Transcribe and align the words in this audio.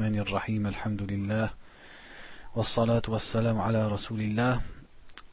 الرحمن 0.00 0.20
الرحيم 0.20 0.66
الحمد 0.66 1.02
لله 1.02 1.50
والصلاة 2.56 3.02
والسلام 3.08 3.60
على 3.60 3.88
رسول 3.88 4.20
الله 4.20 4.60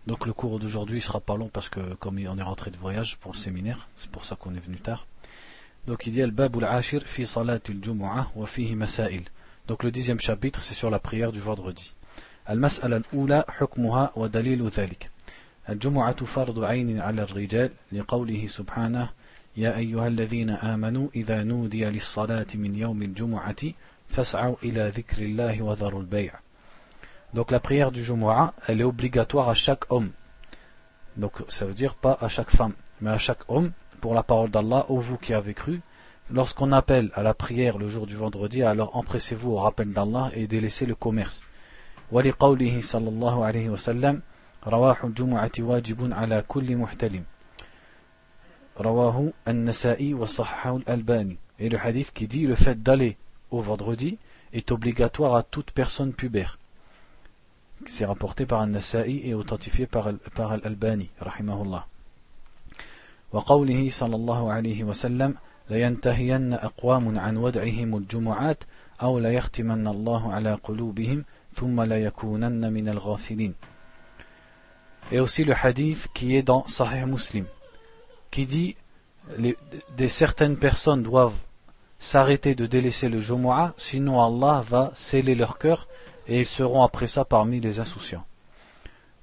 Donc 0.07 0.25
le 0.25 0.33
cours 0.33 0.59
d'aujourd'hui 0.59 0.99
sera 0.99 1.21
pas 1.21 1.37
long 1.37 1.47
parce 1.47 1.69
que 1.69 1.93
comme 1.95 2.19
on 2.27 2.37
est 2.37 2.41
rentré 2.41 2.69
de 2.69 2.75
voyage 2.75 3.17
pour 3.17 3.31
le 3.31 3.37
séminaire, 3.37 3.87
c'est 3.95 4.11
pour 4.11 4.25
ça 4.25 4.35
qu'on 4.35 4.53
est 4.55 4.59
venu 4.59 4.75
tard. 4.75 5.07
Donc 5.87 6.05
il 6.05 6.15
y 6.15 6.21
a 6.21 6.25
le 6.25 6.33
bab 6.33 6.57
al-ashir 6.57 7.01
fi 7.05 7.25
salat 7.25 7.59
al-jumu'ah 7.69 8.27
wa 8.35 8.45
fihi 8.45 8.75
masail. 8.75 9.23
Donc 9.69 9.83
le 9.83 9.91
dixième 9.91 10.19
chapitre 10.19 10.61
c'est 10.61 10.73
sur 10.73 10.89
la 10.89 10.99
prière 10.99 11.31
du 11.31 11.39
vendredi. 11.39 11.93
المسألة 12.49 12.97
الأولى 12.97 13.45
حكمها 13.47 14.11
ودليل 14.15 14.67
ذلك 14.67 15.11
الجمعة 15.69 16.25
فرض 16.25 16.63
عين 16.63 16.99
على 16.99 17.21
الرجال 17.21 17.71
لقوله 17.91 18.47
سبحانه 18.47 19.09
يا 19.57 19.77
أيها 19.77 20.07
الذين 20.07 20.49
آمنوا 20.49 21.07
إذا 21.15 21.43
نودي 21.43 21.85
للصلاة 21.85 22.47
من 22.55 22.75
يوم 22.75 23.01
الجمعة 23.01 23.55
فاسعوا 24.08 24.56
إلى 24.62 24.88
ذكر 24.88 25.22
الله 25.22 25.62
وذروا 25.62 26.00
البيع 26.00 26.32
Donc 27.34 27.50
la 27.50 27.60
prière 27.60 27.92
du 27.92 28.04
Jumu'ah, 28.04 28.52
elle 28.68 28.82
est 28.82 28.84
obligatoire 28.84 29.48
à 29.48 29.54
chaque 29.54 29.90
homme. 29.90 30.10
Donc 31.16 31.42
ça 31.48 31.64
veut 31.64 31.72
dire 31.72 31.94
pas 31.94 32.18
à 32.20 32.28
chaque 32.28 32.50
femme, 32.50 32.74
mais 33.00 33.08
à 33.08 33.16
chaque 33.16 33.48
homme, 33.48 33.72
pour 34.02 34.12
la 34.12 34.22
parole 34.22 34.50
d'Allah, 34.50 34.84
ô 34.90 34.98
vous 34.98 35.16
qui 35.16 35.32
avez 35.32 35.54
cru. 35.54 35.80
Lorsqu'on 36.30 36.72
appelle 36.72 37.10
à 37.14 37.22
la 37.22 37.32
prière 37.32 37.78
le 37.78 37.88
jour 37.88 38.06
du 38.06 38.16
vendredi, 38.16 38.62
alors 38.62 38.96
empressez-vous 38.96 39.52
au 39.52 39.56
rappel 39.56 39.94
d'Allah 39.94 40.30
et 40.34 40.46
délaissez 40.46 40.84
le 40.84 40.94
commerce. 40.94 41.42
ولقوله 42.12 42.80
صلى 42.80 43.08
الله 43.08 43.44
عليه 43.44 43.70
وسلم 43.70 44.22
رواح 44.66 45.04
الجمعة 45.04 45.52
واجب 45.58 46.12
على 46.12 46.44
كل 46.48 46.76
محتلم 46.76 47.24
رواه 48.80 49.32
النسائي 49.48 50.14
وصححه 50.14 50.76
الألباني 50.76 51.38
et 51.58 51.68
le 51.68 51.78
hadith 51.78 52.12
qui 52.12 52.26
dit 52.26 52.46
le 52.46 52.54
fait 52.54 52.82
d'aller 52.82 53.16
au 53.50 53.60
vendredi 53.60 54.18
est 54.52 54.70
obligatoire 54.70 55.36
à 55.36 55.42
toute 55.42 55.72
personne 55.72 56.12
pubère 56.12 56.58
c'est 57.86 58.04
rapporté 58.04 58.46
par 58.46 58.62
النسائي 58.62 59.28
et 59.28 59.34
authentifié 59.34 59.86
par, 59.86 60.10
par 60.34 60.52
الألباني 60.54 61.08
رحمه 61.22 61.62
الله 61.62 61.84
وقوله 63.32 63.90
صلى 63.90 64.16
الله 64.16 64.52
عليه 64.52 64.84
وسلم 64.84 65.34
لينتهين 65.70 66.52
أقوام 66.52 67.18
عن 67.18 67.36
ودعهم 67.36 67.96
الجمعات 67.96 68.64
أو 69.02 69.18
ليختمن 69.18 69.86
الله 69.86 70.32
على 70.32 70.54
قلوبهم 70.54 71.24
ثم 71.54 71.80
ليكونن 71.80 72.72
من 72.72 72.88
الغافلين 72.88 73.54
et 75.10 75.18
aussi 75.18 75.44
le 75.44 75.52
hadith 75.52 76.08
qui 76.14 76.36
est 76.36 76.42
dans 76.42 76.66
Sahih 76.68 77.04
Muslim 77.06 77.46
qui 78.30 78.46
dit 78.46 78.76
les, 79.38 79.56
des 79.96 80.08
certaines 80.08 80.56
personnes 80.56 81.02
doivent 81.02 81.38
s'arrêter 81.98 82.54
de 82.54 82.66
délaisser 82.66 83.08
le 83.08 83.20
Jumu'ah, 83.20 83.74
sinon 83.76 84.20
Allah 84.20 84.62
va 84.66 84.92
sceller 84.94 85.34
leur 85.34 85.58
cœur 85.58 85.88
et 86.26 86.40
ils 86.40 86.46
seront 86.46 86.82
après 86.82 87.06
ça 87.06 87.24
parmi 87.24 87.60
les 87.60 87.80
insouciants. 87.80 88.24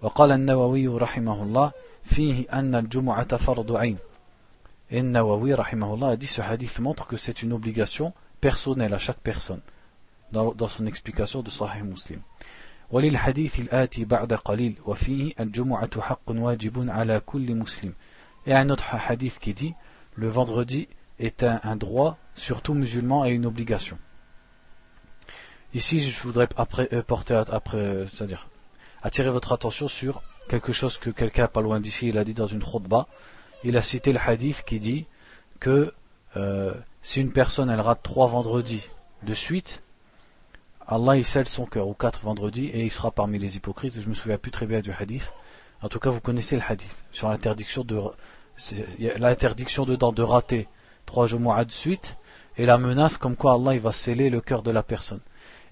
وقال 0.01 0.31
النووي 0.31 0.87
رحمه 0.87 1.43
الله 1.43 1.71
فيه 2.03 2.45
أن 2.53 2.75
الجمعة 2.75 3.37
فرض 3.37 3.75
عين. 3.75 3.97
Et 4.91 5.03
Nawawi 5.03 5.53
rahimahullah 5.53 6.09
a 6.09 6.15
dit 6.15 6.25
ce 6.25 6.41
hadith 6.41 6.79
montre 6.79 7.05
que 7.05 7.15
c'est 7.17 7.43
une 7.43 7.53
obligation 7.53 8.13
personnelle 8.41 8.93
à 8.93 8.97
chaque 8.97 9.19
personne 9.19 9.61
dans, 10.31 10.53
dans 10.53 10.67
son 10.67 10.87
explication 10.87 11.41
de 11.43 11.49
Sahih 11.49 11.83
Muslim. 11.83 12.21
وللحديث 12.91 13.59
الآتي 13.59 14.05
بعد 14.05 14.33
قليل 14.33 14.75
وفيه 14.85 15.33
الجمعة 15.39 16.01
حق 16.01 16.29
واجب 16.29 16.89
على 16.89 17.21
كل 17.25 17.55
مسلم 17.55 17.93
et 18.47 18.53
un 18.53 18.69
autre 18.69 18.95
hadith 19.09 19.37
qui 19.39 19.53
dit 19.53 19.75
le 20.15 20.27
vendredi 20.27 20.87
est 21.19 21.43
un, 21.43 21.59
un 21.63 21.75
droit 21.75 22.17
sur 22.34 22.62
tout 22.62 22.74
musulman 22.74 23.24
et 23.24 23.30
une 23.30 23.46
obligation. 23.46 23.98
Ici, 25.74 26.00
je 26.00 26.22
voudrais 26.22 26.48
euh, 26.92 27.02
porter 27.02 27.42
c'est-à-dire 28.10 28.48
attirer 29.02 29.30
votre 29.30 29.52
attention 29.52 29.88
sur 29.88 30.22
quelque 30.48 30.72
chose 30.72 30.98
que 30.98 31.10
quelqu'un 31.10 31.48
pas 31.48 31.60
loin 31.60 31.80
d'ici 31.80 32.08
il 32.08 32.18
a 32.18 32.24
dit 32.24 32.34
dans 32.34 32.46
une 32.46 32.62
khutbah. 32.62 33.08
Il 33.64 33.76
a 33.76 33.82
cité 33.82 34.12
le 34.12 34.20
hadith 34.20 34.62
qui 34.64 34.78
dit 34.78 35.06
que 35.58 35.92
euh, 36.36 36.74
si 37.02 37.20
une 37.20 37.32
personne 37.32 37.70
elle 37.70 37.80
rate 37.80 38.02
trois 38.02 38.26
vendredis 38.26 38.86
de 39.22 39.34
suite, 39.34 39.82
Allah 40.86 41.16
il 41.16 41.24
scelle 41.24 41.48
son 41.48 41.64
cœur, 41.66 41.88
ou 41.88 41.94
quatre 41.94 42.20
vendredis, 42.22 42.66
et 42.66 42.82
il 42.84 42.90
sera 42.90 43.10
parmi 43.10 43.38
les 43.38 43.56
hypocrites. 43.56 43.98
Je 43.98 44.08
me 44.08 44.14
souviens 44.14 44.38
plus 44.38 44.50
très 44.50 44.66
bien 44.66 44.80
du 44.80 44.92
hadith. 44.92 45.32
En 45.82 45.88
tout 45.88 45.98
cas, 45.98 46.10
vous 46.10 46.20
connaissez 46.20 46.56
le 46.56 46.62
hadith 46.66 47.04
sur 47.10 47.28
l'interdiction 47.28 47.84
de 47.84 48.00
l'interdiction 49.18 49.84
dedans 49.84 50.12
de 50.12 50.22
rater 50.22 50.68
trois 51.06 51.26
jours 51.26 51.40
de 51.40 51.72
suite 51.72 52.16
et 52.56 52.66
la 52.66 52.78
menace 52.78 53.16
comme 53.16 53.36
quoi 53.36 53.54
Allah 53.54 53.74
il 53.74 53.80
va 53.80 53.92
sceller 53.92 54.30
le 54.30 54.40
cœur 54.40 54.62
de 54.62 54.70
la 54.70 54.82
personne. 54.82 55.20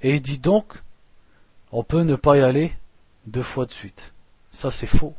Et 0.02 0.14
il 0.14 0.22
dit 0.22 0.38
donc, 0.38 0.74
on 1.70 1.84
peut 1.84 2.02
ne 2.02 2.16
pas 2.16 2.36
y 2.36 2.40
aller 2.40 2.72
deux 3.26 3.42
fois 3.42 3.66
de 3.66 3.72
suite. 3.72 4.12
Ça 4.50 4.70
c'est 4.70 4.86
faux. 4.86 5.14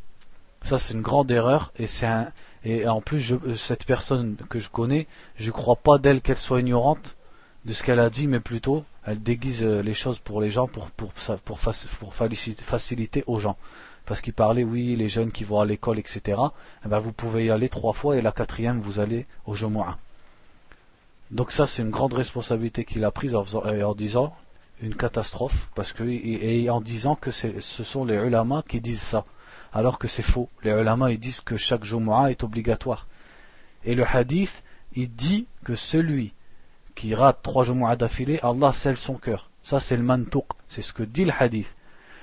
Ça 0.61 0.79
c'est 0.79 0.93
une 0.93 1.01
grande 1.01 1.31
erreur 1.31 1.71
et 1.77 1.87
c'est 1.87 2.05
un 2.05 2.31
et 2.65 2.87
en 2.87 3.01
plus 3.01 3.19
je, 3.19 3.35
cette 3.55 3.85
personne 3.85 4.37
que 4.49 4.59
je 4.59 4.69
connais, 4.69 5.07
je 5.35 5.51
crois 5.51 5.75
pas 5.75 5.97
d'elle 5.97 6.21
qu'elle 6.21 6.37
soit 6.37 6.61
ignorante 6.61 7.17
de 7.65 7.73
ce 7.73 7.83
qu'elle 7.83 7.99
a 7.99 8.09
dit, 8.09 8.27
mais 8.27 8.39
plutôt 8.39 8.85
elle 9.05 9.21
déguise 9.21 9.63
les 9.63 9.93
choses 9.93 10.19
pour 10.19 10.41
les 10.41 10.51
gens 10.51 10.67
pour 10.67 10.89
pour 10.91 11.11
pour, 11.43 11.59
faciliter 11.59 13.23
aux 13.27 13.39
gens 13.39 13.57
parce 14.05 14.21
qu'il 14.21 14.33
parlait, 14.33 14.63
oui, 14.63 14.95
les 14.95 15.09
jeunes 15.09 15.31
qui 15.31 15.43
vont 15.43 15.59
à 15.59 15.65
l'école, 15.65 15.99
etc. 15.99 16.41
Eh 16.85 16.87
ben, 16.87 16.99
vous 16.99 17.13
pouvez 17.13 17.45
y 17.45 17.49
aller 17.49 17.69
trois 17.69 17.93
fois 17.93 18.17
et 18.17 18.21
la 18.21 18.31
quatrième, 18.31 18.79
vous 18.79 18.99
allez 18.99 19.25
au 19.45 19.55
Jumu'ah. 19.55 19.97
Donc 21.33 21.51
ça, 21.51 21.65
c'est 21.65 21.81
une 21.81 21.89
grande 21.89 22.13
responsabilité 22.13 22.85
qu'il 22.85 23.03
a 23.03 23.09
prise 23.09 23.33
en, 23.33 23.43
en, 23.43 23.95
disant 23.95 24.35
une 24.81 24.95
catastrophe, 24.95 25.67
parce 25.73 25.91
que 25.91 26.03
et 26.03 26.69
en 26.69 26.79
disant 26.79 27.15
que 27.15 27.31
ce 27.31 27.83
sont 27.83 28.05
les 28.05 28.15
ulama 28.15 28.63
qui 28.67 28.79
disent 28.79 29.01
ça, 29.01 29.23
alors 29.73 29.97
que 29.97 30.07
c'est 30.07 30.21
faux. 30.21 30.47
Les 30.63 30.71
ulama 30.71 31.11
ils 31.11 31.19
disent 31.19 31.41
que 31.41 31.57
chaque 31.57 31.85
Jumu'ah 31.85 32.29
est 32.29 32.43
obligatoire. 32.43 33.07
Et 33.83 33.95
le 33.95 34.05
hadith, 34.05 34.61
il 34.95 35.09
dit 35.09 35.47
que 35.63 35.73
celui 35.73 36.33
qui 36.93 37.15
rate 37.15 37.39
trois 37.41 37.63
Jumu'ah 37.63 37.95
d'affilée, 37.95 38.39
Allah 38.43 38.71
scelle 38.71 38.97
son 38.97 39.15
cœur. 39.15 39.49
Ça, 39.63 39.79
c'est 39.79 39.97
le 39.97 40.03
mantuq. 40.03 40.45
C'est 40.67 40.83
ce 40.83 40.93
que 40.93 41.01
dit 41.01 41.25
le 41.25 41.33
hadith. 41.37 41.73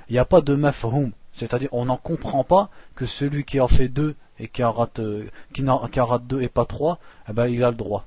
Il 0.08 0.12
n'y 0.12 0.20
a 0.20 0.24
pas 0.24 0.40
de 0.40 0.54
mafhum. 0.54 1.10
C'est-à-dire, 1.32 1.68
on 1.72 1.86
n'en 1.86 1.96
comprend 1.96 2.44
pas 2.44 2.70
que 2.94 3.06
celui 3.06 3.44
qui 3.44 3.58
en 3.58 3.68
fait 3.68 3.88
deux 3.88 4.14
et 4.38 4.46
qui 4.46 4.62
en 4.62 4.70
rate, 4.70 5.00
euh, 5.00 5.28
qui 5.52 5.64
deux 5.64 6.42
et 6.42 6.48
pas 6.48 6.64
trois, 6.64 7.00
eh 7.28 7.32
ben, 7.32 7.46
il 7.46 7.64
a 7.64 7.70
le 7.70 7.76
droit. 7.76 8.04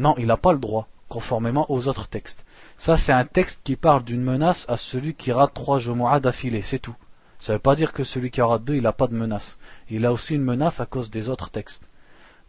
Non, 0.00 0.14
il 0.18 0.26
n'a 0.26 0.38
pas 0.38 0.52
le 0.52 0.58
droit, 0.58 0.88
conformément 1.08 1.70
aux 1.70 1.86
autres 1.86 2.08
textes. 2.08 2.44
Ça, 2.78 2.96
c'est 2.96 3.12
un 3.12 3.26
texte 3.26 3.60
qui 3.62 3.76
parle 3.76 4.02
d'une 4.02 4.22
menace 4.22 4.64
à 4.68 4.76
celui 4.76 5.14
qui 5.14 5.30
rate 5.30 5.52
trois 5.52 5.78
Jumu'ah 5.78 6.20
d'affilée, 6.20 6.62
c'est 6.62 6.78
tout. 6.78 6.96
Ça 7.38 7.52
ne 7.52 7.56
veut 7.56 7.62
pas 7.62 7.76
dire 7.76 7.92
que 7.92 8.02
celui 8.02 8.30
qui 8.30 8.40
rate 8.40 8.64
deux, 8.64 8.76
il 8.76 8.82
n'a 8.82 8.94
pas 8.94 9.08
de 9.08 9.14
menace. 9.14 9.58
Il 9.90 10.06
a 10.06 10.12
aussi 10.12 10.34
une 10.36 10.42
menace 10.42 10.80
à 10.80 10.86
cause 10.86 11.10
des 11.10 11.28
autres 11.28 11.50
textes. 11.50 11.84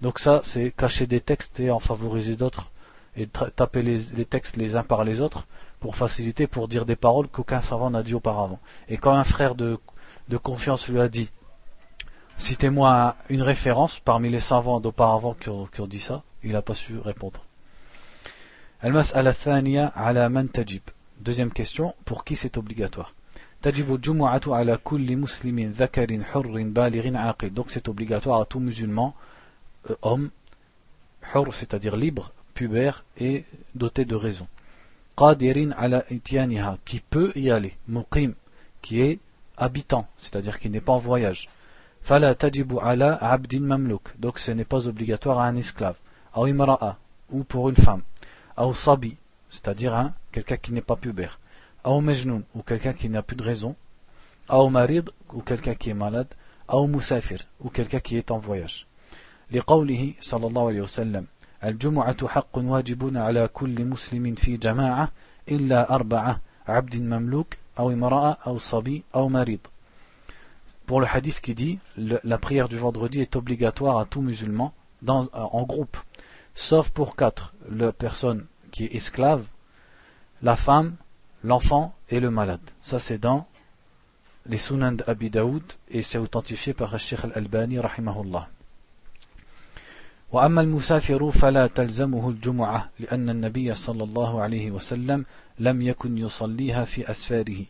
Donc 0.02 0.18
ça, 0.18 0.40
c'est 0.44 0.72
cacher 0.72 1.08
des 1.08 1.20
textes 1.20 1.60
et 1.60 1.72
en 1.72 1.80
favoriser 1.80 2.38
d'autres, 2.38 2.72
et 3.18 3.28
taper 3.28 3.82
les, 3.82 4.26
textes 4.26 4.56
les 4.56 4.78
uns 4.78 4.84
par 4.84 5.04
les 5.04 5.20
autres, 5.20 5.46
pour 5.82 5.98
faciliter, 5.98 6.48
pour 6.48 6.70
dire 6.70 6.86
des 6.86 6.96
paroles 6.96 7.28
qu'aucun 7.28 7.60
savant 7.62 7.90
n'a 7.90 8.02
dit 8.02 8.16
auparavant. 8.16 8.60
Et 8.88 8.96
quand 8.98 9.14
un 9.14 9.26
frère 9.26 9.56
de 9.56 9.78
confiance 10.42 10.88
lui 10.88 11.02
a 11.02 11.10
dit 11.10 11.30
Citez-moi 12.42 13.16
une 13.30 13.44
référence 13.44 14.00
parmi 14.00 14.30
les 14.30 14.40
savants 14.40 14.80
d'auparavant 14.80 15.36
qui, 15.36 15.50
ont 15.50 15.88
dit 15.88 16.00
ça. 16.00 16.24
Il 16.44 16.54
n'a 16.54 16.62
pas 16.62 16.76
su 16.76 16.98
répondre. 16.98 17.44
Deuxième 21.20 21.52
question, 21.52 21.94
pour 22.06 22.24
qui 22.24 22.36
c'est 22.36 22.58
obligatoire? 22.58 23.14
Donc 23.64 23.76
c'est 27.70 27.88
obligatoire 27.88 28.42
à 28.42 28.46
tout 28.46 28.60
musulman 28.60 29.16
euh, 29.90 29.96
homme 30.02 30.30
c'est-à-dire 31.52 31.96
libre 31.96 32.32
pubère 32.56 33.06
et 33.20 33.46
doté 33.76 34.06
de 34.06 34.16
raison 34.16 34.48
qui 36.86 37.00
peut 37.00 37.32
y 37.36 37.52
aller 37.52 37.78
qui 38.82 39.02
est 39.02 39.20
habitant, 39.58 40.08
c'est-à-dire 40.18 40.60
qui 40.60 40.72
n'est 40.72 40.82
pas 40.82 40.94
en 40.94 40.98
voyage. 40.98 41.50
Fala 42.02 42.34
tajibu 42.34 42.78
ala 42.82 43.16
abdin 43.16 43.60
mamluk, 43.60 44.18
donc 44.18 44.40
ce 44.40 44.52
n'est 44.52 44.66
pas 44.66 44.88
obligatoire 44.88 45.40
à 45.40 45.46
un 45.46 45.56
esclave 45.56 45.98
Aw 46.35 46.47
imra'a, 46.47 46.99
ou 47.31 47.45
pour 47.45 47.69
une 47.69 47.77
femme. 47.77 48.03
Aw 48.57 48.75
sabi, 48.75 49.17
c'est-à-dire 49.51 49.95
un, 49.95 50.13
quelqu'un 50.33 50.57
qui 50.57 50.73
n'est 50.73 50.81
pas 50.81 50.97
pubère. 50.97 51.39
Aw 51.85 52.01
majnoun, 52.01 52.43
ou 52.55 52.63
quelqu'un 52.63 52.93
qui 52.93 53.09
n'a 53.09 53.23
plus 53.23 53.37
de 53.37 53.43
raison. 53.43 53.77
Aw 54.49 54.69
marid, 54.69 55.11
ou 55.33 55.41
quelqu'un 55.41 55.75
qui 55.75 55.91
est 55.91 55.95
malade. 55.95 56.29
Aw 56.69 56.87
musafir, 56.87 57.41
ou 57.61 57.71
quelqu'un 57.71 58.01
qui 58.01 58.17
est 58.17 58.31
en 58.31 58.39
voyage. 58.39 58.87
لقوله 59.53 60.15
صلى 60.21 60.47
الله 60.47 60.67
عليه 60.67 60.81
وسلم 60.81 61.27
الجمعة 61.65 62.29
حق 62.29 62.59
واجب 62.59 63.17
على 63.17 63.49
كل 63.49 63.85
مسلم 63.85 64.35
في 64.35 64.57
جماعة 64.57 65.09
إلا 65.49 65.95
أربعة 65.95 66.41
عبد 66.69 66.97
مملوك 66.97 67.55
pour 70.87 71.01
le 71.01 71.07
hadith 71.07 71.41
qui 71.43 71.55
dit 71.55 71.79
la 71.99 72.39
prière 72.39 72.71
du 72.71 72.79
vendredi 72.79 73.21
est 73.21 73.37
obligatoire 73.37 73.99
à 73.99 74.07
tout 74.07 74.23
musulman 74.23 74.73
en 75.07 75.63
groupe, 75.65 75.99
Sauf 76.54 76.90
pour 76.90 77.16
quatre, 77.16 77.54
la 77.70 77.92
personne 77.92 78.46
qui 78.72 78.86
est 78.86 78.96
esclave, 78.96 79.46
la 80.42 80.56
femme, 80.56 80.96
l'enfant 81.44 81.94
et 82.10 82.20
le 82.20 82.32
malade. 82.32 82.62
Ça 82.82 83.00
c'est 83.00 83.18
dans 83.18 83.48
les 84.46 84.58
Sunan 84.58 84.94
d'Abi 84.94 85.30
Daoud 85.30 85.64
et 85.90 86.02
c'est 86.02 86.18
authentifié 86.18 86.74
par 86.74 86.98
Sheikh 87.00 87.24
al-Albani 87.26 87.80
rahimahullah. 87.80 88.50
وأما 90.32 90.62
المسافر 90.62 91.32
فلا 91.32 91.68
تلزمه 91.68 92.30
الجمعة 92.30 92.90
لأن 93.00 93.30
النبي 93.30 93.74
صلى 93.74 94.04
الله 94.04 94.42
عليه 94.42 94.72
وسلم 94.72 95.26
لم 95.60 95.82
يكن 95.82 96.18
يصليها 96.18 96.86
في 96.86 97.12
أسفاره 97.12 97.66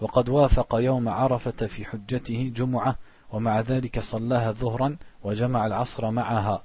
وقد 0.00 0.28
وافق 0.28 0.74
يوم 0.74 1.08
عرفة 1.08 1.66
في 1.66 1.84
حجته 1.84 2.52
جمعة 2.56 2.96
ومع 3.32 3.60
ذلك 3.60 4.00
صلاها 4.00 4.52
ظهرا 4.52 4.96
وجمع 5.24 5.66
العصر 5.66 6.10
معها 6.10 6.64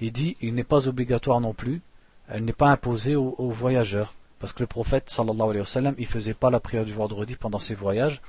Il 0.00 0.12
dit, 0.12 0.36
il 0.40 0.54
n'est 0.54 0.64
pas 0.64 0.88
obligatoire 0.88 1.40
non 1.40 1.54
plus, 1.54 1.80
elle 2.28 2.44
n'est 2.44 2.52
pas 2.52 2.70
imposée 2.70 3.16
aux, 3.16 3.34
aux 3.38 3.50
voyageurs, 3.50 4.14
parce 4.38 4.52
que 4.52 4.62
le 4.62 4.66
prophète 4.66 5.08
sallallahu 5.08 5.50
alayhi 5.50 5.60
wa 5.60 5.64
sallam, 5.64 5.94
il 5.98 6.06
faisait 6.06 6.34
pas 6.34 6.50
la 6.50 6.60
prière 6.60 6.84
du 6.84 6.92
vendredi 6.92 7.36
pendant 7.36 7.58
ses 7.58 7.74
voyages, 7.74 8.20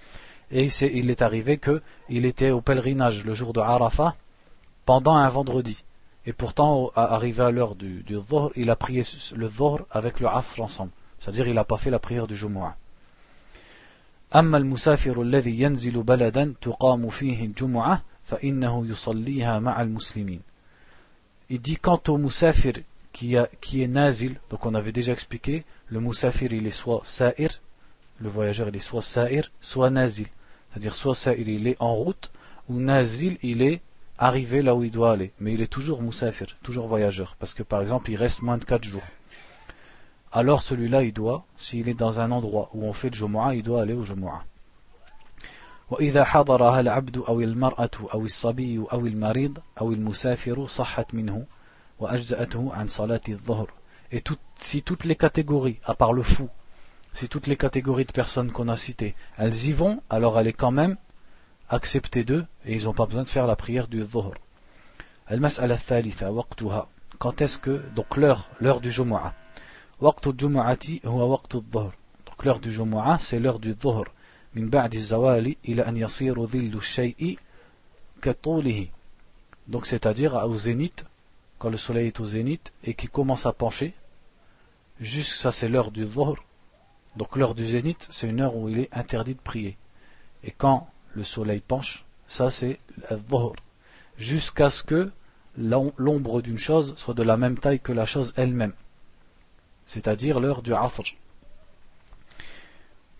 et 0.51 0.69
il 0.81 1.09
est 1.09 1.21
arrivé 1.21 1.57
qu'il 1.57 2.25
était 2.25 2.51
au 2.51 2.61
pèlerinage 2.61 3.25
le 3.25 3.33
jour 3.33 3.51
de 3.51 3.59
Arafat 3.59 4.15
pendant 4.85 5.15
un 5.15 5.27
vendredi. 5.27 5.83
Et 6.25 6.33
pourtant, 6.33 6.91
arrivé 6.95 7.43
à 7.43 7.51
l'heure 7.51 7.75
du, 7.75 8.03
du 8.03 8.17
il 8.55 8.69
a 8.69 8.75
prié 8.75 9.03
le 9.35 9.49
Dhuhr 9.49 9.85
avec 9.91 10.19
le 10.19 10.27
Asr 10.27 10.61
ensemble. 10.61 10.91
C'est-à-dire 11.19 11.47
il 11.47 11.53
n'a 11.55 11.63
pas 11.63 11.77
fait 11.77 11.89
la 11.89 11.99
prière 11.99 12.27
du 12.27 12.35
Jumu'ah. 12.35 12.75
أما 14.35 14.57
المسافر 14.57 15.21
الذي 15.21 15.61
ينزل 15.61 16.03
بلدا 16.03 16.53
تقام 16.61 17.09
فيه 17.09 17.45
الجمعة 17.45 18.01
فإنه 18.25 18.87
يصليها 18.87 19.59
مع 19.59 19.81
المسلمين. 19.81 20.41
il 21.54 21.60
dit 21.60 21.76
quant 21.76 22.00
au 22.08 22.16
musafir 22.16 22.72
qui, 23.12 23.34
est 23.34 23.86
nazil, 23.86 24.40
donc 24.48 24.64
on 24.64 24.72
avait 24.74 24.90
déjà 24.90 25.12
expliqué, 25.12 25.66
le 25.86 26.00
musafir 26.00 26.50
il 26.50 26.66
est 26.66 26.70
soit 26.70 27.02
sa'ir, 27.04 27.60
le 28.20 28.30
voyageur 28.30 28.68
il 28.68 28.76
est 28.76 28.78
soit 28.78 29.02
sa'ir, 29.02 29.52
soit 29.60 29.90
nazil. 29.90 30.28
C'est-à-dire 30.70 30.94
soit 30.94 31.14
sa'ir 31.14 31.46
il 31.46 31.68
est 31.68 31.76
en 31.78 31.94
route, 31.94 32.32
ou 32.70 32.80
nazil 32.80 33.36
il 33.42 33.60
est 33.60 33.82
arriver 34.16 34.62
là 34.62 34.74
où 34.74 34.82
il 34.82 34.90
doit 34.90 35.12
aller. 35.12 35.32
Mais 35.40 35.52
il 35.52 35.60
est 35.60 35.66
toujours 35.66 36.00
moussafir, 36.00 36.46
toujours 36.62 36.86
voyageur. 36.86 37.36
Parce 37.38 37.52
que 37.52 37.62
par 37.62 37.82
exemple, 37.82 38.10
il 38.10 38.16
reste 38.16 38.40
moins 38.40 38.56
de 38.56 38.64
4 38.64 38.82
jours. 38.82 39.02
Alors 40.32 40.62
celui-là, 40.62 41.02
il 41.02 41.12
doit, 41.12 41.44
s'il 41.58 41.90
est 41.90 41.92
dans 41.92 42.18
un 42.18 42.30
endroit 42.30 42.70
où 42.72 42.86
on 42.86 42.94
fait 42.94 43.10
le 43.10 43.14
Jumu'ah, 43.14 43.54
il 43.54 43.62
doit 43.62 43.82
aller 43.82 43.92
au 43.92 44.04
Jumu'ah. 44.04 44.42
وإذا 45.92 46.24
حضرها 46.24 46.80
العبد 46.80 47.16
أو 47.16 47.40
المرأة 47.40 47.90
أو 48.14 48.24
الصبي 48.24 48.84
أو 48.92 49.06
المريض 49.06 49.58
أو 49.80 49.92
المسافر 49.92 50.66
صحت 50.66 51.14
منه 51.14 51.46
وأجزأته 51.98 52.70
عن 52.74 52.88
صلاة 52.88 53.20
الظهر. 53.28 53.66
Et 54.10 54.22
tout, 54.22 54.38
si 54.58 54.82
toutes 54.82 55.04
les 55.04 55.16
catégories, 55.16 55.80
à 55.84 55.94
part 55.94 56.14
le 56.14 56.22
fou, 56.22 56.48
si 57.12 57.28
toutes 57.28 57.46
les 57.46 57.58
catégories 57.58 58.06
de 58.06 58.12
personnes 58.12 58.52
qu'on 58.52 58.68
a 58.68 58.76
citées, 58.78 59.14
elles 59.36 59.66
y 59.66 59.72
vont, 59.72 60.02
alors 60.08 60.40
elle 60.40 60.46
est 60.46 60.54
quand 60.54 60.70
même 60.70 60.96
accepter 61.68 62.24
d'eux 62.24 62.46
et 62.64 62.74
ils 62.74 62.84
n'ont 62.84 62.94
pas 62.94 63.04
besoin 63.04 63.24
de 63.24 63.28
faire 63.28 63.46
la 63.46 63.56
prière 63.56 63.86
du 63.86 64.02
dhuhr. 64.02 64.32
المسألة 65.30 65.74
الثالثة 65.74 66.30
وقتها 66.30 66.86
quand 67.18 67.42
est-ce 67.42 67.58
que 67.58 67.82
donc 67.94 68.16
l'heure 68.16 68.48
l'heure 68.60 68.80
du 68.80 68.90
Jumu'ah 68.90 69.34
وقت 70.00 70.26
الجمعة 70.26 70.78
هو 71.04 71.32
وقت 71.32 71.54
الظهر 71.54 71.92
donc 72.26 72.44
l'heure 72.44 72.60
du 72.60 72.72
Jumu'ah 72.72 73.18
c'est 73.20 73.38
l'heure 73.38 73.58
du 73.58 73.74
dhuhr 73.74 74.06
من 74.55 74.69
بعد 74.69 74.93
الزوال 74.93 75.55
إلى 75.67 75.87
أن 75.87 75.97
يصير 75.97 76.45
ظل 76.45 76.77
الشيء 76.77 77.39
كطوله 78.21 78.87
donc 79.67 79.85
c'est-à-dire 79.85 80.35
au 80.35 80.55
zénith 80.55 81.05
quand 81.59 81.69
le 81.69 81.77
soleil 81.77 82.07
est 82.07 82.19
au 82.19 82.25
zénith 82.25 82.73
et 82.83 82.93
qui 82.93 83.07
commence 83.07 83.45
à 83.45 83.53
pencher 83.53 83.93
jusque 85.01 85.35
ça 85.35 85.51
c'est 85.51 85.67
l'heure 85.67 85.91
du 85.91 86.05
dhuhr 86.05 86.37
donc 87.15 87.35
l'heure 87.35 87.55
du 87.55 87.65
zénith 87.65 88.07
c'est 88.09 88.29
une 88.29 88.41
heure 88.41 88.55
où 88.55 88.69
il 88.69 88.79
est 88.79 88.89
interdit 88.93 89.35
de 89.35 89.41
prier 89.41 89.77
et 90.43 90.51
quand 90.51 90.87
le 91.13 91.23
soleil 91.23 91.61
penche, 91.61 92.05
ça 92.27 92.51
c'est 92.51 92.79
dhuhr, 93.29 93.55
jusqu'à 94.17 94.69
ce 94.69 94.83
que 94.83 95.11
l'ombre 95.57 96.41
d'une 96.41 96.59
chose 96.59 96.95
soit 96.95 97.15
de 97.15 97.23
la 97.23 97.37
même 97.37 97.57
taille 97.57 97.79
que 97.79 97.91
la 97.91 98.05
chose 98.05 98.33
elle-même, 98.35 98.73
c'est-à-dire 99.85 100.39
l'heure 100.39 100.61
du 100.61 100.73
asr. 100.73 101.03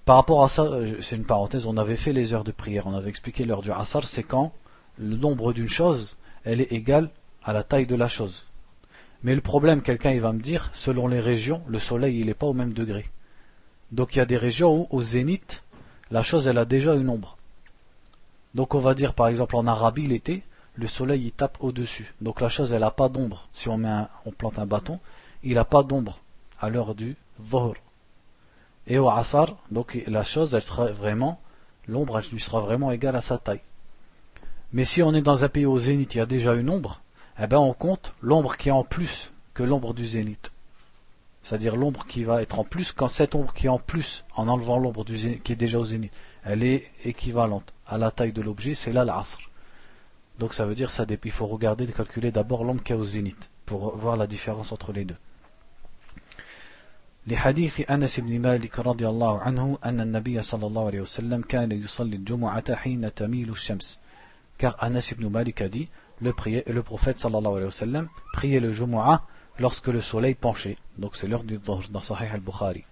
Par 0.04 0.16
rapport 0.16 0.42
à 0.42 0.48
ça, 0.48 0.68
c'est 1.00 1.16
une 1.16 1.24
parenthèse, 1.24 1.66
on 1.66 1.76
avait 1.76 1.96
fait 1.96 2.12
les 2.12 2.34
heures 2.34 2.42
de 2.42 2.50
prière, 2.50 2.86
on 2.86 2.94
avait 2.94 3.08
expliqué 3.08 3.44
l'heure 3.44 3.62
du 3.62 3.70
asr, 3.70 4.04
c'est 4.04 4.24
quand 4.24 4.52
le 4.98 5.16
nombre 5.16 5.52
d'une 5.52 5.68
chose, 5.68 6.16
elle 6.44 6.60
est 6.60 6.72
égale 6.72 7.10
à 7.44 7.52
la 7.52 7.62
taille 7.62 7.86
de 7.86 7.94
la 7.94 8.08
chose. 8.08 8.46
Mais 9.22 9.34
le 9.34 9.40
problème, 9.40 9.80
quelqu'un 9.80 10.10
il 10.10 10.20
va 10.20 10.32
me 10.32 10.40
dire, 10.40 10.70
selon 10.74 11.06
les 11.06 11.20
régions, 11.20 11.62
le 11.68 11.78
soleil 11.78 12.18
il 12.18 12.26
n'est 12.26 12.34
pas 12.34 12.46
au 12.46 12.52
même 12.52 12.72
degré. 12.72 13.06
Donc 13.92 14.14
il 14.14 14.18
y 14.18 14.22
a 14.22 14.26
des 14.26 14.36
régions 14.36 14.74
où, 14.74 14.86
au 14.90 15.02
zénith, 15.02 15.62
la 16.10 16.22
chose 16.22 16.48
elle 16.48 16.58
a 16.58 16.64
déjà 16.64 16.94
une 16.94 17.08
ombre. 17.08 17.36
Donc 18.54 18.74
on 18.74 18.80
va 18.80 18.94
dire 18.94 19.14
par 19.14 19.28
exemple 19.28 19.54
en 19.54 19.68
Arabie 19.68 20.08
l'été, 20.08 20.42
le 20.74 20.88
soleil 20.88 21.26
il 21.26 21.32
tape 21.32 21.58
au-dessus. 21.60 22.12
Donc 22.20 22.40
la 22.40 22.48
chose 22.48 22.72
elle 22.72 22.80
n'a 22.80 22.90
pas 22.90 23.08
d'ombre. 23.08 23.48
Si 23.52 23.68
on, 23.68 23.78
met 23.78 24.02
on 24.26 24.32
plante 24.32 24.58
un 24.58 24.66
bâton, 24.66 24.98
il 25.44 25.54
n'a 25.54 25.64
pas 25.64 25.84
d'ombre 25.84 26.18
à 26.60 26.68
l'heure 26.68 26.96
du 26.96 27.16
dhuhr. 27.38 27.74
Et 28.86 28.98
au 28.98 29.08
asar, 29.08 29.56
donc 29.70 30.02
la 30.06 30.24
chose 30.24 30.54
elle 30.54 30.62
sera 30.62 30.86
vraiment, 30.86 31.40
l'ombre 31.86 32.18
elle 32.18 32.30
lui 32.32 32.40
sera 32.40 32.60
vraiment 32.60 32.90
égale 32.90 33.16
à 33.16 33.20
sa 33.20 33.38
taille. 33.38 33.60
Mais 34.72 34.84
si 34.84 35.02
on 35.02 35.14
est 35.14 35.22
dans 35.22 35.44
un 35.44 35.48
pays 35.48 35.66
au 35.66 35.78
zénith, 35.78 36.14
il 36.14 36.18
y 36.18 36.20
a 36.20 36.26
déjà 36.26 36.54
une 36.54 36.70
ombre, 36.70 37.00
eh 37.38 37.46
ben 37.46 37.58
on 37.58 37.74
compte 37.74 38.14
l'ombre 38.20 38.56
qui 38.56 38.70
est 38.70 38.72
en 38.72 38.84
plus 38.84 39.30
que 39.54 39.62
l'ombre 39.62 39.94
du 39.94 40.06
zénith. 40.06 40.50
C'est-à-dire 41.42 41.76
l'ombre 41.76 42.06
qui 42.06 42.24
va 42.24 42.42
être 42.42 42.58
en 42.58 42.64
plus 42.64 42.92
quand 42.92 43.08
cette 43.08 43.34
ombre 43.34 43.52
qui 43.52 43.66
est 43.66 43.70
en 43.70 43.78
plus, 43.78 44.24
en 44.36 44.48
enlevant 44.48 44.78
l'ombre 44.78 45.04
qui 45.04 45.52
est 45.52 45.56
déjà 45.56 45.78
au 45.78 45.84
zénith, 45.84 46.12
elle 46.44 46.64
est 46.64 46.88
équivalente 47.04 47.72
à 47.86 47.98
la 47.98 48.10
taille 48.10 48.32
de 48.32 48.42
l'objet, 48.42 48.74
c'est 48.74 48.92
là 48.92 49.04
l'asr. 49.04 49.38
Donc 50.38 50.54
ça 50.54 50.64
veut 50.64 50.74
dire 50.74 50.90
ça 50.90 51.04
il 51.08 51.30
faut 51.30 51.46
regarder 51.46 51.86
calculer 51.86 52.32
d'abord 52.32 52.64
l'ombre 52.64 52.82
qui 52.82 52.92
est 52.92 52.96
au 52.96 53.04
zénith 53.04 53.50
pour 53.66 53.96
voir 53.96 54.16
la 54.16 54.26
différence 54.26 54.72
entre 54.72 54.92
les 54.92 55.04
deux. 55.04 55.16
لحديث 57.26 57.90
أنس 57.90 58.20
بن 58.20 58.40
مالك 58.40 58.78
رضي 58.78 59.08
الله 59.08 59.38
عنه 59.38 59.78
أن 59.84 60.00
النبي 60.00 60.42
صلى 60.42 60.66
الله 60.66 60.86
عليه 60.86 61.00
وسلم 61.00 61.42
كان 61.42 61.72
يصلي 61.72 62.16
الجمعة 62.16 62.74
حين 62.74 63.14
تميل 63.14 63.50
الشمس. 63.50 63.98
Car 64.58 64.76
Anas 64.80 65.12
ibn 65.12 65.28
Malik 65.28 65.60
a 65.60 65.68
dit 65.68 65.88
le, 66.20 66.32
prier, 66.32 66.62
le 66.66 66.82
prophète 66.82 67.18
sallallahu 67.18 67.54
alayhi 67.54 67.66
wa 67.66 67.70
sallam 67.70 68.08
priait 68.32 68.60
le 68.60 68.72
Jumu'ah 68.72 69.22
lorsque 69.58 69.88
le 69.88 70.00
soleil 70.00 70.34
penchait. 70.34 70.76
Donc 70.98 71.16
c'est 71.16 71.26
l'heure 71.26 71.44
du 71.44 71.58
dans 71.58 72.00
Sahih 72.00 72.28
al-Bukhari. 72.32 72.84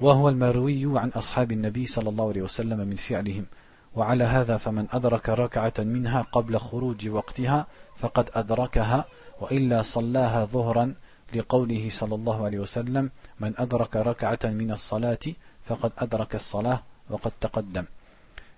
وهو 0.00 0.28
المروي 0.28 0.98
عن 1.00 1.08
أصحاب 1.08 1.52
النبي 1.52 1.86
صلى 1.86 2.08
الله 2.08 2.28
عليه 2.28 2.42
وسلم 2.42 2.78
من 2.88 2.96
فعلهم 2.96 3.46
وعلى 3.94 4.24
هذا 4.24 4.56
فمن 4.56 4.86
أدرك 4.92 5.28
ركعة 5.28 5.74
منها 5.78 6.22
قبل 6.22 6.58
خروج 6.58 7.08
وقتها 7.08 7.66
فقد 7.96 8.30
أدركها 8.34 9.04
وإلا 9.40 9.82
صلاها 9.82 10.44
ظهرا 10.44 10.94
لقوله 11.33 11.89
صلى 11.89 12.15
الله 12.15 12.45
عليه 12.45 12.59
وسلم 12.59 13.11
من 13.39 13.53
أدرك 13.57 13.95
ركعة 13.95 14.39
من 14.45 14.71
الصلاة 14.71 15.19
فقد 15.65 15.91
أدرك 15.97 16.35
الصلاة 16.35 16.83
وقد 17.09 17.31
تقدم 17.41 17.85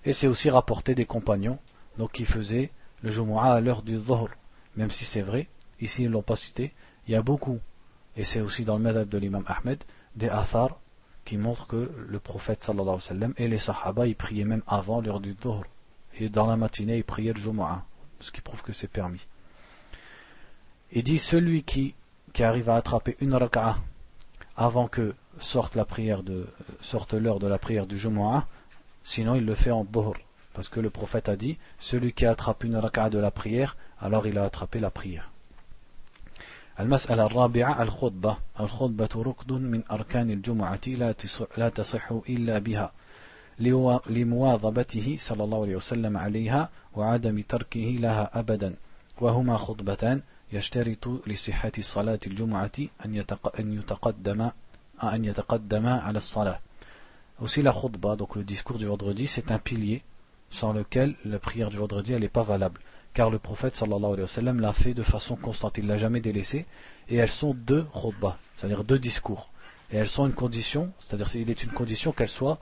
Et 0.05 0.13
c'est 0.13 0.27
aussi 0.27 0.49
rapporté 0.49 0.95
des 0.95 1.05
compagnons 1.05 1.59
donc 1.97 2.13
qui 2.13 2.25
faisaient 2.25 2.71
le 3.01 3.11
Jumu'ah 3.11 3.55
à 3.55 3.59
l'heure 3.59 3.81
du 3.81 3.97
Dhuhr. 3.97 4.29
Même 4.77 4.91
si 4.91 5.03
c'est 5.03 5.21
vrai, 5.21 5.47
ici 5.81 6.03
ils 6.03 6.07
ne 6.07 6.13
l'ont 6.13 6.21
pas 6.21 6.37
cité, 6.37 6.73
il 7.07 7.11
y 7.11 7.15
a 7.15 7.21
beaucoup, 7.21 7.59
et 8.15 8.23
c'est 8.23 8.39
aussi 8.39 8.63
dans 8.63 8.77
le 8.77 8.83
madhab 8.83 9.09
de 9.09 9.17
l'imam 9.17 9.43
Ahmed, 9.47 9.83
des 10.15 10.29
athar 10.29 10.79
qui 11.25 11.37
montre 11.37 11.67
que 11.67 11.91
le 12.07 12.19
prophète 12.19 12.63
sallallahu 12.63 12.87
alayhi 12.87 12.95
wa 12.95 13.01
sallam 13.01 13.33
et 13.37 13.47
les 13.47 13.59
sahaba 13.59 14.07
ils 14.07 14.15
priaient 14.15 14.45
même 14.45 14.63
avant 14.67 15.01
l'heure 15.01 15.19
du 15.19 15.33
dhuhr 15.33 15.63
et 16.17 16.29
dans 16.29 16.47
la 16.47 16.55
matinée 16.55 16.97
ils 16.97 17.03
priaient 17.03 17.33
le 17.33 17.39
Jumu'ah 17.39 17.83
ce 18.19 18.31
qui 18.31 18.41
prouve 18.41 18.63
que 18.63 18.73
c'est 18.73 18.87
permis 18.87 19.27
il 20.91 21.03
dit 21.03 21.19
celui 21.19 21.63
qui, 21.63 21.93
qui 22.33 22.43
arrive 22.43 22.69
à 22.69 22.75
attraper 22.75 23.17
une 23.19 23.33
raka'a 23.33 23.77
avant 24.55 24.87
que 24.87 25.15
sorte 25.39 25.75
la 25.75 25.85
prière 25.85 26.23
de 26.23 26.47
sorte 26.81 27.13
l'heure 27.13 27.39
de 27.39 27.47
la 27.47 27.57
prière 27.57 27.87
du 27.87 27.97
Jumu'ah 27.97 28.45
sinon 29.03 29.35
il 29.35 29.45
le 29.45 29.55
fait 29.55 29.71
en 29.71 29.83
dhuhr 29.83 30.15
parce 30.53 30.69
que 30.69 30.79
le 30.79 30.89
prophète 30.89 31.29
a 31.29 31.35
dit 31.35 31.57
celui 31.79 32.13
qui 32.13 32.25
attrape 32.25 32.63
une 32.63 32.75
raka'a 32.75 33.09
de 33.09 33.19
la 33.19 33.31
prière 33.31 33.77
alors 34.01 34.27
il 34.27 34.37
a 34.37 34.43
attrapé 34.43 34.79
la 34.79 34.91
prière 34.91 35.29
المسألة 36.79 37.25
الرابعة 37.25 37.83
الخطبة 37.83 38.37
الخطبة 38.59 39.09
ركن 39.15 39.61
من 39.61 39.83
أركان 39.91 40.31
الجمعة 40.31 40.87
لا 41.57 41.69
تصح 41.69 42.11
إلا 42.29 42.59
بها 42.59 42.91
لمواظبته 44.09 45.17
صلى 45.19 45.43
الله 45.43 45.61
عليه 45.61 45.75
وسلم 45.75 46.17
عليها 46.17 46.69
وعدم 46.95 47.41
تركه 47.41 47.79
لها 47.79 48.39
أبدا 48.39 48.75
وهما 49.21 49.57
خطبتان 49.57 50.21
يشترط 50.53 51.27
لصحة 51.27 51.71
صلاة 51.79 52.19
الجمعة 52.27 52.71
أن 53.05 53.15
يتقدم 53.73 54.51
أن 55.03 55.25
يتقدم 55.25 55.85
على 55.87 56.17
الصلاة 56.17 56.59
Aussi 57.41 57.61
la 57.61 57.71
khutbah, 57.71 58.17
donc 58.17 58.35
le 58.35 58.43
discours 58.43 58.77
du 58.77 58.85
vendredi, 58.85 59.25
c'est 59.25 59.49
un 59.51 59.59
pilier 59.59 60.03
sans 60.49 60.73
lequel 60.73 61.15
la 61.23 61.39
prière 61.39 61.69
du 61.69 61.77
vendredi 61.77 62.11
elle 62.11 62.21
n'est 62.21 62.27
pas 62.27 62.43
valable. 62.43 62.81
car 63.13 63.29
le 63.29 63.39
prophète 63.39 63.75
sallallahu 63.75 64.13
alayhi 64.13 64.21
wa 64.21 64.27
sallam 64.27 64.59
l'a 64.59 64.73
fait 64.73 64.93
de 64.93 65.03
façon 65.03 65.35
constante, 65.35 65.77
il 65.77 65.87
l'a 65.87 65.97
jamais 65.97 66.19
délaissé, 66.19 66.65
et 67.07 67.15
elles 67.15 67.29
sont 67.29 67.53
deux 67.53 67.85
khutbah, 67.93 68.37
c'est-à-dire 68.57 68.83
deux 68.83 68.99
discours. 68.99 69.49
et 69.91 69.97
elles 69.97 70.09
sont 70.09 70.27
une 70.27 70.33
condition, 70.33 70.91
c'est-à-dire 70.99 71.27
qu'il 71.27 71.49
est 71.49 71.63
une 71.63 71.71
condition 71.71 72.11
qu'elles 72.11 72.29
soient 72.29 72.59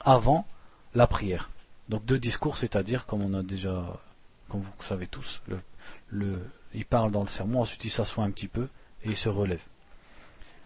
avant 0.00 0.46
la 0.94 1.06
prière. 1.06 1.50
Donc 1.88 2.04
deux 2.04 2.18
discours, 2.18 2.56
c'est-à-dire, 2.56 3.06
comme 3.06 3.22
on 3.22 3.34
a 3.34 3.42
déjà, 3.42 4.00
comme 4.48 4.60
vous 4.60 4.70
savez 4.80 5.06
tous, 5.06 5.42
le, 6.08 6.38
il 6.74 6.84
parle 6.84 7.10
dans 7.10 7.22
le 7.22 7.28
sermon, 7.28 7.60
ensuite 7.62 7.84
il 7.84 7.90
s'assoit 7.90 8.24
un 8.24 8.30
petit 8.30 8.48
peu 8.48 8.66
et 9.04 9.08
il 9.08 9.16
se 9.16 9.28
relève. 9.28 9.62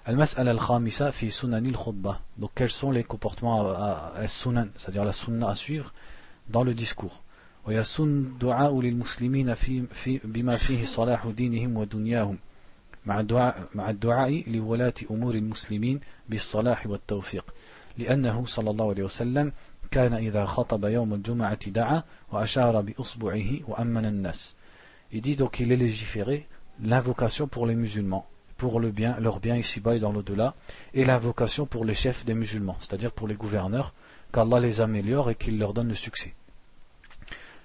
Al-mas'ala 0.07 0.51
al-khamisa 0.51 1.13
fi 1.13 1.31
sunanil 1.31 1.77
khutbah. 1.77 2.21
Donc 2.37 2.51
quels 2.55 2.71
sont 2.71 2.91
les 2.91 3.05
comportements 3.05 3.69
à, 3.71 4.29
sunan, 4.29 4.69
c'est-à-dire 4.77 5.05
la 5.05 5.13
sunna 5.13 5.49
à 5.49 5.55
suivre 5.55 5.93
dans 6.49 6.63
le 6.63 6.75
discours. 6.75 7.21
ويسن 7.67 8.39
دعاء 8.41 8.81
للمسلمين 8.81 9.55
في, 9.55 9.87
في 9.87 10.21
بما 10.25 10.57
فيه 10.57 10.85
صلاح 10.85 11.27
دينهم 11.27 11.77
ودنياهم 11.77 12.39
مع 13.07 13.21
الدعاء, 13.21 13.69
مع 13.75 13.91
الدعاء 13.91 14.45
لولاة 14.47 14.95
أمور 15.11 15.35
المسلمين 15.35 16.01
بالصلاح 16.29 16.87
والتوفيق 16.87 17.55
لأنه 17.99 18.45
صلى 18.45 18.71
الله 18.71 18.91
عليه 18.91 19.03
وسلم 19.03 19.53
كان 19.91 20.15
إذا 20.15 20.45
خطب 20.45 20.85
يوم 20.85 21.15
الجمعة 21.15 21.71
دعا 21.71 22.03
وأشار 22.33 22.81
بأصبعه 22.81 23.51
وأمن 23.69 24.05
الناس 24.05 24.55
il 25.12 25.22
dit 25.22 25.36
donc 25.36 25.54
qu'il 25.54 25.72
est 25.72 25.78
légiféré 25.78 26.48
l'invocation 26.82 27.48
pour 27.48 27.66
les 27.66 27.76
musulmans 27.76 28.26
pour 28.60 28.80
le 28.82 28.92
bien, 28.92 29.16
leur 29.20 29.40
bien 29.40 29.56
ici-bas 29.56 29.96
et 29.96 30.00
dans 30.00 30.12
l'au-delà, 30.12 30.54
et 30.94 31.06
l'invocation 31.06 31.66
pour 31.66 31.86
les 31.86 31.94
chefs 31.96 32.26
des 32.26 32.34
musulmans, 32.34 32.76
c'est-à-dire 32.82 33.14
pour 33.14 33.28
les 33.28 33.36
gouverneurs, 33.36 33.94
qu'Allah 34.34 34.60
les 34.60 34.82
améliore 34.82 35.32
et 35.32 35.36
qu'il 35.36 35.58
leur 35.58 35.74
donne 35.74 35.88
le 35.88 35.96
succès. 35.96 36.36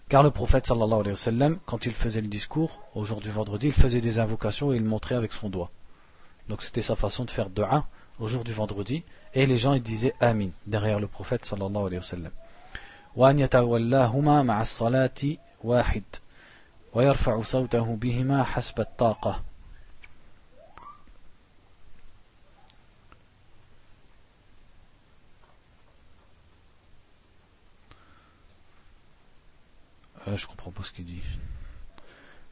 Car 0.08 0.22
le 0.22 0.30
prophète 0.30 0.66
sallallahu 0.66 1.00
alayhi 1.00 1.10
wa 1.10 1.16
sallam, 1.16 1.58
quand 1.66 1.84
il 1.84 1.94
faisait 1.94 2.20
le 2.20 2.28
discours, 2.28 2.78
au 2.94 3.04
jour 3.04 3.20
du 3.20 3.28
vendredi, 3.28 3.66
il 3.66 3.72
faisait 3.72 4.00
des 4.00 4.20
invocations 4.20 4.72
et 4.72 4.76
il 4.76 4.84
montrait 4.84 5.16
avec 5.16 5.32
son 5.32 5.50
doigt. 5.50 5.70
Donc 6.48 6.62
c'était 6.62 6.82
sa 6.82 6.94
façon 6.94 7.24
de 7.24 7.30
faire 7.30 7.50
dua 7.50 7.84
au 8.20 8.28
jour 8.28 8.44
du 8.44 8.52
vendredi, 8.52 9.02
et 9.34 9.46
les 9.46 9.56
gens 9.56 9.74
ils 9.74 9.82
disaient 9.82 10.14
Amin 10.20 10.50
derrière 10.66 11.00
le 11.00 11.08
prophète 11.08 11.44
sallallahu 11.44 11.86
alayhi 11.86 11.98
wa 11.98 12.02
sallam. 12.02 12.30
ويرفع 16.94 17.42
صوته 17.42 17.96
بهما 17.96 18.42
حسب 18.44 18.80
الطاقة 18.80 19.42
Euh, 30.26 30.36
je 30.36 30.46
comprends 30.46 30.70
pas 30.70 30.82
ce 30.82 30.92
qu'il 30.92 31.04
dit. 31.04 31.22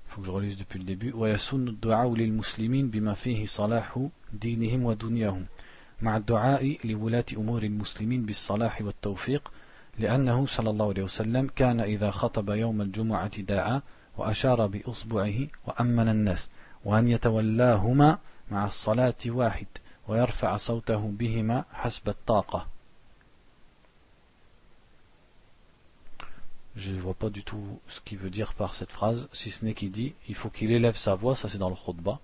faut 0.09 0.21
que 0.21 0.27
je 0.27 0.31
relise 0.31 0.57
depuis 0.57 0.79
le 0.79 0.85
début. 0.85 1.13
ويسن 1.15 1.69
الدعاء 1.69 2.15
للمسلمين 2.15 2.91
بما 2.91 3.15
فيه 3.15 3.47
صلاح 3.47 4.09
دينهم 4.33 4.85
ودنياهم 4.85 5.47
مع 6.03 6.17
الدعاء 6.17 6.77
لولاة 6.85 7.25
أمور 7.37 7.63
المسلمين 7.63 8.23
بالصلاح 8.27 8.83
والتوفيق 8.83 9.53
لأنه 9.99 10.47
صلى 10.47 10.71
الله 10.71 10.89
عليه 10.89 11.03
وسلم 11.03 11.51
كان 11.57 11.81
إذا 11.81 12.11
خطب 12.11 12.51
يوم 12.51 12.81
الجمعة 12.83 13.41
دعا 13.41 13.83
وأشار 14.18 14.68
بإصبعه 14.68 15.48
وأمن 15.68 16.08
الناس 16.10 16.50
وأن 16.86 17.08
يتولاهما 17.08 18.18
مع 18.52 18.66
الصلاة 18.66 19.14
واحد 19.26 19.68
ويرفع 20.08 20.58
صوته 20.58 21.12
بهما 21.20 21.66
حسب 21.74 22.10
الطاقة 22.10 22.68
Je 26.78 26.92
ne 26.92 27.00
vois 27.00 27.16
pas 27.16 27.32
du 27.32 27.44
tout 27.44 27.80
ce 27.88 28.00
qu'il 28.02 28.20
veut 28.20 28.30
dire 28.30 28.54
par 28.54 28.76
cette 28.76 28.92
phrase, 28.92 29.30
si 29.34 29.50
ce 29.50 29.66
n'est 29.66 29.74
qu'il 29.74 29.92
dit 29.92 30.14
il 30.30 30.36
faut 30.36 30.52
qu'il 30.52 30.72
élève 30.72 30.96
sa 30.96 31.16
voix, 31.16 31.36
ça 31.36 31.50
c'est 31.50 31.58
dans 31.58 31.72
le 31.72 31.76
khutbah. 31.76 32.20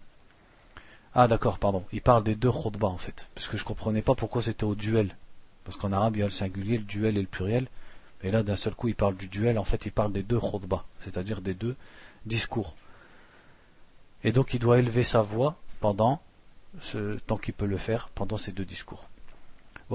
Ah 1.16 1.28
d'accord, 1.28 1.58
pardon, 1.58 1.84
il 1.92 2.04
parle 2.04 2.24
des 2.24 2.36
deux 2.36 2.52
khutbah 2.52 2.88
en 2.88 3.00
fait, 3.00 3.30
parce 3.34 3.48
que 3.48 3.58
je 3.58 3.66
comprenais 3.66 4.04
pas 4.04 4.14
pourquoi 4.14 4.44
c'était 4.44 4.64
au 4.64 4.76
duel. 4.76 5.16
Parce 5.64 5.76
qu'en 5.76 5.92
arabe 5.92 6.18
il 6.18 6.20
y 6.20 6.22
a 6.22 6.26
le 6.26 6.32
singulier, 6.32 6.78
le 6.78 6.84
duel 6.84 7.18
et 7.18 7.22
le 7.22 7.28
pluriel, 7.28 7.68
et 8.23 8.31
là 8.31 8.43
d'un 8.43 8.57
seul 8.57 8.75
coup 8.75 8.89
il 8.89 8.95
parle 8.95 9.17
du 9.17 9.29
duel, 9.29 9.59
en 9.59 9.65
fait 9.65 9.87
il 9.87 9.93
parle 9.93 10.13
des 10.13 10.23
deux 10.23 10.41
khutbah, 10.41 10.85
c'est-à-dire 11.01 11.41
des 11.41 11.55
deux 11.55 11.77
discours. 12.27 12.75
Et 14.25 14.33
donc 14.33 14.55
il 14.55 14.61
doit 14.61 14.79
élever 14.79 15.05
sa 15.05 15.23
voix 15.23 15.57
pendant 15.81 16.21
ce 16.81 17.19
temps 17.19 17.37
qu'il 17.37 17.55
peut 17.55 17.67
le 17.67 17.79
faire, 17.79 18.09
pendant 18.15 18.37
ces 18.37 18.53
deux 18.53 18.65
discours. 18.65 19.05
Et 19.91 19.95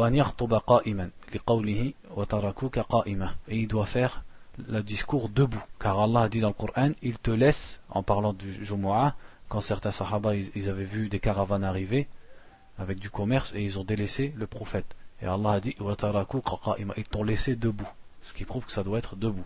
il 3.49 3.67
doit 3.67 3.85
faire 3.85 4.23
le 4.67 4.81
discours 4.81 5.29
debout. 5.29 5.63
Car 5.79 5.99
Allah 5.99 6.21
a 6.21 6.29
dit 6.29 6.39
dans 6.39 6.47
le 6.47 6.53
Coran, 6.53 6.91
il 7.01 7.19
te 7.19 7.31
laisse, 7.31 7.79
en 7.89 8.01
parlant 8.01 8.33
du 8.33 8.65
Jumu'ah, 8.65 9.15
quand 9.49 9.61
certains 9.61 9.91
sahaba 9.91 10.35
ils, 10.35 10.69
avaient 10.69 10.83
vu 10.83 11.09
des 11.09 11.19
caravanes 11.19 11.63
arriver 11.63 12.07
avec 12.79 12.97
du 12.97 13.11
commerce 13.11 13.53
et 13.53 13.61
ils 13.61 13.77
ont 13.77 13.83
délaissé 13.83 14.33
le 14.35 14.47
prophète. 14.47 14.95
Et 15.21 15.27
Allah 15.27 15.51
a 15.51 15.59
dit, 15.59 15.75
ils 15.79 17.03
t'ont 17.05 17.23
laissé 17.23 17.55
debout 17.55 17.87
Ce 18.22 18.32
qui 18.32 18.44
prouve 18.44 18.64
que 18.66 18.72
ça 18.72 18.82
doit 18.82 18.98
être 18.98 19.16
debout. 19.16 19.44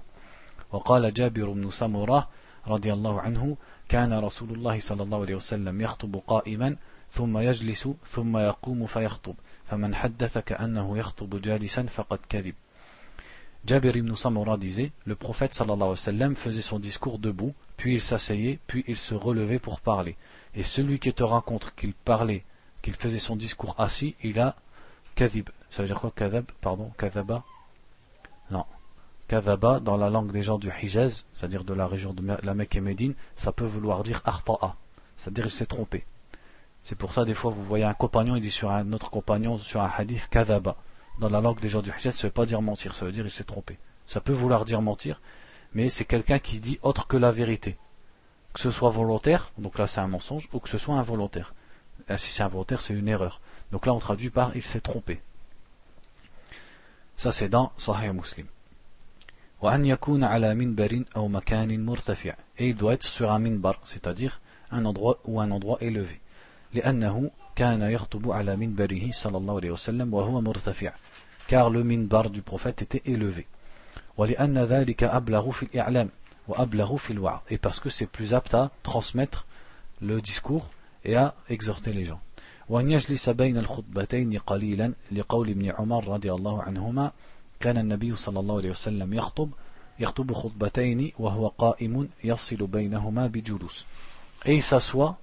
وقال 0.73 1.15
جابر 1.15 1.51
بن 1.51 1.71
سمرة 1.71 2.29
رضي 2.67 2.93
الله 2.93 3.21
عنه 3.21 3.57
كان 3.89 4.13
رسول 4.13 4.51
الله 4.51 4.81
صلى 4.81 5.03
الله 5.03 5.21
عليه 5.21 5.35
وسلم 5.35 5.81
يخطب 5.81 6.17
قائما 6.27 6.77
ثم 7.13 7.39
يجلس 7.39 7.89
ثم 8.09 8.37
يقوم 8.37 8.87
فيخطب 8.87 9.35
فمن 9.67 9.95
حدث 9.95 10.39
كأنه 10.39 10.99
يخطب 10.99 11.41
جالسا 11.41 11.83
فقد 11.83 12.19
كذب 12.29 12.55
Jabir 13.65 13.95
ibn 13.95 14.17
Samura 14.17 14.57
disait 14.57 14.91
Le 15.05 15.15
prophète 15.15 15.55
sallallahu 15.55 15.77
alayhi 15.77 15.91
wa 15.91 15.97
sallam 15.97 16.35
faisait 16.35 16.63
son 16.63 16.81
discours 16.81 17.21
debout, 17.21 17.53
puis 17.77 17.95
il 17.95 18.03
s'asseyait, 18.03 18.59
puis 18.67 18.85
il 18.89 18.97
se 18.97 19.15
relevait 19.15 19.61
pour 19.61 19.81
parler. 19.81 20.17
Et 20.57 20.65
celui 20.65 20.99
qui 20.99 21.13
te 21.13 21.23
rencontre 21.23 21.73
qu'il 21.77 21.95
parlait, 21.95 22.43
qu'il 22.83 22.95
faisait 22.95 23.21
son 23.21 23.37
discours 23.37 23.77
assis, 23.79 24.17
il 24.25 24.41
a 24.41 24.57
kadhib. 25.15 25.49
Ça 25.71 25.83
veut 25.83 25.87
dire 25.87 26.01
quoi 26.01 26.11
kadhab 26.11 26.45
Pardon, 26.61 26.91
kadhaba 26.99 27.45
non. 28.52 28.66
Kadhaba, 29.28 29.80
dans 29.80 29.98
la 29.98 30.10
langue 30.10 30.32
des 30.32 30.42
gens 30.42 30.58
du 30.58 30.72
Hijaz, 30.82 31.26
c'est-à-dire 31.34 31.64
de 31.64 31.74
la 31.74 31.88
région 31.88 32.14
de 32.14 32.24
la 32.42 32.54
Mecque 32.54 32.78
et 32.78 32.82
Médine, 32.82 33.14
ça 33.36 33.52
peut 33.52 33.66
vouloir 33.66 34.04
dire 34.04 34.22
arta'a, 34.24 34.76
c'est-à-dire 35.18 35.46
il 35.46 35.52
s'est 35.52 35.66
trompé. 35.66 36.06
C'est 36.84 36.96
pour 36.96 37.14
ça, 37.14 37.26
des 37.26 37.34
fois, 37.34 37.52
vous 37.52 37.64
voyez 37.64 37.84
un 37.84 37.94
compagnon, 37.94 38.38
il 38.38 38.42
dit 38.42 38.52
sur 38.52 38.72
un 38.72 38.94
autre 38.94 39.10
compagnon, 39.10 39.58
sur 39.58 39.82
un 39.82 39.92
hadith, 39.98 40.30
kadhaba 40.30 40.78
dans 41.20 41.30
la 41.30 41.42
langue 41.42 41.60
des 41.60 41.70
gens 41.70 41.82
du 41.82 41.90
Hijaz, 41.90 42.16
ça 42.16 42.28
ne 42.28 42.30
veut 42.30 42.34
pas 42.34 42.46
dire 42.46 42.62
mentir, 42.62 42.96
ça 42.96 43.06
veut 43.06 43.12
dire 43.12 43.26
il 43.26 43.32
s'est 43.32 43.44
trompé. 43.44 43.78
Ça 44.06 44.22
peut 44.22 44.34
vouloir 44.34 44.66
dire 44.66 44.82
mentir, 44.82 45.20
mais 45.74 45.90
c'est 45.90 46.06
quelqu'un 46.06 46.40
qui 46.40 46.60
dit 46.60 46.80
autre 46.82 47.08
que 47.08 47.18
la 47.18 47.32
vérité. 47.32 47.78
Que 48.54 48.60
ce 48.60 48.72
soit 48.72 48.90
volontaire, 48.90 49.52
donc 49.58 49.78
là 49.78 49.88
c'est 49.88 50.00
un 50.00 50.08
mensonge, 50.08 50.48
ou 50.54 50.60
que 50.60 50.70
ce 50.70 50.78
soit 50.78 50.96
involontaire. 50.96 51.54
si 52.18 52.32
c'est 52.32 52.44
involontaire, 52.44 52.82
c'est 52.82 52.94
une 52.94 53.08
erreur. 53.08 53.42
Donc 53.72 53.86
là 53.86 53.94
on 53.94 54.00
traduit 54.00 54.30
par 54.30 54.56
il 54.56 54.64
s'est 54.64 54.80
trompé. 54.80 55.20
Ça 57.18 57.32
c'est 57.32 57.50
dans 57.50 57.72
Sahih 57.78 58.14
Muslim. 58.14 58.46
Et 62.60 62.70
il 62.70 62.76
doit 62.76 62.94
être 62.94 63.04
sur 63.04 63.32
un 63.32 63.40
minbar, 63.40 63.80
c'est-à-dire 63.84 64.40
un 64.70 64.86
endroit 64.86 65.20
ou 65.26 65.42
un 65.42 65.50
endroit 65.50 65.80
élevé. 65.82 66.22
car 71.48 71.70
le 71.70 71.84
minbar 71.84 72.30
du 72.30 72.42
prophète 72.44 72.82
était 72.84 73.02
élevé 73.06 73.48
et 77.50 77.58
parce 77.58 77.80
que 77.80 77.90
c'est 77.90 78.06
plus 78.06 78.34
apte 78.36 78.54
à 78.54 78.72
transmettre 78.84 79.48
le 80.02 80.22
discours 80.22 80.70
et 81.04 81.16
à 81.16 81.34
exhorter 81.50 81.94
les 81.94 82.04
gens 82.04 82.22
وأن 82.70 82.92
يجلس 82.92 83.30
بين 83.30 83.58
الخطبتين 83.58 84.38
قليلا 84.38 84.94
لقول 85.12 85.50
ابن 85.50 85.72
عمر 85.72 86.08
رضي 86.08 86.34
الله 86.34 86.64
عنهما 86.64 87.12
كان 87.60 87.78
النبي 87.78 88.16
صلى 88.16 88.40
الله 88.40 88.58
عليه 88.58 88.70
وسلم 88.70 89.14
يخطب 89.14 89.50
يخطب 90.00 90.34
خطبتين 90.34 91.12
وهو 91.20 91.48
قائم 91.48 92.10
يصل 92.24 92.68
بينهما 92.68 93.28
بجلوس 93.28 93.86
et 94.46 94.56
il 94.56 94.62
s'assoit 94.62 95.18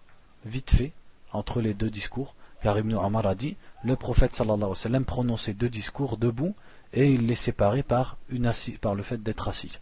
vite 0.45 0.71
fait 0.71 0.93
entre 1.33 1.61
les 1.61 1.73
deux 1.73 1.91
discours, 1.91 2.35
car 2.63 2.79
Ibn 2.79 2.95
Omar 2.95 3.27
a 3.27 3.35
dit 3.35 3.57
le 3.85 3.97
prophète 3.97 4.35
sallallahu 4.35 4.57
alayhi 4.57 4.71
wa 4.71 4.77
sallam 4.77 5.05
prononçait 5.05 5.55
deux 5.55 5.69
discours 5.69 6.17
debout 6.17 6.55
et 6.93 7.11
il 7.11 7.27
les 7.27 7.35
séparait 7.35 7.83
par, 7.83 8.17
une 8.29 8.47
assis, 8.47 8.73
par 8.73 8.95
le 8.95 9.03
fait 9.03 9.23
d'être 9.23 9.49
assis. 9.49 9.79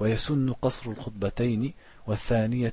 ويسن 0.00 0.52
قصر 0.62 0.90
الخطبتين 0.90 1.72
والثانية 2.06 2.72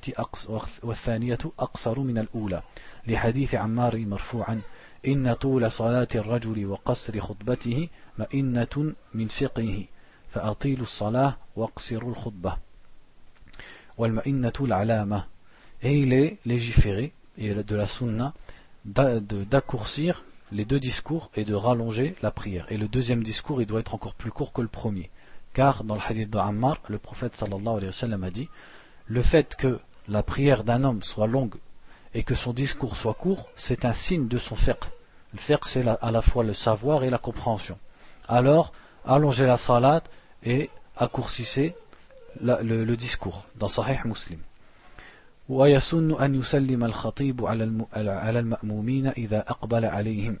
أقصر 1.58 2.00
من 2.00 2.18
الأولى 2.18 2.62
لحديث 3.07 3.55
عمار 3.55 3.97
مرفوعا 3.97 4.61
إن 5.07 5.33
طول 5.33 5.71
صلاة 5.71 6.07
الرجل 6.15 6.65
وقصر 6.65 7.19
خطبته 7.19 7.87
مئنة 8.17 8.93
من 9.13 9.27
فقهه 9.27 9.83
فأطيلوا 10.29 10.83
الصلاة 10.83 11.37
واقصروا 11.55 12.11
الخطبة 12.11 12.57
والمئنة 13.97 14.53
العلامة 14.61 15.23
et 15.83 15.97
il 15.97 16.13
est 16.13 16.37
légiféré 16.45 17.11
et 17.37 17.53
de 17.55 17.75
la 17.75 17.87
sunna 17.87 18.33
d'accourcir 18.85 20.23
les 20.51 20.65
deux 20.65 20.79
discours 20.79 21.31
et 21.35 21.43
de 21.43 21.55
rallonger 21.55 22.15
la 22.21 22.31
prière. 22.31 22.67
Et 22.69 22.77
le 22.77 22.87
deuxième 22.87 23.23
discours, 23.23 23.61
il 23.61 23.67
doit 23.67 23.79
être 23.79 23.95
encore 23.95 24.13
plus 24.13 24.31
court 24.31 24.53
que 24.53 24.61
le 24.61 24.67
premier. 24.67 25.09
Car 25.53 25.83
dans 25.83 25.95
le 25.95 26.01
hadith 26.07 26.29
de 26.29 26.37
Ammar, 26.37 26.77
le 26.87 26.97
prophète 26.97 27.35
sallallahu 27.35 27.77
alayhi 27.77 27.87
wa 27.87 27.91
sallam 27.91 28.23
a 28.23 28.29
dit 28.29 28.47
le 29.07 29.21
fait 29.21 29.55
que 29.55 29.79
la 30.07 30.23
prière 30.23 30.63
d'un 30.63 30.83
homme 30.83 31.03
soit 31.03 31.27
longue 31.27 31.55
et 32.15 32.23
que 32.23 32.35
son 32.35 32.53
discours 32.53 32.97
soit 32.97 33.13
court, 33.13 33.49
c'est 33.55 33.85
un 33.85 33.93
signe 33.93 34.27
de 34.27 34.37
son 34.37 34.55
fiqh. 34.55 34.83
Le 35.33 35.39
fiqh, 35.39 35.65
c'est 35.65 35.85
à 35.87 36.11
la 36.11 36.21
fois 36.21 36.43
le 36.43 36.53
savoir 36.53 37.03
et 37.03 37.09
la 37.09 37.17
compréhension. 37.17 37.77
Alors, 38.27 38.73
allongez 39.05 39.45
la 39.45 39.57
salat 39.57 40.03
et 40.43 40.69
accourcissez 40.97 41.75
le, 42.41 42.83
le, 42.85 42.97
discours 42.97 43.45
dans 43.55 43.67
Sahih 43.67 43.99
Muslim. 44.05 44.39
ويسن 45.49 46.11
أن 46.21 46.35
يسلم 46.35 46.83
الخطيب 46.83 47.45
على 47.93 48.39
المأمومين 48.39 49.07
إذا 49.07 49.39
أقبل 49.39 49.85
عليهم 49.85 50.37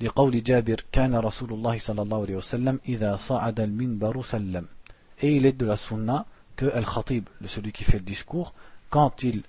لقول 0.00 0.42
جابر 0.42 0.84
كان 0.92 1.14
رسول 1.14 1.52
الله 1.52 1.78
صلى 1.78 2.02
الله 2.02 2.22
عليه 2.22 2.36
وسلم 2.36 2.80
إذا 2.88 3.16
صعد 3.16 3.60
المنبر 3.60 4.22
سلم 4.22 4.66
et 5.20 5.34
il 5.34 5.46
est 5.46 5.52
de 5.52 5.66
la 5.66 5.76
sunna 5.76 6.26
que 6.56 6.66
Al-Khatib, 6.66 7.28
celui 7.46 7.72
qui 7.72 7.84
fait 7.84 7.98
le 7.98 8.04
discours, 8.04 8.52
quand 8.90 9.22
il 9.22 9.42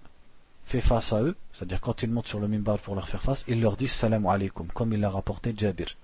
fait 0.66 0.82
face 0.82 1.14
à 1.14 1.22
eux, 1.22 1.36
c'est-à-dire 1.54 1.82
quand 1.82 2.04
il 2.04 2.12
monte 2.12 2.28
sur 2.28 2.40
le 2.40 2.48
minbar 2.48 2.78
pour 2.80 2.96
leur 2.96 3.10
faire 3.10 3.24
face, 3.24 3.44
il 3.48 3.60
leur 3.62 3.76
dit 3.76 3.88
salam 3.88 4.26
alaikum, 4.28 4.68
comme 4.74 4.94
il 4.94 5.00
l'a 5.00 5.10
rapporté 5.10 5.54
Jabir. 5.58 5.96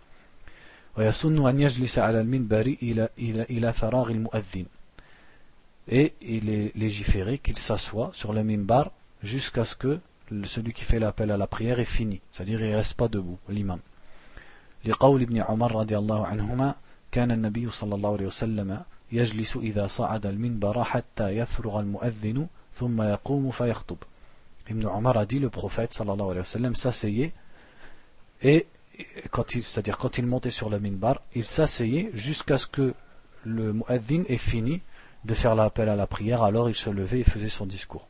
Et 5.87 6.13
il 6.21 6.49
est 6.49 6.75
légiféré 6.75 7.37
qu'il 7.37 7.57
s'assoit 7.57 8.09
sur 8.13 8.33
le 8.33 8.43
minbar 8.43 8.91
jusqu'à 9.21 9.65
ce 9.65 9.75
que 9.75 9.99
celui 10.45 10.73
qui 10.73 10.83
fait 10.83 10.99
l'appel 10.99 11.29
à 11.31 11.37
la 11.37 11.47
prière 11.47 11.79
est 11.79 11.85
fini, 11.85 12.21
c'est-à-dire 12.31 12.61
il 12.61 12.71
ne 12.71 12.75
reste 12.75 12.95
pas 12.95 13.07
debout, 13.07 13.37
l'imam. 13.49 13.79
لقول 14.85 15.21
ابن 15.21 15.41
عمر 15.41 15.75
رضي 15.75 15.97
الله 15.97 16.27
عنهما 16.27 16.75
كان 17.11 17.31
النبي 17.31 17.69
صلى 17.69 17.95
الله 17.95 18.13
عليه 18.13 18.25
وسلم 18.25 18.81
يجلس 19.11 19.57
إذا 19.57 19.87
صعد 19.87 20.25
المنبر 20.25 20.83
حتى 20.83 21.29
يفرغ 21.29 21.79
المؤذن 21.79 22.47
ثم 22.73 23.01
يقوم 23.01 23.51
فيخطب 23.51 23.97
Ibn 24.69 24.85
Omar 24.87 25.17
a 25.17 25.25
dit 25.25 25.39
le 25.39 25.49
prophète 25.49 25.93
sallallahu 25.93 26.31
alayhi 26.31 26.39
wa 26.39 26.43
sallam 26.43 26.75
s'asseyait 26.75 27.33
et 28.41 28.67
quand 29.31 29.55
il, 29.55 29.63
c'est-à-dire 29.63 29.97
quand 29.97 30.17
il 30.17 30.25
montait 30.25 30.49
sur 30.49 30.69
le 30.69 30.79
minbar, 30.79 31.21
il 31.33 31.45
s'asseyait 31.45 32.11
jusqu'à 32.13 32.57
ce 32.57 32.67
que 32.67 32.93
le 33.43 33.73
muaddin 33.73 34.23
ait 34.27 34.37
fini 34.37 34.81
de 35.23 35.33
faire 35.33 35.55
l'appel 35.55 35.89
à 35.89 35.95
la 35.95 36.07
prière, 36.07 36.43
alors 36.43 36.69
il 36.69 36.75
se 36.75 36.89
levait 36.89 37.19
et 37.19 37.23
faisait 37.23 37.49
son 37.49 37.65
discours. 37.65 38.07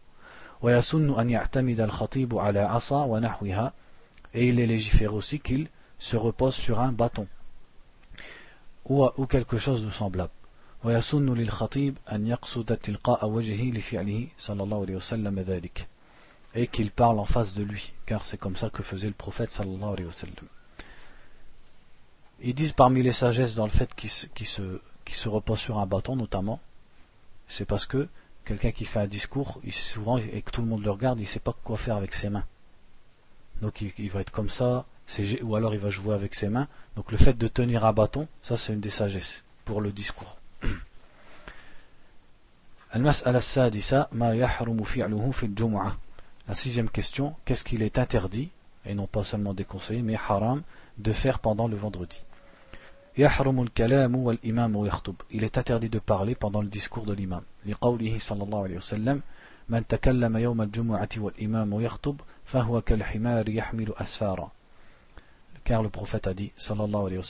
Et 4.34 4.48
il 4.48 4.60
est 4.60 4.66
légiféré 4.66 5.14
aussi 5.14 5.40
qu'il 5.40 5.68
se 5.98 6.18
repose 6.18 6.56
sur 6.56 6.80
un 6.80 6.92
bâton 6.92 7.28
ou, 8.86 9.08
ou 9.18 9.26
quelque 9.26 9.58
chose 9.58 9.84
de 9.84 9.90
semblable. 9.90 10.32
ويسن 10.86 11.34
للخطيب 11.34 11.98
أن 12.12 12.28
يقصد 12.28 12.78
تلقاء 12.78 13.28
وجهه 13.28 13.72
لفعله 13.72 14.28
صلى 14.38 14.64
الله 14.64 14.82
عليه 14.82 14.96
وسلم 14.96 15.40
ذلك 15.40 15.88
et 16.55 16.67
qu'il 16.67 16.91
parle 16.91 17.19
en 17.19 17.25
face 17.25 17.55
de 17.55 17.63
lui 17.63 17.93
car 18.07 18.27
c'est 18.27 18.39
comme 18.39 18.57
ça 18.57 18.71
que 18.71 18.83
faisait 18.83 19.07
le 19.09 19.15
prophète 19.15 19.51
sallallahu 19.51 19.93
alayhi 19.93 20.07
wa 20.07 20.13
sallam 20.13 20.35
ils 22.43 22.55
disent 22.55 22.73
parmi 22.73 23.03
les 23.03 23.13
sagesses 23.13 23.55
dans 23.55 23.67
le 23.67 23.71
fait 23.71 23.95
qu'il 23.95 24.11
se, 24.11 24.27
qu 24.27 24.45
se, 24.45 24.81
qu 25.05 25.15
se 25.15 25.29
repose 25.29 25.61
sur 25.61 25.79
un 25.79 25.87
bâton 25.87 26.17
notamment 26.17 26.61
c'est 27.49 27.65
parce 27.65 27.87
que 27.87 28.09
quelqu'un 28.45 28.73
qui 28.73 28.85
fait 28.85 29.01
un 29.01 29.07
discours 29.07 29.61
souvent 29.71 30.19
et 30.19 30.43
que 30.43 30.51
tout 30.51 30.63
le 30.63 30.67
monde 30.69 30.83
le 30.83 30.91
regarde 30.91 31.19
il 31.19 31.23
ne 31.23 31.29
sait 31.29 31.41
pas 31.41 31.55
quoi 31.65 31.77
faire 31.77 31.97
avec 31.97 32.15
ses 32.15 32.31
mains 32.31 32.45
donc 33.61 33.83
il, 33.83 34.11
va 34.11 34.21
être 34.21 34.31
comme 34.31 34.49
ça 34.49 34.87
ou 35.43 35.57
alors 35.57 35.75
il 35.75 35.81
va 35.81 35.91
jouer 35.91 36.15
avec 36.15 36.35
ses 36.35 36.49
mains. 36.49 36.69
Donc 36.97 37.13
le 37.13 37.19
fait 37.19 37.37
de 37.37 37.49
tenir 37.49 37.85
un 37.85 37.93
bâton, 37.93 38.27
ça 38.43 38.57
c'est 38.57 38.73
une 38.73 38.81
des 38.81 38.91
sagesses 38.91 39.45
pour 39.65 39.81
le 39.81 39.93
discours. 39.93 40.39
La 46.51 46.57
sixième 46.57 46.91
question, 46.91 47.37
qu'est-ce 47.45 47.63
qu'il 47.63 47.81
est 47.81 47.97
interdit, 47.97 48.51
et 48.85 48.95
non 48.97 49.07
pas 49.07 49.23
seulement 49.23 49.55
déconseillé, 49.55 50.03
mais 50.03 50.17
haram, 50.17 50.63
de 50.99 51.13
faire 51.13 51.39
pendant 51.39 51.69
le 51.69 51.77
vendredi? 51.77 52.25
Il 53.17 53.23
est 55.45 55.59
interdit 55.59 55.89
de 55.89 56.01
parler 56.01 56.35
pendant 56.35 56.61
le 56.61 56.67
discours 56.67 57.07
de 57.07 57.13
l'imam. 57.13 57.45
Car 65.63 65.83
le 65.85 65.89
prophète 65.89 66.27
a 66.27 66.35
dit, 66.35 66.51
sallallahu 66.57 67.21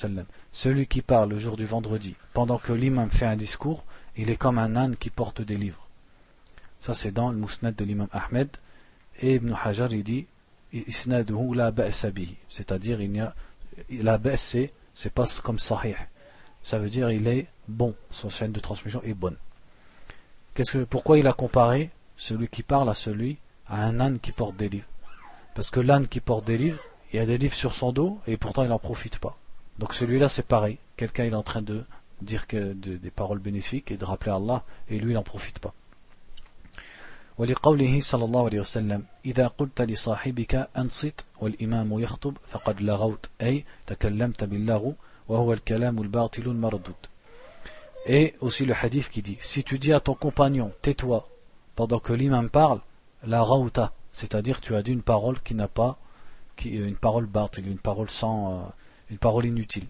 celui 0.50 0.86
qui 0.86 1.02
parle 1.02 1.28
le 1.28 1.38
jour 1.38 1.58
du 1.58 1.66
vendredi, 1.66 2.14
pendant 2.32 2.56
que 2.56 2.72
l'imam 2.72 3.10
fait 3.10 3.26
un 3.26 3.36
discours, 3.36 3.84
il 4.16 4.30
est 4.30 4.36
comme 4.36 4.56
un 4.56 4.76
âne 4.76 4.96
qui 4.96 5.10
porte 5.10 5.42
des 5.42 5.58
livres. 5.58 5.86
Ça 6.80 6.94
c'est 6.94 7.12
dans 7.12 7.30
le 7.30 7.36
mousnad 7.36 7.76
de 7.76 7.84
l'imam 7.84 8.08
Ahmed, 8.12 8.48
et 9.20 9.34
Ibn 9.34 9.54
Hajar 9.64 9.92
il 9.92 10.02
dit, 10.02 10.26
isnaduhu 10.72 11.54
la 11.54 11.72
c'est-à-dire 12.48 13.00
il 13.00 13.16
y 13.16 13.20
a 13.20 13.34
la 13.90 14.36
c'est 14.36 14.72
c'est 14.94 15.12
pas 15.12 15.26
comme 15.42 15.58
sahih. 15.58 15.96
Ça 16.62 16.78
veut 16.78 16.90
dire 16.90 17.10
il 17.10 17.26
est 17.26 17.46
bon, 17.68 17.94
son 18.10 18.28
chaîne 18.28 18.52
de 18.52 18.60
transmission 18.60 19.02
est 19.02 19.14
bonne. 19.14 19.36
Pourquoi 20.88 21.18
il 21.18 21.26
a 21.26 21.32
comparé 21.32 21.90
celui 22.16 22.48
qui 22.48 22.62
parle 22.62 22.90
à 22.90 22.94
celui 22.94 23.38
à 23.66 23.84
un 23.84 24.00
âne 24.00 24.18
qui 24.20 24.32
porte 24.32 24.56
des 24.56 24.68
livres? 24.68 24.88
Parce 25.54 25.70
que 25.70 25.80
l'âne 25.80 26.08
qui 26.08 26.20
porte 26.20 26.46
des 26.46 26.58
livres, 26.58 26.80
il 27.12 27.16
y 27.16 27.18
a 27.20 27.26
des 27.26 27.38
livres 27.38 27.54
sur 27.54 27.72
son 27.72 27.92
dos 27.92 28.18
et 28.26 28.36
pourtant 28.36 28.62
il 28.62 28.68
n'en 28.68 28.78
profite 28.78 29.18
pas. 29.18 29.36
Donc 29.78 29.94
celui-là 29.94 30.28
c'est 30.28 30.46
pareil. 30.46 30.78
Quelqu'un 30.96 31.24
est 31.24 31.34
en 31.34 31.42
train 31.42 31.62
de 31.62 31.84
dire 32.20 32.44
des 32.50 33.10
paroles 33.10 33.38
bénéfiques 33.38 33.90
et 33.90 33.96
de 33.96 34.04
rappeler 34.04 34.32
Allah 34.32 34.64
et 34.88 34.98
lui 34.98 35.12
il 35.12 35.14
n'en 35.14 35.22
profite 35.22 35.58
pas. 35.58 35.72
ولقوله 37.40 38.00
صلى 38.00 38.24
الله 38.24 38.44
عليه 38.44 38.60
وسلم 38.60 39.04
إذا 39.24 39.46
قلت 39.46 39.80
لصاحبك 39.80 40.68
أنصت 40.76 41.24
والإمام 41.40 41.98
يخطب 41.98 42.36
فقد 42.50 42.80
لغوت 42.80 43.30
أي 43.42 43.64
تكلمت 43.86 44.44
باللغو 44.44 44.94
وهو 45.28 45.52
الكلام 45.52 46.02
الباطل 46.02 46.42
المردود 46.42 47.00
Et 48.06 48.34
aussi 48.40 48.66
le 48.66 48.74
hadith 48.74 49.08
qui 49.08 49.22
dit 49.22 49.38
Si 49.40 49.64
tu 49.64 49.78
dis 49.78 49.92
à 49.92 50.00
ton 50.00 50.14
compagnon, 50.14 50.72
tais-toi, 50.82 51.28
pendant 51.76 51.98
que 51.98 52.12
l'imam 52.12 52.50
parle, 52.50 52.80
la 53.24 53.40
rauta, 53.42 53.92
c'est-à-dire 54.12 54.60
tu 54.60 54.74
as 54.74 54.82
dit 54.82 54.92
une 54.92 55.02
parole 55.02 55.40
qui 55.40 55.54
n'a 55.54 55.68
pas 55.68 55.98
une 56.64 56.96
parole 56.96 57.24
batil, 57.24 57.66
une 57.66 57.78
parole 57.78 58.10
sans, 58.10 58.52
euh, 58.52 58.62
une 59.10 59.18
parole 59.18 59.46
inutile. 59.46 59.86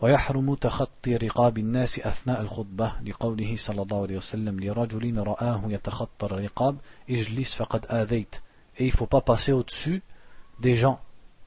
ويحرم 0.00 0.54
تخطي 0.54 1.16
رقاب 1.16 1.58
الناس 1.58 1.98
أثناء 1.98 2.40
الخطبة 2.40 2.92
لقوله 3.06 3.56
صلى 3.56 3.82
الله 3.82 4.02
عليه 4.02 4.16
وسلم 4.16 4.60
لرجل 4.60 5.18
رآه 5.18 5.62
يتخطى 5.68 6.26
الرقاب 6.26 6.76
اجلس 7.10 7.54
فقد 7.54 7.86
آذيت 7.86 8.36
et 8.76 8.86
il 8.86 8.92
faut 8.92 9.06
pas 9.06 9.20
passer 9.20 9.52
au-dessus 9.52 10.02
des 10.60 10.74
gens 10.76 11.00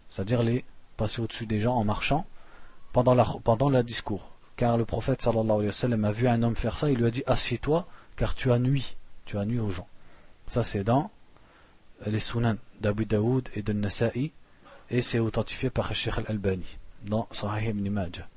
c'est-à-dire 0.10 0.44
les 0.44 0.64
passer 0.96 1.22
au-dessus 1.22 1.46
des 1.46 1.60
gens 1.60 1.76
en 1.76 1.84
marchant 1.84 2.26
pendant 2.94 3.14
la, 3.14 3.26
pendant 3.44 3.70
le 3.70 3.84
discours 3.84 4.32
car 4.56 4.78
le 4.78 4.86
prophète 4.86 5.22
sallallahu 5.22 5.58
alayhi 5.58 5.68
wa 5.68 5.72
sallam 5.72 6.06
a 6.06 6.12
vu 6.12 6.28
un 6.28 6.42
homme 6.42 6.56
faire 6.56 6.78
ça 6.78 6.90
il 6.90 6.98
lui 6.98 7.06
a 7.06 7.12
dit 7.12 7.24
assieds-toi 7.28 7.86
car 8.16 8.34
tu 8.34 8.52
as 8.52 8.60
nuit 8.60 8.96
tu 9.26 9.38
as 9.38 9.46
nuit 9.46 9.60
aux 9.60 9.70
gens 9.70 9.88
ça 10.48 10.64
c'est 10.64 10.84
dans 10.84 11.12
les 12.06 12.20
sunan 12.20 12.56
d'Abu 12.80 13.06
Daoud 13.06 13.50
et 13.56 13.62
de 13.62 13.74
Nasa'i 13.74 14.32
et 14.90 15.02
c'est 15.02 15.20
authentifié 15.20 15.70
par 15.70 15.90
le 15.90 15.96
Sheikh 15.96 16.18
al-Albani 16.18 16.78
dans 17.04 17.28
Sahih 17.32 17.70
ibn 17.70 17.90
Majah. 17.90 18.28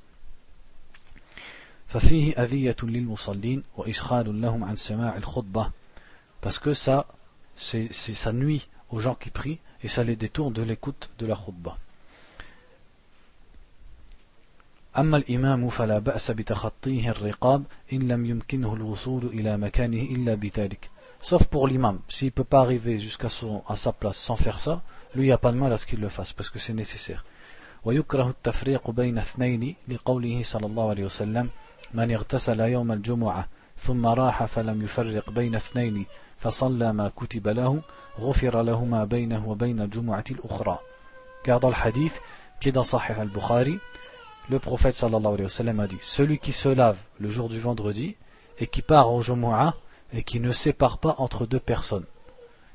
ففيه 1.96 2.42
أذية 2.42 2.76
للمصلين 2.82 3.62
وإشغال 3.76 4.40
لهم 4.40 4.64
عن 4.64 4.76
سماع 4.76 5.16
الخطبة 5.16 5.70
parce 6.42 6.58
que 6.58 6.74
ça 6.74 7.06
c'est, 7.56 7.90
ça 7.92 8.32
nuit 8.32 8.68
aux 8.90 8.98
gens 8.98 9.14
qui 9.14 9.30
prient 9.30 9.60
et 9.82 9.88
ça 9.88 10.04
les 10.04 10.14
détourne 10.14 10.52
de 10.52 10.62
l'écoute 10.62 11.08
de 11.18 11.26
la 11.26 11.34
khutbah 11.34 11.78
أما 14.98 15.16
الإمام 15.16 15.68
فلا 15.68 15.98
بأس 15.98 16.30
بتخطيه 16.30 17.10
الرقاب 17.10 17.64
إن 17.92 18.08
لم 18.08 18.26
يمكنه 18.26 18.74
الوصول 18.74 19.26
إلى 19.26 19.56
مكانه 19.56 20.02
إلا 20.02 20.34
بذلك 20.34 20.90
Sauf 21.22 21.44
pour 21.44 21.66
l'imam. 21.66 22.00
S'il 22.08 22.30
peut 22.30 22.44
pas 22.44 22.60
arriver 22.60 22.98
jusqu'à 22.98 23.28
à 23.68 23.76
sa 23.76 23.92
place 23.92 24.18
sans 24.18 24.36
faire 24.36 24.60
ça, 24.60 24.82
lui, 25.14 25.22
il 25.22 25.26
n'y 25.26 25.32
a 25.32 25.38
pas 25.38 25.50
de 25.50 25.56
mal 25.56 25.72
à 25.72 25.78
ce 25.78 25.86
qu'il 25.86 25.98
le 25.98 26.10
fasse, 26.10 26.32
parce 26.34 26.50
que 26.50 26.58
c'est 26.58 26.74
nécessaire. 26.74 27.24
ويكره 27.84 28.28
التفريق 28.30 28.90
بين 28.90 29.18
اثنين 29.18 29.74
لقوله 29.88 30.42
صلى 30.42 30.66
الله 30.66 30.90
عليه 30.90 31.04
وسلم 31.04 31.50
من 31.93 32.11
اغتسل 32.11 32.59
يوم 32.59 32.91
الجمعة 32.91 33.47
ثم 33.77 34.05
راح 34.05 34.45
فلم 34.45 34.81
يفرق 34.81 35.29
بين 35.29 35.55
اثنين 35.55 36.05
فصلى 36.37 36.93
ما 36.93 37.11
كتب 37.15 37.47
له 37.47 37.81
غفر 38.19 38.61
له 38.61 38.85
ما 38.85 39.05
بينه 39.05 39.49
وبين 39.49 39.81
الجمعة 39.81 40.23
الأخرى 40.31 40.79
car 41.43 41.59
dans 41.59 41.69
le 41.69 41.75
hadith 41.75 42.21
qui 42.59 42.69
est 42.69 42.71
dans 42.71 42.83
Sahih 42.83 43.19
al-Bukhari 43.19 43.79
le 44.49 44.59
prophète 44.59 44.95
sallallahu 44.95 45.33
alayhi 45.33 45.43
wa 45.43 45.49
sallam 45.49 45.79
a 45.79 45.87
dit 45.87 45.97
celui 46.01 46.37
qui 46.37 46.51
se 46.51 46.69
lave 46.69 46.97
le 47.19 47.29
jour 47.29 47.49
du 47.49 47.59
vendredi 47.59 48.15
et 48.59 48.67
qui 48.67 48.81
part 48.81 49.11
au 49.11 49.21
Jumu'ah 49.21 49.73
et 50.13 50.23
qui 50.23 50.39
ne 50.39 50.51
sépare 50.51 50.99
pas 50.99 51.15
entre 51.17 51.45
deux 51.45 51.59
personnes. 51.59 52.05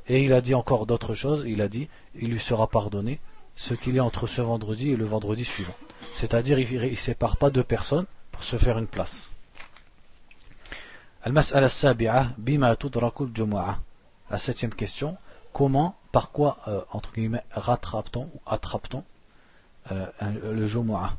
Et 0.08 0.22
il 0.22 0.32
a 0.32 0.40
dit 0.40 0.54
encore 0.54 0.86
d'autres 0.86 1.14
choses, 1.14 1.44
il 1.46 1.60
a 1.60 1.68
dit, 1.68 1.88
il 2.14 2.30
lui 2.30 2.40
sera 2.40 2.66
pardonné 2.66 3.20
ce 3.56 3.74
qu'il 3.74 3.94
y 3.94 3.98
a 3.98 4.04
entre 4.04 4.26
ce 4.26 4.42
vendredi 4.42 4.90
et 4.90 4.96
le 4.96 5.04
vendredi 5.04 5.44
suivant. 5.44 5.74
C'est-à-dire, 6.12 6.58
il 6.58 6.90
ne 6.90 6.94
sépare 6.94 7.36
pas 7.36 7.50
deux 7.50 7.64
personnes 7.64 8.06
pour 8.19 8.19
se 8.40 8.56
faire 8.56 8.78
une 8.78 8.86
place. 8.86 9.32
La 11.24 11.42
septième 14.38 14.74
question, 14.74 15.16
comment, 15.52 15.96
par 16.12 16.30
quoi, 16.30 16.58
euh, 16.68 16.80
entre 16.92 17.12
guillemets, 17.12 17.42
rattrape-t-on 17.50 18.24
ou 18.24 18.40
attrape-t-on 18.46 19.02
euh, 19.92 20.06
le 20.52 20.66
Jumu'ah 20.66 21.16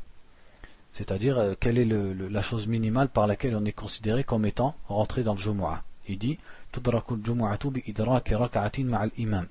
C'est-à-dire, 0.92 1.38
euh, 1.38 1.54
quelle 1.58 1.78
est 1.78 1.84
la 1.84 2.42
chose 2.42 2.66
minimale 2.66 3.08
par 3.08 3.26
laquelle 3.26 3.56
on 3.56 3.64
est 3.64 3.72
considéré 3.72 4.24
comme 4.24 4.46
étant 4.46 4.74
rentré 4.88 5.22
dans 5.22 5.34
le 5.34 5.38
Jumu'ah 5.38 5.82
Il 6.08 6.18
dit 6.18 6.38
تدرك 6.72 7.12
الجمعة 7.12 7.70
بإدراك 7.70 8.32
ركعة 8.32 8.72
مع 8.78 9.04
الإمام 9.04 9.48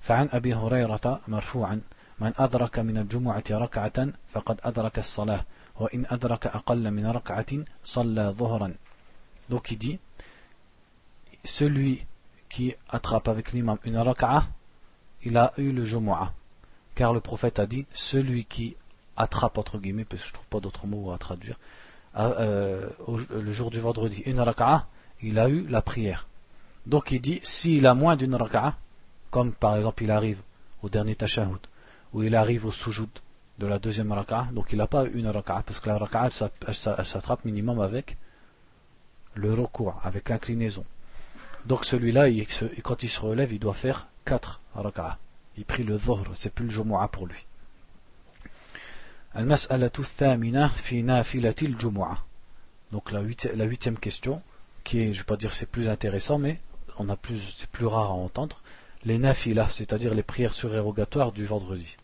فعن 0.00 0.28
أبي 0.32 0.54
هريرة 0.54 1.20
مرفوعا 1.28 1.80
من 2.18 2.32
أدرك 2.38 2.78
من 2.78 2.98
الجمعة 2.98 3.44
ركعة 3.50 4.08
فقد 4.28 4.60
أدرك 4.64 4.98
الصلاة 4.98 5.44
donc 9.49 9.71
il 9.71 9.77
dit, 9.77 9.99
celui 11.43 12.05
qui 12.49 12.75
attrape 12.89 13.27
avec 13.27 13.51
l'imam 13.51 13.77
une 13.83 13.97
raka'a, 13.97 14.45
il 15.23 15.37
a 15.37 15.53
eu 15.57 15.71
le 15.71 15.85
jumu'ah. 15.85 16.33
Car 16.95 17.13
le 17.13 17.21
prophète 17.21 17.59
a 17.59 17.65
dit, 17.65 17.85
celui 17.93 18.45
qui 18.45 18.75
attrape, 19.15 19.57
entre 19.57 19.77
guillemets, 19.77 20.05
parce 20.05 20.21
que 20.23 20.27
je 20.27 20.33
trouve 20.33 20.47
pas 20.47 20.59
d'autres 20.59 20.87
mots 20.87 21.11
à 21.11 21.17
traduire, 21.17 21.57
euh, 22.17 22.89
le 23.29 23.51
jour 23.51 23.71
du 23.71 23.79
vendredi, 23.79 24.21
une 24.25 24.39
raka'a, 24.39 24.87
il 25.21 25.39
a 25.39 25.47
eu 25.49 25.65
la 25.67 25.81
prière. 25.81 26.27
Donc 26.85 27.11
il 27.11 27.21
dit, 27.21 27.39
s'il 27.43 27.87
a 27.87 27.93
moins 27.93 28.15
d'une 28.15 28.35
raka'a, 28.35 28.75
comme 29.29 29.53
par 29.53 29.77
exemple 29.77 30.03
il 30.03 30.11
arrive 30.11 30.41
au 30.83 30.89
dernier 30.89 31.15
tashahud, 31.15 31.59
ou 32.13 32.23
il 32.23 32.35
arrive 32.35 32.65
au 32.65 32.71
sujoud, 32.71 33.09
de 33.61 33.67
la 33.67 33.77
deuxième 33.77 34.11
raka'a, 34.11 34.47
donc 34.51 34.71
il 34.71 34.79
n'a 34.79 34.87
pas 34.87 35.05
une 35.05 35.27
raka'a, 35.27 35.61
parce 35.61 35.79
que 35.79 35.87
la 35.89 35.97
raka'a, 35.99 36.29
elle, 36.67 37.05
s'attrape 37.05 37.45
minimum 37.45 37.79
avec 37.79 38.17
le 39.35 39.53
recours, 39.53 40.01
avec 40.03 40.29
l'inclinaison. 40.29 40.83
Donc 41.67 41.85
celui-là, 41.85 42.25
quand 42.81 43.03
il 43.03 43.09
se 43.09 43.19
relève, 43.19 43.53
il 43.53 43.59
doit 43.59 43.75
faire 43.75 44.07
4 44.25 44.61
raka'a. 44.73 45.19
Il 45.57 45.65
prie 45.65 45.83
le 45.83 45.97
dhuhr, 45.97 46.23
c'est 46.33 46.51
plus 46.51 46.65
le 46.65 46.71
jumu'ah 46.71 47.07
pour 47.07 47.27
lui. 47.27 47.45
Donc 52.91 53.11
la, 53.11 53.21
la 53.21 53.65
huitième 53.65 53.99
question, 53.99 54.41
qui 54.83 55.01
est, 55.01 55.13
je 55.13 55.19
ne 55.19 55.23
vais 55.23 55.23
pas 55.23 55.37
dire 55.37 55.53
c'est 55.53 55.69
plus 55.69 55.87
intéressant, 55.87 56.39
mais 56.39 56.59
on 56.97 57.09
a 57.09 57.15
plus, 57.15 57.53
c'est 57.55 57.69
plus 57.69 57.85
rare 57.85 58.09
à 58.09 58.13
entendre, 58.13 58.59
les 59.03 59.19
nafilas, 59.19 59.69
c'est-à-dire 59.69 60.15
les 60.15 60.23
prières 60.23 60.53
surérogatoires 60.53 61.31
du 61.31 61.45
vendredi. 61.45 61.97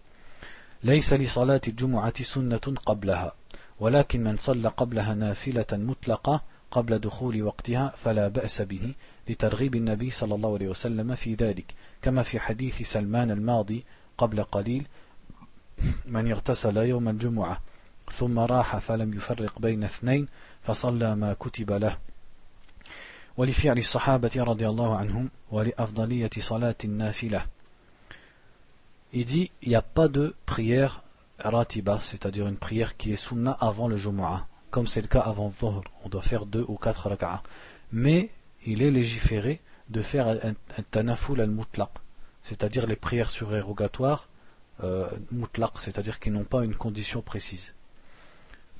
ليس 0.83 1.13
لصلاة 1.13 1.61
الجمعة 1.67 2.23
سنة 2.23 2.75
قبلها 2.85 3.31
ولكن 3.79 4.23
من 4.23 4.37
صلى 4.37 4.67
قبلها 4.67 5.13
نافلة 5.13 5.65
مطلقة 5.71 6.43
قبل 6.71 6.99
دخول 6.99 7.43
وقتها 7.43 7.93
فلا 7.95 8.27
بأس 8.27 8.61
به 8.61 8.93
لترغيب 9.29 9.75
النبي 9.75 10.09
صلى 10.09 10.35
الله 10.35 10.53
عليه 10.53 10.67
وسلم 10.67 11.15
في 11.15 11.33
ذلك 11.33 11.73
كما 12.01 12.23
في 12.23 12.39
حديث 12.39 12.81
سلمان 12.81 13.31
الماضي 13.31 13.85
قبل 14.17 14.43
قليل 14.43 14.87
من 16.05 16.31
اغتسل 16.31 16.77
يوم 16.77 17.09
الجمعة 17.09 17.61
ثم 18.11 18.39
راح 18.39 18.77
فلم 18.77 19.13
يفرق 19.13 19.59
بين 19.59 19.83
اثنين 19.83 20.27
فصلى 20.61 21.15
ما 21.15 21.33
كتب 21.33 21.71
له. 21.71 21.97
ولفعل 23.37 23.77
الصحابة 23.77 24.31
رضي 24.37 24.67
الله 24.67 24.97
عنهم 24.97 25.29
ولأفضلية 25.51 26.29
صلاة 26.39 26.75
النافلة. 26.83 27.45
Il 29.13 29.26
dit, 29.26 29.52
il 29.62 29.70
n'y 29.70 29.76
a 29.76 29.82
pas 29.82 30.08
de 30.08 30.36
prière 30.46 31.04
ratiba, 31.39 32.00
c'est-à-dire 32.02 32.48
une 32.48 32.58
prière 32.58 32.98
qui 32.98 33.13
est 33.13 33.15
sunna 33.15 33.52
avant 33.52 33.88
le 33.88 33.98
Jumu'ah, 33.98 34.48
comme 34.70 34.88
c'est 34.88 35.02
le 35.02 35.08
cas 35.08 35.22
avant 35.22 35.50
Dhuhr. 35.50 35.84
On 36.04 36.10
doit 36.10 36.22
faire 36.22 36.46
deux 36.46 36.65
ou 36.67 36.76
quatre 36.76 37.10
raka'ah. 37.10 37.43
Mais 37.91 38.32
il 38.65 38.82
est 38.82 38.91
légiféré 38.91 39.62
de 39.89 40.02
faire 40.02 40.28
un, 40.28 40.54
tanaful 40.91 41.39
al-mutlaq, 41.39 41.89
c'est-à-dire 42.43 42.86
les 42.86 42.98
prières 42.98 43.30
surérogatoires 43.30 44.28
euh, 44.84 45.08
mutlaq, 45.32 45.72
c'est-à-dire 45.78 46.20
qui 46.20 46.30
n'ont 46.30 46.43
pas 46.43 46.63
une 46.63 46.76
condition 46.76 47.22
précise. 47.22 47.76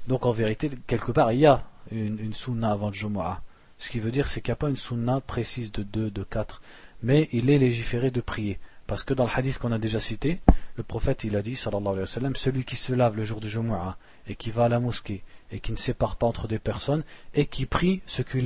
Donc 0.08 0.26
en 0.26 0.32
vérité, 0.32 0.70
quelque 0.88 1.12
part, 1.12 1.32
il 1.32 1.40
y 1.40 1.46
a 1.46 1.64
une, 1.92 2.20
une 2.20 2.64
avant 2.64 2.88
le 2.88 2.94
Jumu'ah. 2.94 3.42
Ce 3.80 3.90
qui 3.90 4.00
veut 4.00 4.12
dire, 4.12 4.28
c'est 4.28 4.42
qu'il 4.42 4.52
n'y 4.52 4.54
a 4.54 4.58
pas 4.58 4.70
une 4.70 4.78
sunna 4.78 5.22
précise 5.22 5.72
de 5.72 5.84
deux, 5.84 6.10
de 6.10 6.24
quatre, 6.24 6.62
mais 7.02 7.30
il 7.32 7.50
est 7.50 7.60
légiféré 7.60 8.12
de 8.12 8.22
prier. 8.22 8.60
Parce 8.88 9.04
que 9.04 9.14
dans 9.14 9.26
le 9.26 9.32
hadith 9.36 9.60
qu'on 9.60 9.74
a 9.74 9.78
déjà 9.78 10.00
cité, 10.00 10.40
le 10.78 10.84
prophète 10.84 11.26
il 11.26 11.36
a 11.36 11.42
dit, 11.42 11.56
sallallahu 11.56 11.88
alayhi 11.88 12.00
wa 12.02 12.08
sallam, 12.08 12.36
celui 12.36 12.64
qui 12.64 12.78
se 12.78 12.94
lave 12.94 13.18
le 13.18 13.26
jour 13.26 13.42
du 13.42 13.50
Jumu'ah 13.50 13.98
et 14.28 14.36
qui 14.36 14.50
va 14.50 14.66
à 14.66 14.70
la 14.70 14.80
mosquée 14.80 15.24
et 15.52 15.60
qui 15.60 15.74
ne 15.74 15.78
sépare 15.78 16.16
pas 16.16 16.26
entre 16.26 16.48
des 16.48 16.60
personnes 16.60 17.04
et 17.34 17.46
qui 17.46 17.66
prie 17.66 18.02
ce 18.08 18.22
qui 18.22 18.42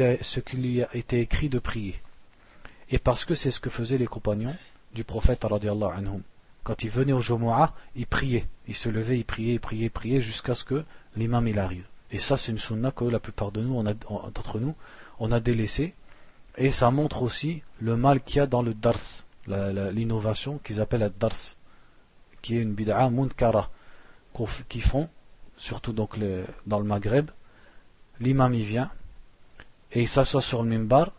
lui 0.56 0.84
a 0.84 0.96
été 0.96 1.22
écrit 1.22 1.50
de 1.50 1.60
prier. 1.60 2.02
Et 2.90 2.98
parce 2.98 3.24
que 3.24 3.36
c'est 3.36 3.52
ce 3.52 3.60
que 3.60 3.70
faisaient 3.70 4.00
les 4.00 4.08
compagnons 4.08 4.56
du 4.94 5.04
prophète 5.04 5.46
anhum. 5.46 6.22
Quand 6.64 6.84
ils 6.84 6.90
venaient 6.90 7.14
au 7.14 7.22
Jumu'ah, 7.22 7.74
ils 7.96 8.08
priaient. 8.08 8.48
Ils 8.68 8.76
se 8.76 8.90
levaient, 8.90 9.20
ils 9.20 9.26
priaient, 9.26 9.54
ils 9.54 9.60
priaient, 9.60 9.86
ils 9.86 9.92
priaient 9.92 10.22
jusqu'à 10.22 10.56
ce 10.56 10.64
que 10.64 10.84
l'imam 11.16 11.48
il 11.48 11.60
arrive. 11.60 11.86
Et 12.12 12.20
ça 12.20 12.36
c'est 12.36 12.52
une 12.52 12.58
sunna 12.58 12.92
que 12.92 13.06
la 13.06 13.20
plupart 13.20 13.52
de 13.52 13.62
nous, 13.62 13.82
d'entre 13.84 14.60
nous, 14.60 14.76
on 15.20 15.32
a 15.32 15.40
délaissé. 15.40 15.94
Et 16.58 16.72
ça 16.72 16.92
montre 16.92 17.22
aussi 17.22 17.62
le 17.80 17.96
mal 17.96 18.22
qu'il 18.22 18.38
y 18.38 18.40
a 18.42 18.48
dans 18.48 18.62
le 18.62 18.74
dars, 18.74 18.98
l'innovation 19.48 20.60
qu'ils 20.60 20.82
appellent 20.82 21.02
la 21.02 21.10
dars, 21.10 21.58
qui 22.42 22.58
est 22.58 22.62
une 22.62 22.74
bid'a 22.74 23.10
munkara, 23.10 23.70
qui 24.70 24.82
font 24.82 25.10
surtout 25.58 25.94
donc 25.94 26.18
dans 26.66 26.80
le 26.80 26.86
Maghreb, 26.86 27.30
l'imam 28.20 28.54
y 28.54 28.64
vient 28.64 28.90
et 29.92 30.02
il 30.02 30.08
s'assoit 30.08 30.42
sur 30.42 30.64
le 30.64 30.70
mimbar 30.70 31.12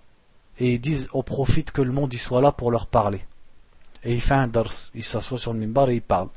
et 0.58 0.74
ils 0.74 0.80
disent 0.80 1.08
au 1.12 1.22
prophète 1.22 1.70
que 1.70 1.82
le 1.82 1.92
monde 1.92 2.12
y 2.12 2.18
soit 2.18 2.40
là 2.40 2.52
pour 2.52 2.70
leur 2.70 2.86
parler. 2.86 3.20
Et 4.04 4.14
il 4.14 4.20
fait 4.20 4.34
un 4.34 4.48
dars, 4.48 4.72
il 4.94 5.04
s'assoit 5.04 5.38
sur 5.38 5.52
le 5.52 5.60
mimbar 5.60 5.90
et 5.90 5.96
il 5.96 6.02
parle. 6.02 6.28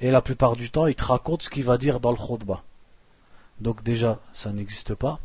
Et 0.00 0.10
la 0.10 0.22
plupart 0.22 0.56
du 0.56 0.70
temps, 0.70 0.86
il 0.86 0.94
te 0.94 1.04
raconte 1.04 1.42
ce 1.42 1.50
qu'il 1.50 1.64
va 1.64 1.76
dire 1.76 2.00
dans 2.00 2.10
le 2.10 2.16
khutbah. 2.16 2.62
Donc 3.60 3.82
déjà, 3.82 4.18
ça 4.32 4.50
n'existe 4.50 4.94
pas. 4.94 5.20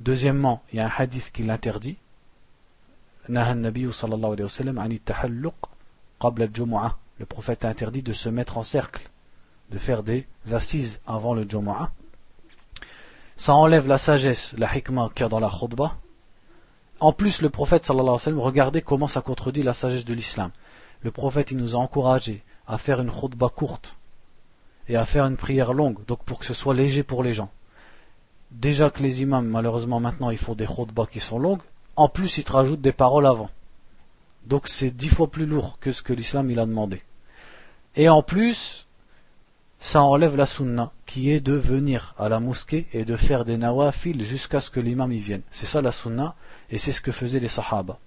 Deuxièmement, 0.00 0.62
il 0.72 0.76
y 0.76 0.80
a 0.80 0.86
un 0.86 0.92
hadith 0.94 1.30
qui 1.32 1.42
l'interdit. 1.42 1.96
Le 7.18 7.26
prophète 7.26 7.64
interdit 7.64 8.02
de 8.02 8.12
se 8.12 8.28
mettre 8.28 8.58
en 8.58 8.64
cercle 8.64 9.10
de 9.70 9.78
faire 9.78 10.02
des 10.02 10.26
assises 10.52 11.00
avant 11.06 11.34
le 11.34 11.48
Jumu'ah. 11.48 11.90
Ça 13.36 13.54
enlève 13.54 13.88
la 13.88 13.98
sagesse, 13.98 14.54
la 14.56 14.74
hikmah 14.74 15.10
qu'il 15.14 15.22
y 15.22 15.26
a 15.26 15.28
dans 15.28 15.40
la 15.40 15.50
khutbah. 15.50 15.96
En 17.00 17.12
plus, 17.12 17.42
le 17.42 17.50
prophète 17.50 17.84
sallallahu 17.84 18.04
alayhi 18.04 18.16
wa 18.16 18.20
sallam, 18.20 18.40
regardez 18.40 18.82
comment 18.82 19.08
ça 19.08 19.20
contredit 19.20 19.62
la 19.62 19.74
sagesse 19.74 20.04
de 20.04 20.14
l'islam. 20.14 20.50
Le 21.02 21.10
prophète, 21.10 21.50
il 21.50 21.56
nous 21.56 21.74
a 21.74 21.78
encouragé 21.78 22.44
à 22.66 22.78
faire 22.78 23.00
une 23.00 23.10
khutbah 23.10 23.48
courte 23.48 23.96
et 24.88 24.96
à 24.96 25.04
faire 25.04 25.26
une 25.26 25.36
prière 25.36 25.72
longue, 25.72 26.04
donc 26.06 26.22
pour 26.24 26.38
que 26.38 26.44
ce 26.44 26.54
soit 26.54 26.74
léger 26.74 27.02
pour 27.02 27.22
les 27.22 27.32
gens. 27.32 27.50
Déjà 28.52 28.90
que 28.90 29.02
les 29.02 29.22
imams, 29.22 29.48
malheureusement 29.48 29.98
maintenant, 29.98 30.30
ils 30.30 30.38
font 30.38 30.54
des 30.54 30.66
khutbahs 30.66 31.08
qui 31.10 31.20
sont 31.20 31.38
longues, 31.38 31.62
en 31.96 32.08
plus 32.08 32.38
ils 32.38 32.44
te 32.44 32.52
rajoutent 32.52 32.80
des 32.80 32.92
paroles 32.92 33.26
avant. 33.26 33.50
Donc 34.46 34.68
c'est 34.68 34.90
dix 34.90 35.08
fois 35.08 35.30
plus 35.30 35.46
lourd 35.46 35.78
que 35.80 35.92
ce 35.92 36.02
que 36.02 36.12
l'islam 36.12 36.50
il 36.50 36.58
a 36.58 36.66
demandé. 36.66 37.02
Et 37.96 38.08
en 38.08 38.22
plus, 38.22 38.86
ça 39.78 40.02
enlève 40.02 40.36
la 40.36 40.46
sunna, 40.46 40.92
qui 41.06 41.30
est 41.30 41.40
de 41.40 41.52
venir 41.52 42.14
à 42.18 42.28
la 42.28 42.40
mosquée 42.40 42.86
et 42.92 43.04
de 43.04 43.16
faire 43.16 43.44
des 43.44 43.56
nawafil 43.56 44.24
jusqu'à 44.24 44.60
ce 44.60 44.70
que 44.70 44.80
l'imam 44.80 45.12
y 45.12 45.18
vienne. 45.18 45.42
C'est 45.50 45.66
ça 45.66 45.82
la 45.82 45.92
sunna, 45.92 46.34
et 46.70 46.78
c'est 46.78 46.90
ce 46.90 47.00
que 47.00 47.12
faisaient 47.12 47.38
les 47.38 47.48
sahaba. 47.48 47.98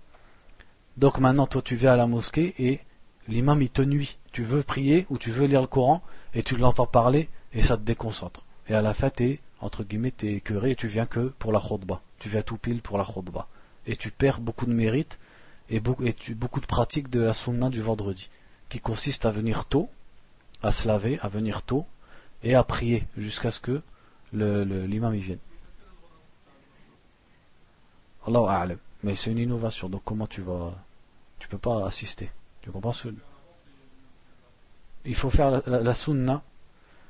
Donc 0.98 1.20
maintenant, 1.20 1.46
toi, 1.46 1.62
tu 1.62 1.76
viens 1.76 1.94
à 1.94 1.96
la 1.96 2.08
mosquée 2.08 2.56
et 2.58 2.80
l'imam 3.28 3.62
il 3.62 3.70
te 3.70 3.84
nuit. 3.84 4.18
Tu 4.32 4.44
veux 4.44 4.64
prier 4.64 5.06
ou 5.10 5.18
tu 5.18 5.30
veux 5.30 5.46
lire 5.46 5.62
le 5.62 5.68
Coran 5.68 6.02
et 6.34 6.44
tu 6.44 6.58
l'entends 6.58 6.88
parler 6.88 7.30
et 7.54 7.64
ça 7.64 7.78
te 7.78 7.84
déconcentre. 7.84 8.44
Et 8.68 8.74
à 8.74 8.82
la 8.82 8.94
fin, 8.94 9.10
t'es, 9.10 9.40
entre 9.62 9.84
guillemets, 9.84 10.12
t'es 10.12 10.34
écœuré 10.34 10.72
et 10.72 10.76
tu 10.76 10.88
viens 10.88 11.06
que 11.06 11.32
pour 11.40 11.52
la 11.52 11.60
khutbah. 11.60 12.02
Tu 12.20 12.30
viens 12.30 12.42
tout 12.42 12.58
pile 12.58 12.82
pour 12.82 12.98
la 12.98 13.06
khutbah. 13.06 13.48
Et 13.88 13.96
tu 13.96 14.12
perds 14.12 14.40
beaucoup 14.40 14.66
de 14.66 14.74
mérite 14.74 15.18
et 15.70 15.80
beaucoup, 15.80 16.06
beaucoup 16.36 16.62
de 16.62 16.66
pratique 16.66 17.10
de 17.10 17.22
la 17.22 17.34
sunna 17.34 17.70
du 17.70 17.82
vendredi, 17.82 18.30
qui 18.70 18.80
consiste 18.80 19.26
à 19.26 19.32
venir 19.32 19.66
tôt 19.66 19.90
à 20.64 20.72
se 20.72 20.88
laver, 20.88 21.20
à 21.22 21.28
venir 21.28 21.62
tôt 21.62 21.86
et 22.44 22.56
à 22.56 22.64
prier 22.64 23.08
jusqu'à 23.18 23.52
ce 23.52 23.60
que 23.60 23.82
l'imam 24.34 25.16
y 25.16 25.20
vienne. 25.20 25.40
Allah 28.26 28.44
a'lam. 28.50 28.78
Mais 29.04 29.16
c'est 29.16 29.32
une 29.32 29.38
innovation, 29.38 29.90
donc 29.90 30.02
comment 30.04 30.28
tu 30.28 30.42
vas. 30.42 30.74
Tu 31.40 31.48
peux 31.48 31.58
pas 31.58 31.86
assister. 31.86 32.32
Tu 32.62 32.72
comprends. 32.72 32.94
Il 35.06 35.16
faut 35.16 35.30
faire 35.30 35.62
la, 35.68 35.94
sunna, 35.94 36.42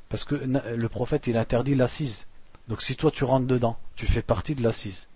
parce 0.09 0.25
que 0.25 0.35
le 0.35 0.89
prophète 0.89 1.27
il 1.27 1.37
interdit 1.37 1.75
l'assise. 1.75 2.27
Donc 2.67 2.81
si 2.81 2.95
toi 2.95 3.09
tu 3.09 3.23
rentres 3.23 3.47
dedans, 3.47 3.77
tu 3.95 4.05
fais 4.05 4.21
partie 4.21 4.53
de 4.53 4.61
l'assise. 4.61 5.07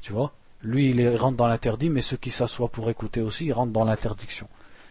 Tu 0.00 0.12
vois 0.12 0.32
Lui 0.62 0.90
il 0.90 1.16
rentre 1.16 1.36
dans 1.36 1.46
l'interdit, 1.46 1.90
mais 1.90 2.00
ceux 2.00 2.16
qui 2.16 2.30
s'assoient 2.30 2.68
pour 2.68 2.88
écouter 2.90 3.20
aussi, 3.20 3.46
ils 3.46 3.52
rentrent 3.52 3.72
dans 3.72 3.84
l'interdiction. 3.84 4.48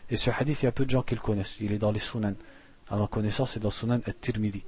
Et 0.10 0.18
ce 0.18 0.30
hadith, 0.30 0.62
il 0.62 0.66
y 0.66 0.68
a 0.68 0.72
peu 0.72 0.86
de 0.86 0.92
gens 0.92 1.02
qui 1.02 1.16
le 1.16 1.22
connaissent. 1.22 1.58
Il 1.60 1.72
est 1.72 1.78
dans 1.78 1.92
les 1.92 2.00
Sunan. 2.00 2.36
À 2.90 2.98
ma 2.98 3.08
connaissance, 3.08 3.52
c'est 3.54 3.60
dans 3.60 3.72
Sunan 3.72 4.02
et 4.06 4.14
Tirmidhi. 4.14 4.64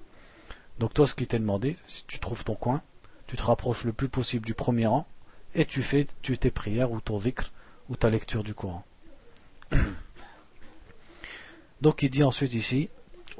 Donc 0.80 0.93
toi, 0.93 1.06
ce 1.06 1.13
qui 1.13 1.27
t'est 1.27 1.39
demandé, 1.39 1.75
si 1.88 2.06
tu 2.08 2.19
trouves 2.19 2.43
ton 2.43 2.56
coin, 2.56 2.82
tu 3.27 3.36
te 3.36 3.43
rapproches 3.43 3.84
le 3.84 3.93
plus 3.93 4.10
possible 4.10 4.45
du 4.45 4.53
premier 4.53 4.88
rang 4.88 5.06
et 5.53 5.65
tu 5.65 5.84
fais 5.84 6.08
tu 6.21 6.38
tes 6.38 6.51
prières 6.51 6.91
ou 6.91 7.01
ton 7.01 7.19
zikr 7.19 7.51
ou 7.89 7.95
ta 7.95 8.10
lecture 8.10 8.43
du 8.43 8.53
Coran. 8.53 8.84
Donc 11.82 12.01
il 12.03 12.10
dit 12.10 12.23
ensuite 12.23 12.53
ici 12.53 12.89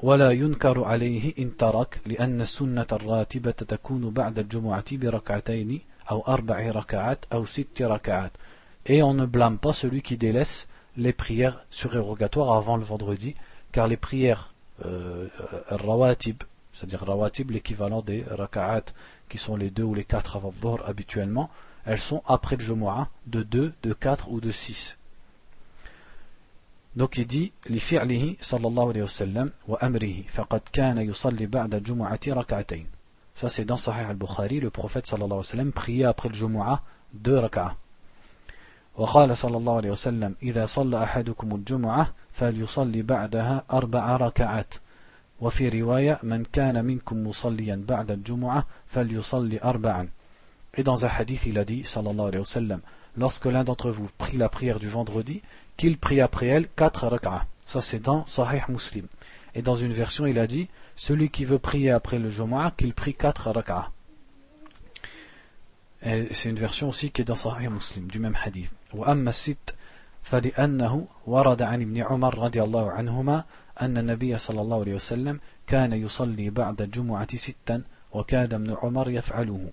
ولا 0.02 0.30
ينكر 0.30 0.84
عليه 0.84 1.34
إن 1.38 1.56
ترك 1.56 2.00
لأن 2.06 2.40
السنة 2.40 2.86
الراتبة 2.92 3.50
تكون 3.50 4.10
بعد 4.10 4.38
الجمعة 4.38 4.96
بركعتين 4.96 5.80
أو 6.10 6.24
أربع 6.28 6.70
ركعات 6.70 7.24
أو 7.32 7.46
ست 7.46 7.82
ركعات 7.82 8.32
Et 8.86 9.02
on 9.02 9.12
ne 9.12 9.26
blâme 9.26 9.58
pas 9.58 9.74
celui 9.74 10.00
qui 10.00 10.16
délaisse 10.16 10.66
les 10.96 11.12
prières 11.12 11.64
surérogatoires 11.70 12.56
avant 12.56 12.78
le 12.78 12.84
vendredi, 12.84 13.34
car 13.70 13.86
les 13.86 13.98
prières 13.98 14.54
euh, 14.84 15.28
rawatib, 15.68 16.42
c'est-à-dire 16.72 17.04
rawatib, 17.04 17.50
l'équivalent 17.50 18.00
des 18.00 18.24
raka'at, 18.30 18.86
qui 19.28 19.36
sont 19.36 19.56
les 19.56 19.70
deux 19.70 19.82
ou 19.82 19.94
les 19.94 20.04
quatre 20.04 20.36
avant 20.36 20.54
le 20.62 20.88
habituellement, 20.88 21.50
elles 21.84 22.00
sont 22.00 22.22
après 22.26 22.56
le 22.56 22.62
Jumu'ah 22.62 23.08
de 23.26 23.42
2, 23.42 23.72
de 23.82 23.92
4 23.92 24.30
ou 24.30 24.40
de 24.40 24.50
6. 24.50 24.96
Donc 26.96 27.16
il 27.16 27.26
dit 27.26 27.52
لفعله 27.70 28.36
صلى 28.40 28.66
الله 28.66 28.88
عليه 28.88 29.02
وسلم 29.02 29.52
وأمره 29.68 30.22
فقد 30.28 30.60
كان 30.72 30.98
يصلي 30.98 31.46
بعد 31.46 31.74
الجمعة 31.74 32.20
ركعتين 32.28 32.86
Ça 33.34 33.48
c'est 33.48 33.64
dans 33.64 33.76
Sahih 33.76 34.04
al-Bukhari, 34.04 34.60
le 34.60 34.70
prophète 34.70 35.06
sallallahu 35.06 35.26
alayhi 35.26 35.38
wa 35.38 35.44
sallam 35.44 35.72
priait 35.72 36.04
après 36.04 36.28
le 36.28 36.34
Jumu'ah 36.34 36.82
deux 37.12 37.38
rak'ah. 37.38 37.76
وقال 38.98 39.36
صلى 39.36 39.56
الله 39.56 39.76
عليه 39.76 39.90
وسلم 39.90 40.34
إذا 40.42 40.66
صلى 40.66 41.02
أحدكم 41.02 41.54
الجمعة 41.54 42.12
فليصلي 42.32 43.02
بعدها 43.02 43.64
أربع 43.72 44.16
ركعات 44.16 44.74
وفي 45.40 45.68
رواية 45.68 46.18
من 46.22 46.44
كان 46.44 46.84
منكم 46.84 47.26
مصليا 47.26 47.84
بعد 47.88 48.10
الجمعة 48.10 48.66
فليصلي 48.86 49.60
أربعا 49.62 50.08
Et 50.74 50.82
dans 50.82 51.04
un 51.04 51.08
hadith, 51.08 51.46
il 51.46 51.58
a 51.58 51.64
dit, 51.64 51.82
sallallahu 51.84 52.28
alayhi 52.28 52.38
wa 52.38 52.44
sallam, 52.44 52.80
lorsque 53.16 53.46
l'un 53.46 53.64
d'entre 53.64 53.90
vous 53.90 54.08
prie 54.18 54.36
la 54.36 54.48
prière 54.48 54.78
du 54.78 54.88
vendredi, 54.88 55.42
qu'il 55.76 55.98
prie 55.98 56.20
après 56.20 56.46
elle 56.46 56.68
quatre 56.68 57.08
rak'ah. 57.08 57.46
Ça 57.66 57.80
c'est 57.80 57.98
dans 58.00 58.26
Sahih 58.26 58.62
Muslim. 58.68 59.06
Et 59.54 59.62
dans 59.62 59.74
une 59.74 59.92
version, 59.92 60.26
il 60.26 60.38
a 60.38 60.46
dit 60.46 60.68
celui 60.96 61.30
qui 61.30 61.44
veut 61.44 61.58
prier 61.58 61.90
après 61.90 62.18
le 62.18 62.30
Jumu'ah, 62.30 62.72
qu'il 62.76 62.92
prie 62.94 63.14
quatre 63.14 63.50
rak'ah. 63.50 63.90
C'est 66.02 66.48
une 66.48 66.58
version 66.58 66.88
aussi 66.88 67.10
qui 67.10 67.22
est 67.22 67.24
dans 67.24 67.34
Sahih 67.34 67.68
Muslim, 67.68 68.08
du 68.08 68.18
même 68.18 68.36
hadith. 68.44 68.72
وأما 68.94 69.30
الست 69.30 69.74
فلأنه 70.22 71.06
ورد 71.26 71.62
عن 71.62 71.82
ابن 71.82 72.02
عمر 72.02 72.38
رضي 72.38 72.62
الله 72.62 72.90
عنهما 72.90 73.44
أن 73.80 73.98
النبي 73.98 74.38
صلى 74.38 74.60
الله 74.60 74.80
عليه 74.80 74.94
وسلم 74.94 75.40
كان 75.66 75.92
يصلي 75.92 76.50
بعد 76.50 76.82
الجمعة 76.82 77.36
ستا 77.36 77.82
وكان 78.12 78.52
ابن 78.52 78.76
عمر 78.82 79.10
يفعله. 79.10 79.72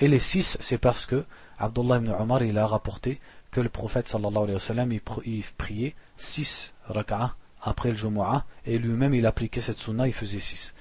Et 0.00 0.08
les 0.08 0.18
six, 0.18 0.56
c'est 0.60 0.78
parce 0.78 1.06
que 1.06 1.24
Abdullah 1.58 1.96
ibn 1.96 2.10
Omar 2.10 2.42
il 2.42 2.58
a 2.58 2.66
rapporté 2.66 3.20
que 3.50 3.60
le 3.60 3.68
prophète 3.68 4.08
sallallahu 4.08 4.44
alayhi 4.44 4.54
wa 4.54 4.60
sallam 4.60 4.92
il 4.92 5.44
priait 5.58 5.94
six 6.16 6.72
rak'ah 6.88 7.34
après 7.66 7.90
le 7.90 7.96
Jumu'ah 7.96 8.44
et 8.66 8.78
lui-même 8.78 9.14
il 9.14 9.26
appliquait 9.26 9.60
cette 9.60 9.78
sunna, 9.78 10.06
il 10.06 10.12
faisait 10.12 10.40
six. 10.40 10.74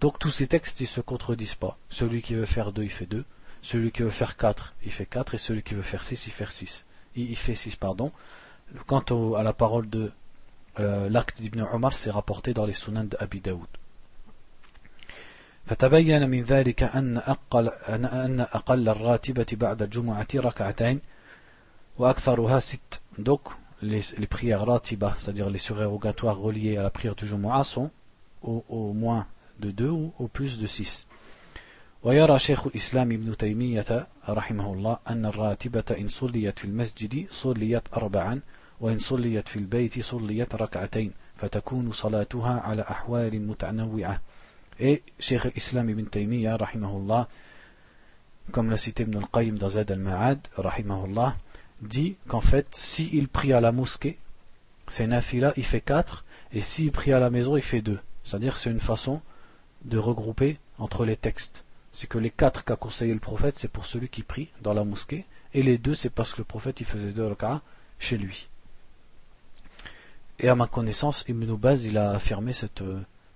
Donc 0.00 0.18
tous 0.18 0.30
ces 0.30 0.46
textes 0.46 0.80
ils 0.80 0.86
se 0.86 1.00
contredisent 1.00 1.54
pas. 1.54 1.78
Celui 1.88 2.22
qui 2.22 2.34
veut 2.34 2.46
faire 2.46 2.72
deux, 2.72 2.84
il 2.84 2.90
fait 2.90 3.06
deux. 3.06 3.24
Celui 3.62 3.90
qui 3.92 4.02
veut 4.02 4.10
faire 4.10 4.36
quatre, 4.36 4.74
il 4.84 4.92
fait 4.92 5.06
quatre. 5.06 5.34
Et 5.34 5.38
celui 5.38 5.62
qui 5.62 5.74
veut 5.74 5.82
faire 5.82 6.04
six, 6.04 6.26
il 6.26 6.32
fait 6.32 6.50
six. 6.50 6.84
Il, 7.14 7.36
fait 7.36 7.54
six, 7.54 7.76
pardon. 7.76 8.12
Quant 8.86 9.04
à 9.36 9.42
la 9.42 9.52
parole 9.52 9.88
de 9.88 10.12
euh, 10.78 11.08
l'acte 11.08 11.40
d'Ibn 11.40 11.62
Omar, 11.72 11.94
c'est 11.94 12.10
rapporté 12.10 12.52
dans 12.52 12.66
les 12.66 12.74
sunan 12.74 13.04
d'Abi 13.04 13.40
Daoud. 13.40 13.68
فتبين 15.66 16.30
من 16.30 16.42
ذلك 16.42 16.82
أن 16.82 17.18
أقل, 17.18 17.68
أن 17.88 18.40
أقل 18.40 18.88
الراتبة 18.88 19.46
بعد 19.52 19.82
الجمعة 19.82 20.26
ركعتين 20.34 21.00
وأكثرها 21.98 22.60
ست 22.60 23.00
donc 23.18 23.40
les, 23.82 24.02
les 24.18 24.26
prières 24.26 24.64
ratiba 24.66 25.16
c'est-à-dire 25.18 25.50
les 25.50 25.58
surérogatoires 25.58 26.38
reliés 26.38 26.76
à 26.76 26.82
la 26.82 26.90
prière 26.90 27.14
du 27.14 27.26
Jumu'ah 27.26 27.64
sont 27.64 27.90
au, 28.42 28.64
au 28.68 28.92
moins 28.92 29.26
de 29.60 29.70
deux 29.70 29.90
ou 29.90 30.12
au 30.18 30.28
plus 30.28 30.58
de 30.58 30.66
six 30.66 31.06
ويرى 32.02 32.38
شيخ 32.38 32.66
الإسلام 32.66 33.12
ابن 33.12 33.36
تيمية 33.36 34.06
رحمه 34.28 34.72
الله 34.72 34.98
أن 35.08 35.26
الراتبة 35.26 35.84
إن 35.98 36.08
صليت 36.08 36.58
في 36.58 36.64
المسجد 36.64 37.26
صليت 37.30 37.82
أربعا 37.94 38.40
وإن 38.80 38.98
صليت 38.98 39.48
في 39.48 39.56
البيت 39.56 40.00
صليت 40.00 40.54
ركعتين 40.54 41.12
فتكون 41.36 41.92
صلاتها 41.92 42.60
على 42.60 42.82
أحوال 42.82 43.46
متنوعة 43.46 44.20
Et 44.78 45.02
Cheikh 45.18 45.56
Islam 45.56 45.88
ibn 45.88 46.04
Taymiyyah, 46.04 46.58
rahimahullah, 46.58 47.28
comme 48.52 48.68
l'a 48.68 48.76
cité 48.76 49.04
Ibn 49.04 49.16
al-Qayyim 49.16 49.56
dans 49.56 49.70
Zad 49.70 49.90
al-Ma'ad, 49.90 50.38
rahimahullah, 50.58 51.34
dit 51.81 52.15
qu'en 52.27 52.41
fait, 52.41 52.67
s'il 52.75 53.27
prie 53.27 53.53
à 53.53 53.61
la 53.61 53.71
mosquée, 53.71 54.17
c'est 54.87 55.07
nafila, 55.07 55.53
il 55.57 55.65
fait 55.65 55.81
4, 55.81 56.25
et 56.53 56.61
s'il 56.61 56.91
prie 56.91 57.13
à 57.13 57.19
la 57.19 57.29
maison, 57.29 57.55
il 57.57 57.63
fait 57.63 57.81
2. 57.81 57.99
C'est-à-dire 58.23 58.57
c'est 58.57 58.69
une 58.69 58.79
façon 58.79 59.21
de 59.85 59.97
regrouper 59.97 60.57
entre 60.77 61.05
les 61.05 61.15
textes. 61.15 61.63
C'est 61.91 62.07
que 62.07 62.17
les 62.17 62.29
4 62.29 62.63
qu'a 62.63 62.75
conseillé 62.75 63.13
le 63.13 63.19
prophète, 63.19 63.57
c'est 63.57 63.67
pour 63.67 63.85
celui 63.85 64.09
qui 64.09 64.23
prie 64.23 64.49
dans 64.61 64.73
la 64.73 64.83
mosquée, 64.83 65.25
et 65.53 65.63
les 65.63 65.77
2, 65.77 65.95
c'est 65.95 66.09
parce 66.09 66.33
que 66.33 66.39
le 66.39 66.45
prophète, 66.45 66.79
il 66.79 66.85
faisait 66.85 67.13
2 67.13 67.27
rak'ah 67.27 67.61
chez 67.99 68.17
lui. 68.17 68.47
Et 70.39 70.49
à 70.49 70.55
ma 70.55 70.67
connaissance, 70.67 71.23
Ibn 71.27 71.53
Baz, 71.55 71.85
il 71.85 71.97
a 71.97 72.11
affirmé 72.11 72.53
cette, 72.53 72.83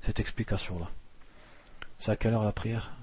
cette 0.02 0.20
explication-là. 0.20 0.90
C'est 2.00 2.12
à 2.12 2.16
quelle 2.16 2.34
heure 2.34 2.44
la 2.44 2.52
prière? 2.52 2.95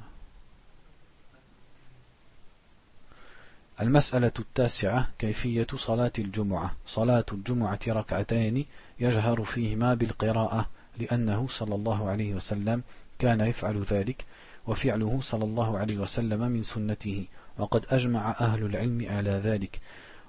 المسألة 3.83 4.33
التاسعة 4.38 5.09
كيفية 5.18 5.66
صلاة 5.75 6.12
الجمعة؟ 6.18 6.77
صلاة 6.87 7.25
الجمعة 7.33 7.81
ركعتين 7.88 8.66
يجهر 9.01 9.45
فيهما 9.45 9.95
بالقراءة 9.95 10.68
لأنه 10.99 11.47
صلى 11.49 11.75
الله 11.75 12.09
عليه 12.09 12.35
وسلم 12.35 12.83
كان 13.18 13.40
يفعل 13.40 13.83
ذلك 13.83 14.25
وفعله 14.66 15.18
صلى 15.23 15.45
الله 15.45 15.79
عليه 15.79 15.99
وسلم 15.99 16.40
من 16.40 16.62
سنته 16.62 17.27
وقد 17.59 17.87
أجمع 17.90 18.37
أهل 18.40 18.66
العلم 18.66 19.07
على 19.11 19.31
ذلك. 19.31 19.81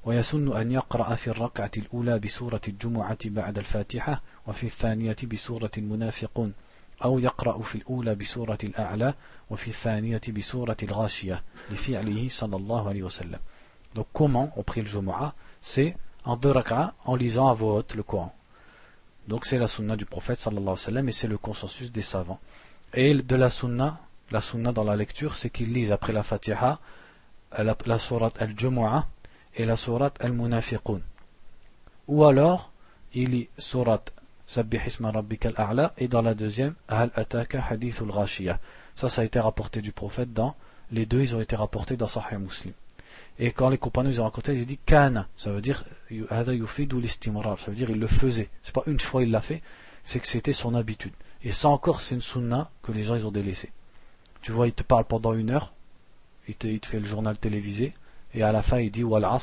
ويسن 0.03 0.57
أن 0.57 0.71
يقرأ 0.71 1.15
في 1.15 1.27
الركعة 1.27 1.71
الأولى 1.77 2.19
بسورة 2.19 2.61
الجمعة 2.67 3.17
بعد 3.25 3.57
الفاتحة 3.57 4.21
وفي 4.47 4.63
الثانية 4.63 5.17
بسورة 5.31 5.71
المنافقون. 5.77 6.53
أو 7.04 7.18
يقرأ 7.18 7.62
في 7.62 7.74
الأولى 7.74 8.14
بسورة 8.14 8.58
الأعلى 8.64 9.14
وفي 9.50 9.68
الثانية 9.68 10.20
بسورة 10.28 10.76
الغاشية 10.82 11.42
لفعله 11.70 12.28
صلى 12.28 12.56
الله 12.56 12.88
عليه 12.88 13.02
وسلم 13.02 13.38
Donc 13.94 14.06
comment 14.12 14.52
on 14.56 14.62
prie 14.62 14.82
le 14.82 14.86
Jumu'ah 14.86 15.34
C'est 15.60 15.96
en 16.24 16.36
deux 16.36 16.50
rak'ah 16.50 16.94
en 17.04 17.16
lisant 17.16 17.48
à 17.48 17.54
voix 17.54 17.74
haute 17.74 17.94
le 17.94 18.02
Coran. 18.02 18.34
Donc 19.28 19.46
c'est 19.46 19.58
la 19.58 19.66
sunna 19.66 19.96
du 19.96 20.04
prophète 20.04 20.38
sallallahu 20.38 20.62
alayhi 20.62 20.72
wa 20.72 20.76
sallam 20.76 21.08
et 21.08 21.12
c'est 21.12 21.26
le 21.26 21.38
consensus 21.38 21.90
des 21.90 22.02
savants. 22.02 22.38
Et 22.92 23.14
de 23.14 23.36
la 23.36 23.48
sunna, 23.48 23.98
la 24.30 24.40
sunna 24.40 24.72
dans 24.72 24.84
la 24.84 24.94
lecture, 24.94 25.36
c'est 25.36 25.50
qu'il 25.50 25.72
lise 25.72 25.90
après 25.90 26.12
la 26.12 26.22
Fatiha 26.22 26.80
la, 27.56 27.76
la 27.86 27.98
sourate 27.98 28.40
al-Jumu'ah 28.42 29.06
et 29.54 29.64
la 29.64 29.76
sourate 29.76 30.20
al-Munafiqun. 30.20 31.00
Ou 32.08 32.24
alors, 32.24 32.70
il 33.14 33.30
lit 33.30 33.48
sourate 33.56 34.11
et 35.97 36.07
dans 36.07 36.21
la 36.21 36.33
deuxième. 36.33 36.75
Ça, 38.95 39.09
ça 39.09 39.21
a 39.21 39.25
été 39.25 39.39
rapporté 39.39 39.81
du 39.81 39.91
prophète 39.91 40.33
dans 40.33 40.55
les 40.91 41.05
deux, 41.05 41.21
ils 41.21 41.35
ont 41.35 41.41
été 41.41 41.55
rapportés 41.55 41.97
dans 41.97 42.07
Sahih 42.07 42.37
Muslim. 42.37 42.73
Et 43.39 43.51
quand 43.51 43.69
les 43.69 43.79
compagnons 43.79 44.09
ils 44.09 44.21
ont 44.21 44.25
raconté, 44.25 44.53
ils 44.53 44.61
ont 44.61 44.65
dit 44.65 44.79
Kana, 44.85 45.27
ça 45.37 45.51
veut 45.51 45.61
dire 45.61 45.85
ça 46.09 46.43
veut 46.43 47.75
dire 47.75 47.89
il 47.89 47.99
le 47.99 48.07
faisait. 48.07 48.49
C'est 48.61 48.75
pas 48.75 48.83
une 48.85 48.99
fois 48.99 49.23
il 49.23 49.31
l'a 49.31 49.41
fait, 49.41 49.61
c'est 50.03 50.19
que 50.19 50.27
c'était 50.27 50.53
son 50.53 50.75
habitude. 50.75 51.13
Et 51.43 51.51
ça 51.51 51.69
encore, 51.69 52.01
c'est 52.01 52.15
une 52.15 52.21
sunna 52.21 52.69
que 52.83 52.91
les 52.91 53.03
gens 53.03 53.15
ils 53.15 53.25
ont 53.25 53.31
délaissé. 53.31 53.71
Tu 54.41 54.51
vois, 54.51 54.67
il 54.67 54.73
te 54.73 54.83
parle 54.83 55.05
pendant 55.05 55.33
une 55.33 55.49
heure, 55.49 55.73
il 56.47 56.55
te, 56.55 56.67
il 56.67 56.79
te 56.79 56.85
fait 56.85 56.99
le 56.99 57.05
journal 57.05 57.37
télévisé, 57.37 57.93
et 58.33 58.43
à 58.43 58.51
la 58.51 58.61
fin 58.61 58.79
il 58.79 58.91
dit. 58.91 59.03
Ou 59.03 59.15
alors. 59.15 59.39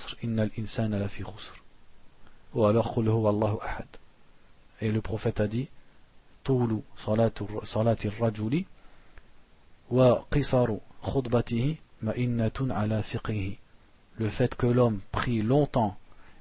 Et 4.80 4.90
le 4.90 5.00
prophète 5.00 5.40
a 5.40 5.46
dit 5.46 5.68
Le 14.16 14.28
fait 14.28 14.54
que 14.54 14.66
l'homme 14.66 15.00
prie 15.12 15.42
longtemps 15.42 15.96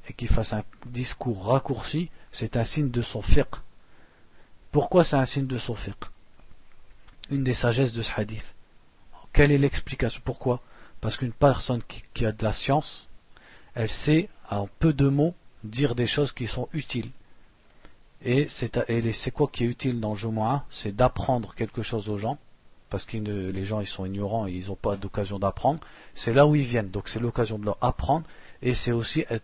et 0.08 0.14
qu'il 0.14 0.28
fasse 0.28 0.54
un 0.54 0.64
discours 0.86 1.48
raccourci, 1.48 2.10
c'est 2.32 2.56
un 2.56 2.64
signe 2.64 2.90
de 2.90 3.02
son 3.02 3.22
fiqh. 3.22 3.56
Pourquoi 4.72 5.04
c'est 5.04 5.18
un 5.18 5.26
signe 5.26 5.48
de 5.48 5.58
son 5.58 5.76
fiqh? 5.76 6.06
Une 7.30 7.44
des 7.44 7.54
sagesses 7.54 7.94
de 7.94 8.02
ce 8.02 8.12
hadith. 8.16 8.56
Quelle 9.34 9.52
est 9.52 9.58
l'explication? 9.58 10.22
Pourquoi? 10.24 10.62
Parce 11.02 11.18
qu'une 11.18 11.34
personne 11.34 11.82
qui 12.14 12.26
a 12.26 12.32
de 12.32 12.44
la 12.44 12.54
science, 12.54 13.08
elle 13.76 13.90
sait 13.90 14.30
en 14.50 14.68
peu 14.80 14.94
de 14.94 15.08
mots 15.08 15.36
dire 15.64 15.96
des 15.96 16.08
choses 16.08 16.32
qui 16.32 16.48
sont 16.48 16.70
utiles. 16.74 17.12
Et 18.22 18.48
c'est 18.48 19.32
quoi 19.32 19.48
qui 19.48 19.64
est 19.64 19.68
utile 19.68 20.00
dans 20.00 20.12
le 20.12 20.18
Jumu'ah 20.18 20.66
C'est 20.70 20.96
d'apprendre 20.96 21.56
quelque 21.56 21.82
chose 21.82 22.10
aux 22.10 22.18
gens, 22.18 22.38
parce 22.90 23.06
que 23.06 23.18
les 23.18 23.66
gens 23.66 23.80
ils 23.80 23.88
sont 23.88 24.06
ignorants 24.06 24.48
et 24.48 24.52
ils 24.52 24.68
n'ont 24.68 24.76
pas 24.76 24.96
d'occasion 24.96 25.40
d'apprendre. 25.40 25.80
C'est 26.16 26.34
là 26.34 26.46
où 26.46 26.56
ils 26.56 26.64
viennent, 26.64 26.90
donc 26.90 27.08
c'est 27.08 27.20
l'occasion 27.20 27.58
de 27.58 27.66
leur 27.66 27.78
apprendre. 27.82 28.26
Et 28.62 28.74
c'est 28.74 28.92
aussi 28.92 29.26
le 29.30 29.40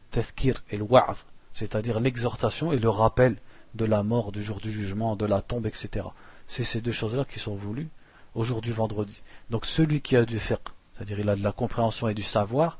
et 0.72 0.78
le 0.78 0.86
c'est-à-dire 1.54 2.02
l'exhortation 2.02 2.74
et 2.74 2.80
le 2.80 2.90
rappel 2.90 3.38
de 3.76 3.86
la 3.86 4.04
mort, 4.04 4.34
du 4.34 4.44
jour 4.44 4.60
du 4.60 4.72
jugement, 4.72 5.16
de 5.16 5.26
la 5.26 5.42
tombe, 5.42 5.66
etc. 5.66 6.08
C'est 6.48 6.66
ces 6.66 6.82
deux 6.82 6.92
choses-là 6.92 7.24
qui 7.24 7.40
sont 7.40 7.56
voulues 7.56 7.90
aujourd'hui 8.36 8.74
vendredi. 8.74 9.24
Donc 9.50 9.66
celui 9.66 10.02
qui 10.02 10.18
a 10.18 10.26
du 10.26 10.40
fiqh, 10.40 10.60
c'est-à-dire 10.96 11.20
il 11.20 11.30
a 11.30 11.36
de 11.38 11.44
la 11.44 11.54
compréhension 11.54 12.10
et 12.10 12.14
du 12.14 12.24
savoir, 12.24 12.78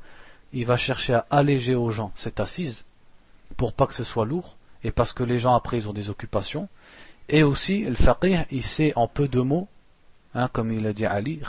il 0.52 0.66
va 0.66 0.76
chercher 0.76 1.14
à 1.14 1.26
alléger 1.30 1.74
aux 1.74 1.90
gens 1.90 2.12
cette 2.14 2.38
assise 2.38 2.84
pour 3.56 3.72
pas 3.72 3.86
que 3.86 3.94
ce 3.94 4.04
soit 4.04 4.26
lourd 4.26 4.56
et 4.86 4.92
parce 4.92 5.12
que 5.12 5.24
les 5.24 5.40
gens 5.40 5.56
après 5.56 5.78
ils 5.78 5.88
ont 5.88 5.92
des 5.92 6.10
occupations. 6.10 6.68
Et 7.28 7.42
aussi 7.42 7.82
le 7.82 7.96
faqih, 7.96 8.38
il 8.52 8.62
sait 8.62 8.92
en 8.94 9.08
peu 9.08 9.26
de 9.26 9.40
mots, 9.40 9.66
hein, 10.32 10.48
comme 10.52 10.70
il 10.70 10.86
a 10.86 10.92
dit 10.92 11.04
Ali, 11.04 11.40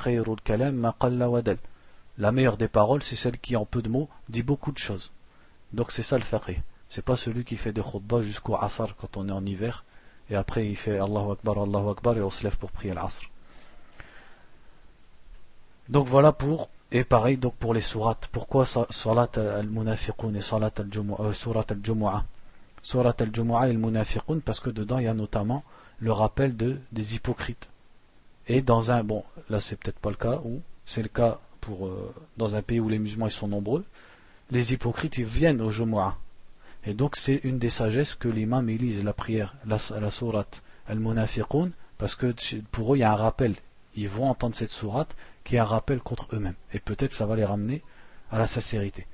La 2.17 2.31
meilleure 2.31 2.57
des 2.57 2.67
paroles, 2.67 3.03
c'est 3.03 3.15
celle 3.15 3.37
qui 3.37 3.55
en 3.55 3.65
peu 3.65 3.83
de 3.83 3.89
mots 3.89 4.09
dit 4.27 4.41
beaucoup 4.41 4.71
de 4.71 4.79
choses. 4.79 5.11
Donc 5.71 5.91
c'est 5.91 6.01
ça 6.01 6.17
le 6.17 6.23
faqih. 6.23 6.57
C'est 6.89 7.03
pas 7.03 7.15
celui 7.15 7.43
qui 7.45 7.57
fait 7.57 7.73
des 7.73 7.81
khutbahs 7.81 8.23
jusqu'au 8.23 8.55
asr 8.55 8.95
quand 8.97 9.17
on 9.17 9.29
est 9.29 9.31
en 9.31 9.45
hiver 9.45 9.85
et 10.31 10.35
après 10.35 10.65
il 10.65 10.75
fait 10.75 10.97
Allahu 10.97 11.33
Akbar, 11.33 11.59
Allahu 11.59 11.89
Akbar 11.91 12.17
et 12.17 12.23
on 12.23 12.31
se 12.31 12.43
lève 12.43 12.57
pour 12.57 12.71
prier 12.71 12.95
l'asr. 12.95 13.21
Donc 15.89 16.07
voilà 16.07 16.31
pour 16.31 16.69
et 16.91 17.03
pareil 17.03 17.37
donc 17.37 17.53
pour 17.53 17.75
les 17.75 17.81
sourates. 17.81 18.29
Pourquoi 18.31 18.65
salat 18.65 19.29
al-munafiqun 19.35 20.33
et 20.33 20.41
salat 20.41 20.71
al-jumu'ah 20.79 22.15
euh, 22.15 22.36
surat 22.87 23.15
al-jumu'ah 23.19 23.59
Surat 23.59 23.67
et 23.67 23.71
al-munafiqun 23.71 24.39
parce 24.39 24.61
que 24.61 24.69
dedans 24.69 24.99
il 24.99 25.05
y 25.05 25.07
a 25.09 25.13
notamment 25.13 25.63
le 25.99 26.13
rappel 26.13 26.55
de 26.55 26.77
des 26.93 27.15
hypocrites. 27.15 27.67
Et 28.47 28.61
dans 28.61 28.91
un 28.91 29.03
bon, 29.03 29.25
là 29.49 29.59
c'est 29.59 29.75
peut-être 29.75 29.99
pas 29.99 30.09
le 30.09 30.15
cas 30.15 30.39
ou 30.45 30.61
c'est 30.85 31.01
le 31.01 31.09
cas 31.09 31.41
pour 31.59 31.87
euh, 31.87 32.13
dans 32.37 32.55
un 32.55 32.61
pays 32.61 32.79
où 32.79 32.87
les 32.87 32.97
musulmans 32.97 33.27
ils 33.27 33.39
sont 33.41 33.49
nombreux, 33.49 33.83
les 34.51 34.71
hypocrites 34.71 35.17
ils 35.17 35.25
viennent 35.25 35.61
au 35.61 35.69
jumu'ah. 35.69 36.15
Et 36.85 36.93
donc 36.93 37.17
c'est 37.17 37.41
une 37.43 37.59
des 37.59 37.69
sagesses 37.69 38.15
que 38.15 38.29
l'imam 38.29 38.67
lise 38.67 39.03
la 39.03 39.11
prière, 39.11 39.55
la, 39.65 39.79
la 39.99 40.11
sourate 40.11 40.63
al-munafiqun 40.87 41.71
parce 41.97 42.15
que 42.15 42.33
pour 42.71 42.93
eux 42.93 42.97
il 42.97 43.01
y 43.01 43.03
a 43.03 43.11
un 43.11 43.15
rappel. 43.15 43.55
Ils 43.97 44.07
vont 44.07 44.29
entendre 44.29 44.55
cette 44.55 44.71
sourate 44.71 45.13
qui 45.43 45.57
est 45.57 45.59
un 45.59 45.65
rappel 45.65 45.99
contre 45.99 46.27
eux-mêmes. 46.33 46.55
Et 46.73 46.79
peut-être 46.79 47.13
ça 47.13 47.25
va 47.25 47.35
les 47.35 47.43
ramener 47.43 47.83
à 48.31 48.37
la 48.37 48.47
sincérité. 48.47 49.07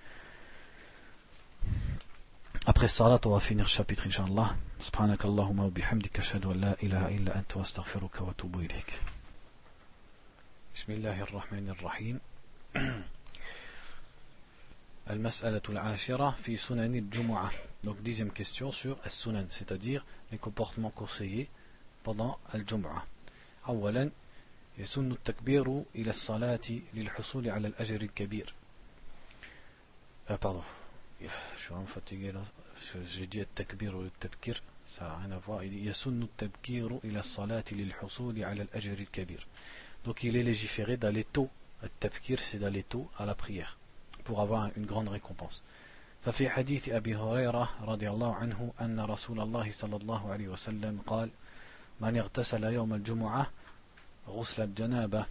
Après 2.66 2.88
salat, 2.88 3.20
on 3.26 3.32
va 3.32 3.40
finir 3.42 3.66
le 3.66 3.70
chapitre, 3.70 4.08
Inch'Allah. 4.08 4.56
سبحانك 4.80 5.26
اللهم 5.26 5.60
وبحمدك 5.60 6.20
أشهد 6.20 6.46
أن 6.46 6.62
لا 6.62 6.76
إله 6.84 7.08
إلا 7.08 7.36
أنت 7.40 7.58
وأستغفرك 7.58 8.22
وأتوب 8.22 8.60
إليك 8.60 8.94
بسم 10.76 10.92
الله 10.92 11.22
الرحمن 11.22 11.70
الرحيم 11.70 12.20
المسألة 15.10 15.62
العاشرة 15.70 16.30
في 16.44 16.58
سنن 16.58 16.96
الجمعة 16.96 17.52
donc 17.86 17.96
dixième 18.04 18.32
question 18.32 18.72
sur 18.72 18.98
السنن 19.06 19.48
c'est-à-dire 19.50 20.04
les 20.32 20.38
comportements 20.38 20.92
conseillés 20.92 21.48
pendant 22.04 22.38
الجمعة 22.56 23.06
أولا 23.68 24.10
يسن 24.78 25.12
التكبير 25.12 25.84
إلى 25.96 26.10
الصلاة 26.10 26.70
للحصول 26.94 27.50
على 27.50 27.68
الأجر 27.68 28.02
الكبير 28.02 28.54
آه 30.30 30.36
pardon. 30.44 30.83
Fatigué 31.86 32.32
là 32.32 32.42
j'ai 33.06 33.28
dit 33.28 33.40
التكبير 33.42 33.96
والتبكير. 33.96 34.62
للحصول 37.72 38.44
على 38.44 38.62
الأجر 38.62 38.94
الكبير. 38.94 39.48
Donc 40.06 40.24
il 40.24 40.36
est 40.36 40.44
légiféré 40.44 40.98
d'aller 40.98 41.24
tôt 41.24 41.50
التبكير 41.84 42.40
c'est 42.40 42.60
d'aller 42.60 42.84
tôt 42.84 43.10
à 43.18 43.26
la 43.26 43.36
prière 43.36 43.78
pour 44.24 44.42
avoir 44.42 44.70
une 44.78 44.86
grande 44.86 45.10
récompense. 45.10 45.62
ففي 46.26 46.50
حديث 46.50 46.90
أبي 46.90 47.16
هريرة 47.16 47.70
رضي 47.82 48.10
الله 48.10 48.36
عنه 48.36 48.74
أن 48.82 49.00
رسول 49.00 49.40
الله 49.40 49.72
صلى 49.72 49.96
الله 49.96 50.32
عليه 50.32 50.48
وسلم 50.48 51.00
قال 51.08 51.30
من 52.02 52.18
اغتسل 52.18 52.64
يوم 52.64 52.94
الجمعة 52.94 53.52
غسل 54.28 54.64
الجنابة 54.64 55.26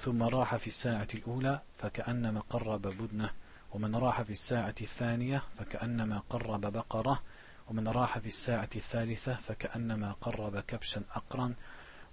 ثم 0.00 0.22
راح 0.22 0.56
في 0.56 0.66
الساعة 0.66 1.08
الأولى 1.14 1.60
فكأنما 1.78 2.40
قرب 2.40 2.82
بدنة 2.82 3.30
ومن 3.74 3.96
راح 3.96 4.22
في 4.22 4.30
الساعة 4.30 4.74
الثانية 4.80 5.42
فكأنما 5.58 6.22
قرب 6.30 6.60
بقرة 6.60 7.22
ومن 7.68 7.88
راح 7.88 8.18
في 8.18 8.26
الساعة 8.26 8.68
الثالثة 8.76 9.34
فكأنما 9.34 10.12
قرب 10.12 10.58
كبشا 10.58 11.02
أقرا 11.14 11.54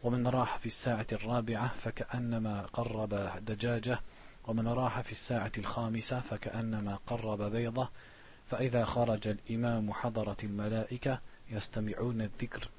ومن 0.04 0.28
راح 0.28 0.58
في 0.58 0.66
الساعة 0.66 1.08
الرابعة 1.12 1.68
فكأنما 1.68 2.62
قرب 2.62 3.14
دجاجة 3.46 4.00
ومن 4.48 4.68
راح 4.68 5.02
في 5.02 5.12
الساعة 5.12 5.52
الخامسة 5.58 6.20
فكأنما 6.20 7.00
قرب 7.08 7.42
بيضة 7.42 7.90
فإذا 8.52 8.86
خرج 8.86 9.28
الإمام 9.28 9.94
حضرت 9.94 10.44
الملائكة 10.44 11.20
يستمعون 11.52 12.22
الذكر. 12.22 12.70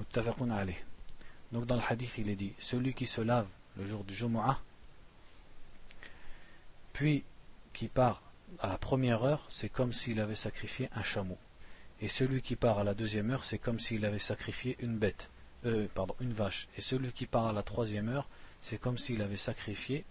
متفق 0.00 0.36
عليه. 0.40 0.84
Donc 1.52 1.66
dans 1.66 1.76
le 1.76 1.82
hadith, 1.82 2.18
il 2.18 2.28
est 2.30 2.36
Jumu'ah, 4.08 4.58
puis 6.92 7.24
qui 7.74 7.88
part 7.88 8.22
à 8.60 8.68
la 8.68 8.78
première 8.78 9.24
heure, 9.24 9.46
c'est 9.50 9.68
comme 9.68 9.92
s'il 9.92 10.20
avait 10.20 10.34
sacrifié 10.34 10.88
un 10.94 11.02
chameau. 11.02 11.38
Et 12.00 12.08
celui 12.08 12.40
qui 12.40 12.56
part 12.56 12.78
à 12.78 12.84
la 12.84 12.94
deuxième 12.94 13.30
heure, 13.30 13.44
c'est 13.44 13.58
comme 13.58 13.80
s'il 13.80 14.04
avait 14.04 14.18
sacrifié 14.18 14.76
une 14.80 14.96
bête, 14.96 15.30
euh, 15.66 15.86
pardon, 15.94 16.14
une 16.20 16.32
vache. 16.32 16.68
Et 16.76 16.80
celui 16.80 17.12
qui 17.12 17.26
part 17.26 17.46
à 17.46 17.52
la 17.52 17.62
troisième 17.62 18.08
heure, 18.08 18.28
c'est 18.60 18.78
comme 18.78 18.98
s'il 18.98 19.22
avait 19.22 19.36
sacrifié 19.36 20.04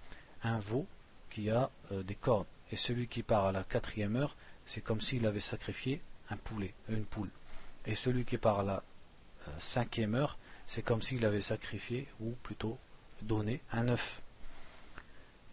un 0.44 0.60
veau 0.60 0.88
qui 1.30 1.50
a 1.50 1.72
euh, 1.92 2.04
des 2.04 2.16
cornes. 2.16 2.46
Et 2.72 2.76
celui 2.76 3.08
qui 3.08 3.24
part 3.24 3.46
à 3.46 3.52
la 3.52 3.64
quatrième 3.64 4.16
heure, 4.16 4.36
c'est 4.66 4.82
comme 4.82 5.02
s'il 5.02 5.26
avait 5.26 5.40
sacrifié 5.40 6.02
un 6.30 6.38
poulet, 6.38 6.74
une 6.90 7.06
poule. 7.06 7.30
Et 7.86 7.96
celui 7.96 8.26
qui 8.26 8.38
part 8.38 8.62
à 8.62 8.64
la 8.64 8.84
euh, 9.48 9.52
cinquième 9.60 10.16
heure, 10.16 10.38
c'est 10.66 10.82
comme 10.82 11.02
s'il 11.02 11.26
avait 11.26 11.42
sacrifié, 11.42 12.08
ou 12.20 12.32
plutôt 12.44 12.78
donné, 13.22 13.62
un 13.72 13.90
œuf 13.90 14.23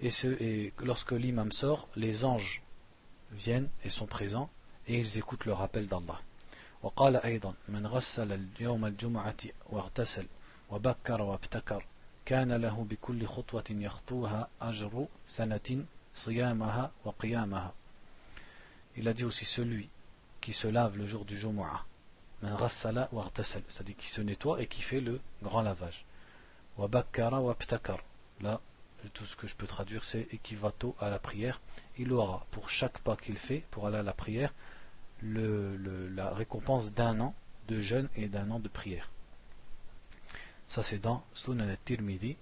Et, 0.01 0.11
ce, 0.11 0.27
et 0.27 0.73
lorsque 0.83 1.11
l'imam 1.11 1.51
sort, 1.51 1.87
les 1.95 2.25
anges 2.25 2.61
viennent 3.31 3.69
et 3.83 3.89
sont 3.89 4.05
présents, 4.05 4.49
et 4.87 4.99
ils 4.99 5.17
écoutent 5.17 5.45
le 5.45 5.53
rappel 5.53 5.87
d'Allah. 5.87 6.21
وقال 6.83 7.15
أيضا 7.15 7.53
من 7.69 7.87
غسل 7.87 8.47
يوم 8.59 8.85
الجمعة 8.85 9.37
واغتسل 9.69 10.25
وبكر 10.69 11.21
وابتكر 11.21 11.85
كان 12.25 12.51
له 12.51 12.85
بكل 12.89 13.25
خطوة 13.25 13.63
يخطوها 13.69 14.47
أجر 14.61 15.07
سنة 15.27 15.85
صيامها 16.15 16.91
وقيامها 17.05 17.73
Il 18.97 19.07
a 19.07 19.13
dit 19.13 19.23
aussi 19.23 19.45
celui 19.45 19.89
qui 20.41 20.53
se 20.53 20.67
lave 20.67 20.95
le 20.97 21.07
jour 21.07 21.25
du 21.25 21.37
Jumu'ah 21.37 21.85
c'est-à-dire 22.41 23.97
qui 23.97 24.09
se 24.09 24.21
nettoie 24.21 24.61
et 24.61 24.67
qui 24.67 24.81
fait 24.81 25.01
le 25.01 25.19
grand 25.41 25.61
lavage. 25.61 26.05
Là, 26.77 28.61
tout 29.13 29.25
ce 29.25 29.35
que 29.35 29.47
je 29.47 29.55
peux 29.55 29.67
traduire, 29.67 30.03
c'est 30.03 30.27
équivato 30.31 30.95
à 30.99 31.09
la 31.09 31.19
prière. 31.19 31.61
Il 31.97 32.11
aura, 32.11 32.45
pour 32.51 32.69
chaque 32.69 32.99
pas 32.99 33.15
qu'il 33.15 33.37
fait, 33.37 33.63
pour 33.71 33.87
aller 33.87 33.97
à 33.97 34.03
la 34.03 34.13
prière, 34.13 34.53
la 35.21 36.29
récompense 36.31 36.93
d'un 36.93 37.19
an 37.19 37.35
de 37.67 37.79
jeûne 37.79 38.09
et 38.15 38.27
d'un 38.27 38.49
an 38.51 38.59
de 38.59 38.67
prière. 38.67 39.09
Ça, 40.67 40.83
c'est 40.83 40.99
dans 40.99 41.23
Sunan 41.33 41.67
al-Tirmidhi. 41.69 42.37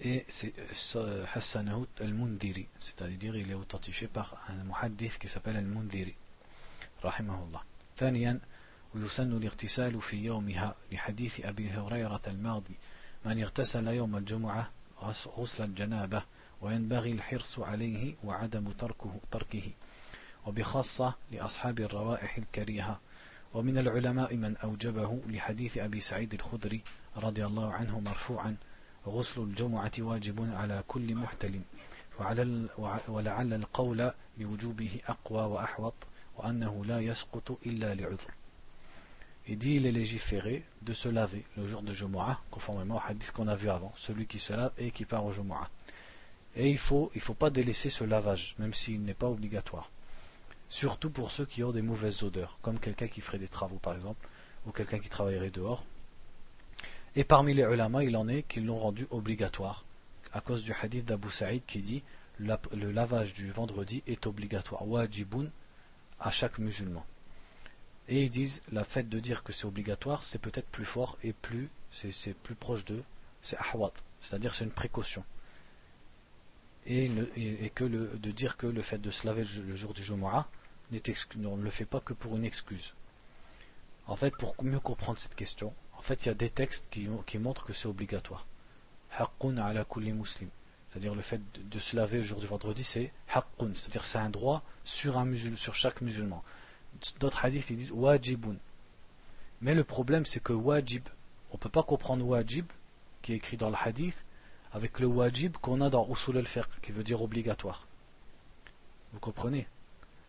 Et 0.00 0.24
c'est 0.28 0.52
euh, 0.96 1.24
Hassanahut 1.34 1.86
al-Mundiri, 2.00 2.66
c'est-à-dire 2.80 3.36
il 3.36 3.50
est 3.50 3.54
authentifié 3.54 4.08
par 4.08 4.36
un 4.48 4.64
muhaddith 4.64 5.18
qui 5.18 5.28
s'appelle 5.28 5.56
al-Mundiri. 5.56 6.16
رحمه 7.04 7.44
الله 7.44 7.60
ثانيا 7.96 8.40
ويسن 8.94 9.36
الاغتسال 9.36 10.02
في 10.02 10.16
يومها 10.16 10.74
لحديث 10.92 11.40
أبي 11.40 11.70
هريرة 11.70 12.22
الماضي 12.26 12.74
من 13.25 13.41
اغتسل 13.41 13.87
يوم 13.87 14.15
الجمعة 14.15 14.69
غسل 15.37 15.63
الجنابة 15.63 16.23
وينبغي 16.61 17.11
الحرص 17.11 17.59
عليه 17.59 18.15
وعدم 18.23 18.71
تركه 18.71 19.19
تركه 19.31 19.71
وبخاصة 20.45 21.13
لأصحاب 21.31 21.79
الروائح 21.79 22.37
الكريهة. 22.37 22.99
ومن 23.53 23.77
العلماء 23.77 24.35
من 24.35 24.57
أوجبه 24.57 25.19
لحديث 25.27 25.77
أبي 25.77 25.99
سعيد 25.99 26.33
الخدري 26.33 26.81
رضي 27.17 27.45
الله 27.45 27.73
عنه 27.73 27.99
مرفوعا 27.99 28.55
غسل 29.07 29.41
الجمعة 29.41 29.91
واجب 29.99 30.53
على 30.53 30.83
كل 30.87 31.15
محتلم 31.15 31.63
وعلى 32.19 32.69
ولعل 33.07 33.53
القول 33.53 34.11
بوجوبه 34.37 34.99
أقوى 35.07 35.41
وأحوط 35.41 35.93
Il 39.51 39.57
dit 39.57 39.73
il 39.77 39.87
est 39.87 39.91
légiféré 39.91 40.63
de 40.83 40.93
se 40.93 41.09
laver 41.09 41.43
le 41.57 41.65
jour 41.65 41.81
de 41.81 41.91
Jumu'ah, 41.91 42.39
conformément 42.51 42.97
au 42.97 43.01
hadith 43.03 43.31
qu'on 43.31 43.47
a 43.47 43.55
vu 43.55 43.67
avant, 43.67 43.91
celui 43.95 44.27
qui 44.27 44.37
se 44.37 44.53
lave 44.53 44.71
et 44.77 44.91
qui 44.91 45.05
part 45.05 45.25
au 45.25 45.31
Jumu'ah. 45.31 45.67
Et 46.55 46.69
il 46.69 46.77
faut, 46.77 47.11
il 47.15 47.21
faut 47.21 47.33
pas 47.33 47.49
délaisser 47.49 47.89
ce 47.89 48.03
lavage, 48.03 48.53
même 48.59 48.75
s'il 48.75 49.01
n'est 49.01 49.15
pas 49.15 49.27
obligatoire. 49.27 49.89
Surtout 50.69 51.09
pour 51.09 51.31
ceux 51.31 51.47
qui 51.47 51.63
ont 51.63 51.71
des 51.71 51.81
mauvaises 51.81 52.21
odeurs, 52.21 52.59
comme 52.61 52.79
quelqu'un 52.79 53.07
qui 53.07 53.21
ferait 53.21 53.39
des 53.39 53.47
travaux 53.47 53.79
par 53.79 53.95
exemple, 53.95 54.27
ou 54.67 54.71
quelqu'un 54.71 54.99
qui 54.99 55.09
travaillerait 55.09 55.49
dehors. 55.49 55.83
Et 57.15 57.23
parmi 57.23 57.55
les 57.55 57.63
ulama, 57.63 58.03
il 58.03 58.15
en 58.17 58.27
est 58.27 58.43
qui 58.43 58.59
l'ont 58.61 58.77
rendu 58.77 59.07
obligatoire, 59.09 59.83
à 60.31 60.41
cause 60.41 60.63
du 60.63 60.73
hadith 60.79 61.05
d'Abu 61.05 61.31
Saïd 61.31 61.63
qui 61.65 61.81
dit 61.81 62.03
le 62.37 62.91
lavage 62.91 63.33
du 63.33 63.49
vendredi 63.49 64.03
est 64.05 64.27
obligatoire. 64.27 64.87
Wajibun 64.87 65.47
à 66.19 66.29
chaque 66.29 66.59
musulman. 66.59 67.03
Et 68.09 68.23
ils 68.23 68.29
disent, 68.31 68.61
la 68.71 68.83
fait 68.83 69.07
de 69.07 69.19
dire 69.19 69.43
que 69.43 69.53
c'est 69.53 69.65
obligatoire, 69.65 70.23
c'est 70.23 70.39
peut-être 70.39 70.67
plus 70.67 70.83
fort 70.83 71.19
et 71.23 71.31
plus, 71.31 71.69
c'est 71.91 72.33
plus 72.33 72.55
proche 72.55 72.83
de, 72.85 73.03
c'est 73.43 73.55
ahwat, 73.57 73.93
c'est-à-dire 74.19 74.55
c'est 74.55 74.63
une 74.63 74.71
précaution. 74.71 75.23
Et, 76.87 77.07
que 77.75 77.83
le, 77.83 78.07
de 78.17 78.31
dire 78.31 78.57
que 78.57 78.65
le 78.65 78.81
fait 78.81 78.97
de 78.97 79.11
se 79.11 79.27
laver 79.27 79.43
le, 79.43 79.75
jour 79.75 79.93
du 79.93 80.03
Jumu'ah, 80.03 80.47
on 80.91 81.57
ne 81.57 81.63
le 81.63 81.69
fait 81.69 81.85
pas 81.85 81.99
que 81.99 82.13
pour 82.13 82.35
une 82.35 82.45
excuse. 82.45 82.95
En 84.07 84.15
fait, 84.15 84.35
pour 84.35 84.55
mieux 84.63 84.79
comprendre 84.79 85.19
cette 85.19 85.35
question, 85.35 85.71
en 85.95 86.01
fait, 86.01 86.25
il 86.25 86.29
y 86.29 86.31
a 86.31 86.33
des 86.33 86.49
textes 86.49 86.87
qui, 86.89 87.37
montrent 87.37 87.63
que 87.63 87.73
c'est 87.73 87.87
obligatoire. 87.87 88.47
Ala 89.19 89.85
kulli 89.85 90.13
muslim. 90.13 90.49
C'est-à-dire 90.89 91.13
le 91.13 91.21
fait 91.21 91.41
de, 91.69 91.77
se 91.77 91.95
laver 91.95 92.17
le 92.17 92.23
jour 92.23 92.39
du 92.39 92.47
vendredi, 92.47 92.83
c'est 92.83 93.11
haqqun, 93.31 93.75
c'est-à-dire 93.75 94.03
c'est 94.03 94.17
un 94.17 94.31
droit 94.31 94.63
sur, 94.83 95.19
un 95.19 95.25
musulman, 95.25 95.57
sur 95.57 95.75
chaque 95.75 96.01
musulman. 96.01 96.43
D'autres 97.19 97.45
hadiths 97.45 97.69
ils 97.69 97.77
disent 97.77 97.91
wajibun. 97.91 98.55
Mais 99.61 99.73
le 99.73 99.83
problème 99.83 100.25
c'est 100.25 100.41
que 100.41 100.53
wajib, 100.53 101.03
on 101.51 101.55
ne 101.55 101.59
peut 101.59 101.69
pas 101.69 101.83
comprendre 101.83 102.25
wajib, 102.25 102.65
qui 103.21 103.33
est 103.33 103.37
écrit 103.37 103.57
dans 103.57 103.69
le 103.69 103.75
hadith, 103.75 104.25
avec 104.71 104.99
le 104.99 105.07
wajib 105.07 105.57
qu'on 105.57 105.81
a 105.81 105.89
dans 105.89 106.07
usul 106.09 106.37
al-fiqh, 106.37 106.81
qui 106.81 106.91
veut 106.91 107.03
dire 107.03 107.21
obligatoire. 107.21 107.87
Vous 109.13 109.19
comprenez? 109.19 109.67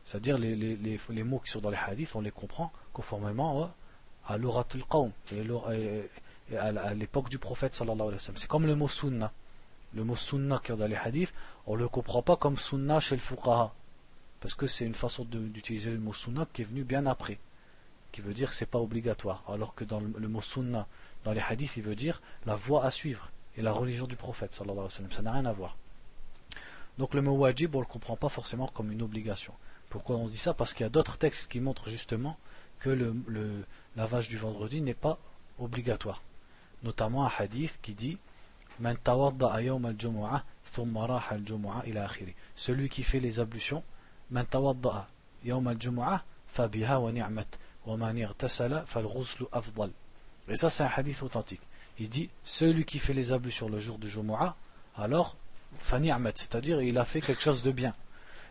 C'est-à-dire 0.04 0.38
les, 0.38 0.56
les, 0.56 0.98
les, 1.08 1.22
mots 1.22 1.40
qui 1.40 1.50
sont 1.50 1.60
dans 1.60 1.70
les 1.70 1.76
hadiths, 1.76 2.16
on 2.16 2.22
les 2.22 2.30
comprend 2.30 2.72
conformément 2.92 3.70
à 4.26 4.38
l'oratul 4.38 4.82
qawm, 4.88 5.12
à 6.58 6.94
l'époque 6.94 7.28
du 7.28 7.38
prophète 7.38 7.74
sallallahu. 7.74 8.16
C'est 8.18 8.46
comme 8.46 8.66
le 8.66 8.74
mot 8.74 8.88
sunnah 8.88 9.32
le 9.94 10.04
mot 10.04 10.16
sunna 10.16 10.60
qui 10.62 10.72
est 10.72 10.76
dans 10.76 10.86
les 10.86 10.96
hadiths, 10.96 11.34
on 11.66 11.74
ne 11.74 11.80
le 11.80 11.88
comprend 11.88 12.22
pas 12.22 12.36
comme 12.36 12.56
sunna 12.56 13.00
chez 13.00 13.16
le 13.16 13.20
fuqaha. 13.20 13.72
Parce 14.40 14.54
que 14.54 14.66
c'est 14.66 14.86
une 14.86 14.94
façon 14.94 15.24
d'utiliser 15.24 15.90
le 15.90 15.98
mot 15.98 16.12
sunna 16.12 16.46
qui 16.52 16.62
est 16.62 16.64
venu 16.64 16.82
bien 16.82 17.06
après. 17.06 17.38
Qui 18.12 18.22
veut 18.22 18.34
dire 18.34 18.50
que 18.50 18.56
ce 18.56 18.64
n'est 18.64 18.70
pas 18.70 18.78
obligatoire. 18.78 19.44
Alors 19.48 19.74
que 19.74 19.84
dans 19.84 20.00
le, 20.00 20.28
mot 20.28 20.40
sunna, 20.40 20.86
dans 21.24 21.32
les 21.32 21.40
hadiths, 21.40 21.76
il 21.76 21.82
veut 21.82 21.94
dire 21.94 22.22
la 22.46 22.56
voie 22.56 22.84
à 22.84 22.90
suivre 22.90 23.30
et 23.56 23.62
la 23.62 23.72
religion 23.72 24.06
du 24.06 24.16
prophète. 24.16 24.54
Ça 24.54 24.64
n'a 24.64 25.32
rien 25.32 25.46
à 25.46 25.52
voir. 25.52 25.76
Donc 26.98 27.14
le 27.14 27.22
mot 27.22 27.36
wajib, 27.36 27.74
on 27.74 27.78
ne 27.78 27.84
le 27.84 27.88
comprend 27.88 28.16
pas 28.16 28.28
forcément 28.28 28.68
comme 28.68 28.90
une 28.90 29.02
obligation. 29.02 29.54
Pourquoi 29.90 30.16
on 30.16 30.28
dit 30.28 30.38
ça? 30.38 30.54
Parce 30.54 30.72
qu'il 30.72 30.84
y 30.84 30.86
a 30.86 30.90
d'autres 30.90 31.18
textes 31.18 31.50
qui 31.50 31.60
montrent 31.60 31.88
justement 31.88 32.38
que 32.78 32.90
le, 32.90 33.14
le 33.26 33.64
lavage 33.96 34.28
du 34.28 34.36
vendredi 34.36 34.80
n'est 34.80 34.94
pas 34.94 35.18
obligatoire. 35.58 36.22
Notamment 36.82 37.26
un 37.26 37.30
hadith 37.38 37.78
qui 37.82 37.94
dit 37.94 38.18
celui 42.56 42.88
qui 42.88 43.02
fait 43.02 43.20
les 43.20 43.40
ablutions 43.40 43.82
et 50.48 50.56
ça 50.56 50.70
c'est 50.70 50.82
un 50.82 50.90
hadith 50.94 51.22
authentique. 51.22 51.60
Il 51.98 52.08
dit 52.08 52.30
celui 52.44 52.84
qui 52.84 52.98
fait 52.98 53.14
les 53.14 53.32
ablutions 53.32 53.68
le 53.68 53.78
jour 53.78 53.98
du 53.98 54.08
Jumu'ah 54.08 54.56
alors 54.96 55.36
c'est-à-dire 55.82 56.82
il 56.82 56.98
a 56.98 57.04
fait 57.04 57.20
quelque 57.20 57.42
chose 57.42 57.62
de 57.62 57.70
bien. 57.70 57.94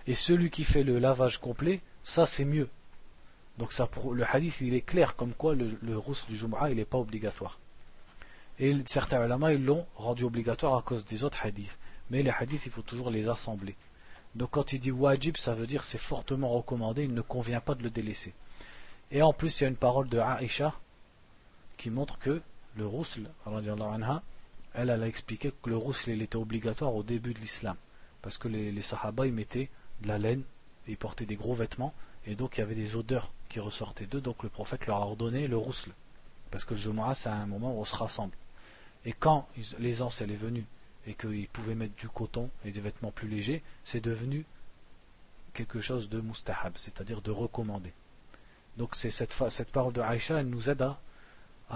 Et 0.07 0.15
celui 0.15 0.49
qui 0.49 0.63
fait 0.63 0.83
le 0.83 0.99
lavage 0.99 1.39
complet 1.39 1.81
ça 2.03 2.25
c'est 2.25 2.45
mieux. 2.45 2.69
Donc 3.57 3.73
ça, 3.73 3.89
le 4.11 4.23
hadith 4.23 4.61
il 4.61 4.73
est 4.73 4.81
clair 4.81 5.15
comme 5.15 5.33
quoi 5.33 5.53
le, 5.55 5.77
le 5.81 5.99
du 6.27 6.37
Jumu'ah 6.37 6.69
il 6.69 6.77
n'est 6.77 6.85
pas 6.85 6.97
obligatoire. 6.97 7.59
Et 8.59 8.75
certains 8.85 9.23
ulama, 9.23 9.53
ils 9.53 9.63
l'ont 9.63 9.85
rendu 9.95 10.25
obligatoire 10.25 10.75
à 10.75 10.81
cause 10.81 11.05
des 11.05 11.23
autres 11.23 11.45
hadiths. 11.45 11.77
Mais 12.09 12.23
les 12.23 12.31
hadiths, 12.31 12.65
il 12.65 12.71
faut 12.71 12.81
toujours 12.81 13.09
les 13.09 13.29
assembler. 13.29 13.75
Donc 14.35 14.51
quand 14.51 14.73
il 14.73 14.79
dit 14.79 14.91
wajib, 14.91 15.37
ça 15.37 15.53
veut 15.53 15.67
dire 15.67 15.83
c'est 15.83 15.97
fortement 15.97 16.49
recommandé, 16.49 17.03
il 17.03 17.13
ne 17.13 17.21
convient 17.21 17.61
pas 17.61 17.75
de 17.75 17.83
le 17.83 17.89
délaisser. 17.89 18.33
Et 19.11 19.21
en 19.21 19.33
plus, 19.33 19.59
il 19.59 19.63
y 19.63 19.65
a 19.65 19.69
une 19.69 19.75
parole 19.75 20.07
de 20.07 20.19
Aisha 20.19 20.75
qui 21.77 21.89
montre 21.89 22.19
que 22.19 22.41
le 22.75 22.85
rousl, 22.85 23.29
elle, 23.45 24.89
elle 24.89 25.03
a 25.03 25.07
expliqué 25.07 25.51
que 25.63 25.69
le 25.69 25.77
rousl, 25.77 26.11
il 26.11 26.21
était 26.21 26.35
obligatoire 26.35 26.93
au 26.93 27.03
début 27.03 27.33
de 27.33 27.39
l'islam. 27.39 27.75
Parce 28.21 28.37
que 28.37 28.47
les, 28.47 28.71
les 28.71 28.81
sahaba, 28.81 29.25
ils 29.25 29.33
mettaient 29.33 29.69
de 30.01 30.07
la 30.07 30.19
laine, 30.19 30.43
ils 30.87 30.97
portaient 30.97 31.25
des 31.25 31.35
gros 31.35 31.55
vêtements, 31.55 31.93
et 32.25 32.35
donc 32.35 32.57
il 32.57 32.59
y 32.59 32.63
avait 32.63 32.75
des 32.75 32.95
odeurs 32.95 33.31
qui 33.49 33.59
ressortaient 33.59 34.05
d'eux, 34.05 34.21
donc 34.21 34.43
le 34.43 34.49
prophète 34.49 34.85
leur 34.85 34.97
a 34.97 35.05
ordonné 35.05 35.47
le 35.47 35.57
rousl. 35.57 35.91
Parce 36.51 36.65
que 36.65 36.75
le 36.75 36.79
Jumu'ah, 36.79 37.15
c'est 37.15 37.29
un 37.29 37.45
moment 37.45 37.73
où 37.75 37.81
on 37.81 37.85
se 37.85 37.95
rassemble. 37.95 38.35
Et 39.05 39.13
quand 39.13 39.47
l'aisance 39.79 40.21
elle 40.21 40.31
est 40.31 40.35
venue 40.35 40.65
et 41.09 41.15
qu'ils 41.15 41.47
pouvaient 41.47 41.75
mettre 41.75 41.95
du 41.95 42.07
coton 42.07 42.49
et 42.63 42.71
des 42.71 42.79
vêtements 42.79 43.11
plus 43.11 43.27
légers, 43.27 43.63
c'est 43.83 43.99
devenu 43.99 44.45
quelque 45.53 45.81
chose 45.81 46.07
de 46.07 46.21
mustahab, 46.21 46.73
c'est-à-dire 46.75 47.21
de 47.21 47.31
recommander. 47.31 47.91
Donc 48.77 48.95
c'est 48.95 49.09
cette, 49.09 49.33
cette 49.49 49.71
parole 49.71 49.91
de 49.91 50.01
Aïcha, 50.01 50.39
elle 50.39 50.49
nous 50.49 50.69
aide 50.69 50.83
à, 50.83 50.99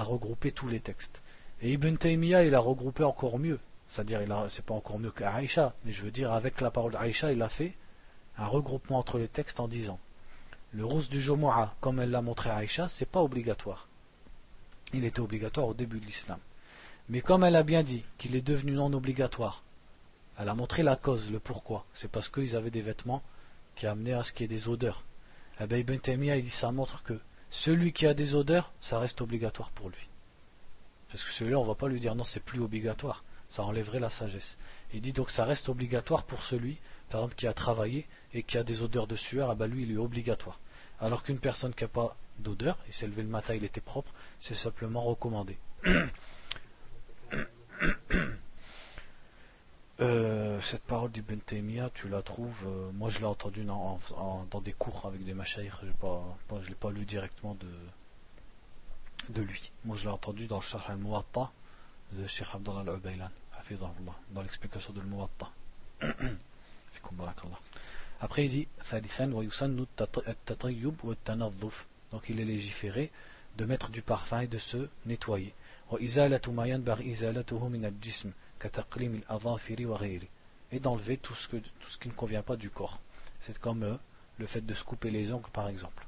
regrouper 0.03 0.51
tous 0.51 0.67
les 0.67 0.79
textes. 0.79 1.19
Et 1.61 1.71
Ibn 1.73 1.95
Taymiyyah, 1.95 2.45
il 2.45 2.53
a 2.53 2.59
regroupé 2.59 3.03
encore 3.03 3.39
mieux. 3.39 3.59
C'est-à-dire, 3.89 4.21
c'est 4.49 4.65
pas 4.65 4.73
encore 4.75 4.99
mieux 4.99 5.11
qu'Aïcha, 5.11 5.73
mais 5.84 5.91
je 5.91 6.03
veux 6.03 6.11
dire, 6.11 6.31
avec 6.31 6.61
la 6.61 6.69
parole 6.69 6.91
d'Aïcha, 6.91 7.31
il 7.31 7.41
a 7.41 7.49
fait 7.49 7.73
un 8.38 8.45
regroupement 8.45 8.99
entre 8.99 9.17
les 9.17 9.27
textes 9.27 9.59
en 9.59 9.67
disant 9.67 9.99
le 10.73 10.86
rose 10.86 11.09
du 11.09 11.21
Jumu'ah, 11.21 11.75
comme 11.81 11.99
elle 11.99 12.09
l'a 12.11 12.21
montré 12.21 12.49
à 12.49 12.57
Aïcha, 12.57 12.88
c'est 12.88 13.05
pas 13.05 13.21
obligatoire. 13.21 13.88
Il 14.93 15.05
était 15.05 15.19
obligatoire 15.19 15.67
au 15.67 15.73
début 15.73 15.99
de 15.99 16.05
l'islam. 16.05 16.39
Mais 17.09 17.21
comme 17.21 17.43
elle 17.43 17.55
a 17.55 17.63
bien 17.63 17.83
dit 17.83 18.03
qu'il 18.17 18.35
est 18.35 18.41
devenu 18.41 18.73
non 18.73 18.93
obligatoire, 18.93 19.63
elle 20.37 20.49
a 20.49 20.55
montré 20.55 20.83
la 20.83 20.95
cause, 20.95 21.31
le 21.31 21.39
pourquoi. 21.39 21.85
C'est 21.93 22.09
parce 22.09 22.29
qu'ils 22.29 22.55
avaient 22.55 22.71
des 22.71 22.81
vêtements 22.81 23.21
qui 23.75 23.87
amenaient 23.87 24.13
à 24.13 24.23
ce 24.23 24.31
qu'il 24.31 24.43
y 24.43 24.45
ait 24.45 24.57
des 24.57 24.69
odeurs. 24.69 25.03
Eh 25.59 25.67
bien, 25.67 25.77
Ibn 25.79 25.97
Taymiyyah, 25.97 26.37
il 26.37 26.43
dit 26.43 26.49
ça 26.49 26.71
montre 26.71 27.03
que 27.03 27.19
celui 27.49 27.93
qui 27.93 28.07
a 28.07 28.13
des 28.13 28.35
odeurs, 28.35 28.71
ça 28.81 28.99
reste 28.99 29.21
obligatoire 29.21 29.69
pour 29.71 29.89
lui. 29.89 30.09
Parce 31.09 31.23
que 31.23 31.29
celui-là, 31.29 31.59
on 31.59 31.63
ne 31.63 31.67
va 31.67 31.75
pas 31.75 31.87
lui 31.87 31.99
dire 31.99 32.15
non, 32.15 32.23
c'est 32.23 32.39
plus 32.39 32.61
obligatoire. 32.61 33.23
Ça 33.49 33.63
enlèverait 33.63 33.99
la 33.99 34.09
sagesse. 34.09 34.57
Il 34.93 35.01
dit 35.01 35.13
donc 35.13 35.29
ça 35.29 35.45
reste 35.45 35.69
obligatoire 35.69 36.23
pour 36.23 36.43
celui, 36.43 36.77
par 37.09 37.21
exemple, 37.21 37.35
qui 37.35 37.45
a 37.45 37.53
travaillé 37.53 38.07
et 38.33 38.41
qui 38.41 38.57
a 38.57 38.63
des 38.63 38.81
odeurs 38.81 39.05
de 39.05 39.15
sueur, 39.15 39.51
eh 39.51 39.55
ben 39.55 39.67
lui, 39.67 39.83
il 39.83 39.91
est 39.91 39.97
obligatoire. 39.97 40.59
Alors 40.99 41.21
qu'une 41.21 41.37
personne 41.37 41.73
qui 41.75 41.83
n'a 41.83 41.89
pas 41.89 42.15
d'odeur, 42.39 42.79
il 42.87 42.93
s'est 42.93 43.05
levé 43.05 43.21
le 43.21 43.27
matin, 43.27 43.53
il 43.53 43.63
était 43.63 43.81
propre, 43.81 44.11
c'est 44.39 44.55
simplement 44.55 45.03
recommandé. 45.03 45.59
Euh, 50.01 50.59
cette 50.61 50.84
parole 50.84 51.11
d'Ibn 51.11 51.38
Taymiyyah, 51.38 51.91
tu 51.93 52.09
la 52.09 52.23
trouves, 52.23 52.65
euh, 52.65 52.91
moi 52.93 53.09
je 53.09 53.19
l'ai 53.19 53.25
entendue 53.25 53.63
dans, 53.63 53.99
des 54.63 54.73
cours 54.73 55.05
avec 55.05 55.23
des 55.23 55.36
machaïrs, 55.36 55.79
je 55.81 55.86
ne 55.86 56.67
l'ai 56.67 56.75
pas 56.75 56.89
lu 56.89 57.05
directement 57.05 57.55
de, 59.29 59.41
lui. 59.41 59.71
Moi 59.86 59.95
je 59.95 60.05
l'ai 60.05 60.11
entendu 60.11 60.47
dans 60.47 60.57
le 60.57 60.63
Sharh 60.63 60.89
al-Muwatta 60.89 61.51
de 62.13 62.25
Sheikh 62.25 62.47
Abdullah 62.53 62.79
al-Ubaylan, 62.79 63.29
dans 64.31 64.41
l'explication 64.41 64.93
de 64.93 64.99
al-Muwatta. 64.99 65.51
Après 68.19 68.45
il 68.45 68.49
dit, 68.49 68.67
donc 72.11 72.29
il 72.29 72.39
est 72.39 72.45
légiféré 72.45 73.11
de 73.57 73.65
mettre 73.65 73.89
du 73.91 74.01
parfum 74.01 74.39
et 74.39 74.47
de 74.47 74.57
se 74.57 74.89
nettoyer. 75.05 75.53
Et 80.70 80.80
d'enlever 80.80 81.16
tout 81.16 81.34
ce, 81.34 81.48
tout 81.56 81.88
ce 81.88 81.96
qui 81.98 82.09
ne 82.09 82.12
convient 82.12 82.42
pas 82.42 82.56
du 82.56 82.68
corps. 82.68 83.00
C'est 83.40 83.59
comme 83.59 83.82
euh, 83.84 83.94
le 84.38 84.46
fait 84.46 84.61
de 84.61 84.74
se 84.74 84.84
couper 84.84 85.11
les 85.11 85.32
ongles 85.32 85.48
par 85.50 85.68
exemple. 85.68 86.06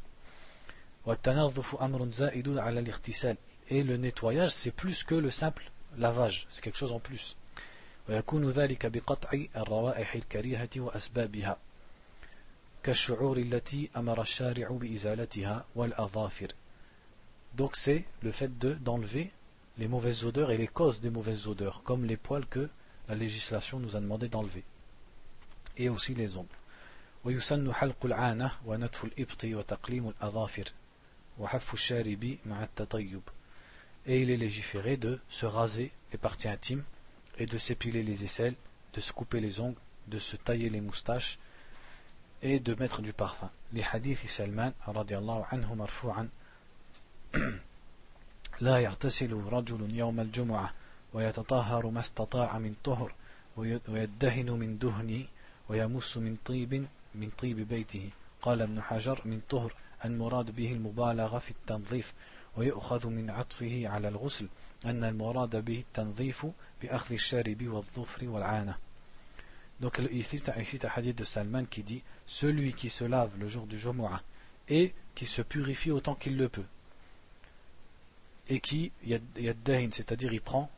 Et 3.70 3.82
le 3.82 3.96
nettoyage 3.96 4.50
c'est 4.50 4.70
plus 4.70 5.02
que 5.04 5.14
le 5.14 5.30
simple 5.30 5.70
lavage, 5.96 6.46
c'est 6.50 6.62
quelque 6.62 6.76
chose 6.76 6.92
en 6.92 7.00
plus. 7.00 7.36
ويكون 8.08 8.50
ذلك 8.50 8.86
بقطع 8.86 9.30
الروائح 9.56 10.14
الكريهة 10.14 10.68
وأسبابها 10.76 11.58
كالشعور 12.82 13.36
التي 13.36 13.90
أمر 13.96 14.20
الشارع 14.20 14.68
بإزالتها 14.68 15.64
والأظافر 15.74 16.48
donc 17.56 17.76
c'est 17.76 18.04
le 18.22 18.32
fait 18.32 18.58
de 18.58 18.74
d'enlever 18.74 19.30
les 19.77 19.87
mauvaises 19.87 20.25
odeurs 20.25 20.51
et 20.51 20.57
les 20.57 20.67
causes 20.67 21.01
des 21.01 21.09
mauvaises 21.09 21.47
odeurs, 21.47 21.81
comme 21.83 22.05
les 22.05 22.17
poils 22.17 22.45
que 22.45 22.69
la 23.07 23.15
législation 23.15 23.79
nous 23.79 23.95
a 23.95 23.99
demandé 23.99 24.29
d'enlever, 24.29 24.63
et 25.77 25.89
aussi 25.89 26.15
les 26.15 26.37
ongles. 26.37 26.47
Et 34.07 34.21
il 34.21 34.29
est 34.29 34.37
légiféré 34.37 34.97
de 34.97 35.19
se 35.29 35.45
raser 35.45 35.91
les 36.11 36.17
parties 36.17 36.47
intimes 36.47 36.83
et 37.37 37.45
de 37.45 37.57
s'épiler 37.57 38.03
les 38.03 38.23
aisselles, 38.23 38.55
de 38.93 39.01
se 39.01 39.11
couper 39.11 39.39
les 39.39 39.59
ongles, 39.59 39.79
de 40.07 40.19
se 40.19 40.35
tailler 40.35 40.69
les 40.69 40.81
moustaches 40.81 41.39
et 42.41 42.59
de 42.59 42.75
mettre 42.75 43.01
du 43.01 43.11
parfum. 43.11 43.49
Les 43.73 43.83
hadiths 43.91 44.27
Salman 44.27 44.71
anhu 44.85 45.75
marfu'an 45.75 46.27
لا 48.61 48.77
يغتسل 48.77 49.33
رجل 49.33 49.95
يوم 49.95 50.19
الجمعة 50.19 50.73
ويتطهر 51.13 51.89
ما 51.89 51.99
استطاع 51.99 52.57
من 52.57 52.75
طهر 52.83 53.13
ويدهن 53.87 54.51
من 54.51 54.77
دهن 54.77 55.25
ويمس 55.69 56.17
من 56.17 56.37
طيب 56.45 56.87
من 57.15 57.29
طيب 57.29 57.67
بيته 57.67 58.09
قال 58.41 58.61
ابن 58.61 58.81
حجر 58.81 59.21
من 59.25 59.41
طهر 59.49 59.73
المراد 60.05 60.55
به 60.55 60.71
المبالغة 60.71 61.39
في 61.39 61.51
التنظيف 61.51 62.13
ويؤخذ 62.57 63.07
من 63.07 63.29
عطفه 63.29 63.87
على 63.87 64.07
الغسل 64.07 64.47
أن 64.85 65.03
المراد 65.03 65.65
به 65.65 65.79
التنظيف 65.79 66.45
بأخذ 66.81 67.13
الشارب 67.13 67.67
والظفر 67.67 68.27
والعانة 68.27 68.77
Donc 69.81 69.99
ici, 70.09 70.39
c'est 70.39 70.85
un 70.85 70.89
hadith 70.95 71.17
de 71.17 71.25
Salman 71.25 71.65
qui 71.65 71.83
dit 71.83 72.01
Celui 72.25 72.73
qui 72.73 72.89
se 72.89 73.03
lave 73.03 73.31
le 73.37 73.49
jour 73.49 73.67
du 73.67 73.77
Jumu'ah 73.77 74.21
et 74.69 74.93
qui 75.15 75.25
se 75.25 75.41
purifie 75.41 75.91
autant 75.91 76.15
qu'il 76.15 76.37
le 76.37 76.47
peut. 76.47 76.63
Et 78.47 78.59
qui, 78.59 78.91
y 79.03 79.15
a 79.15 79.53
dahin, 79.53 79.89
c'est-à-dire 79.91 80.31
il 80.33 80.41
prend, 80.41 80.69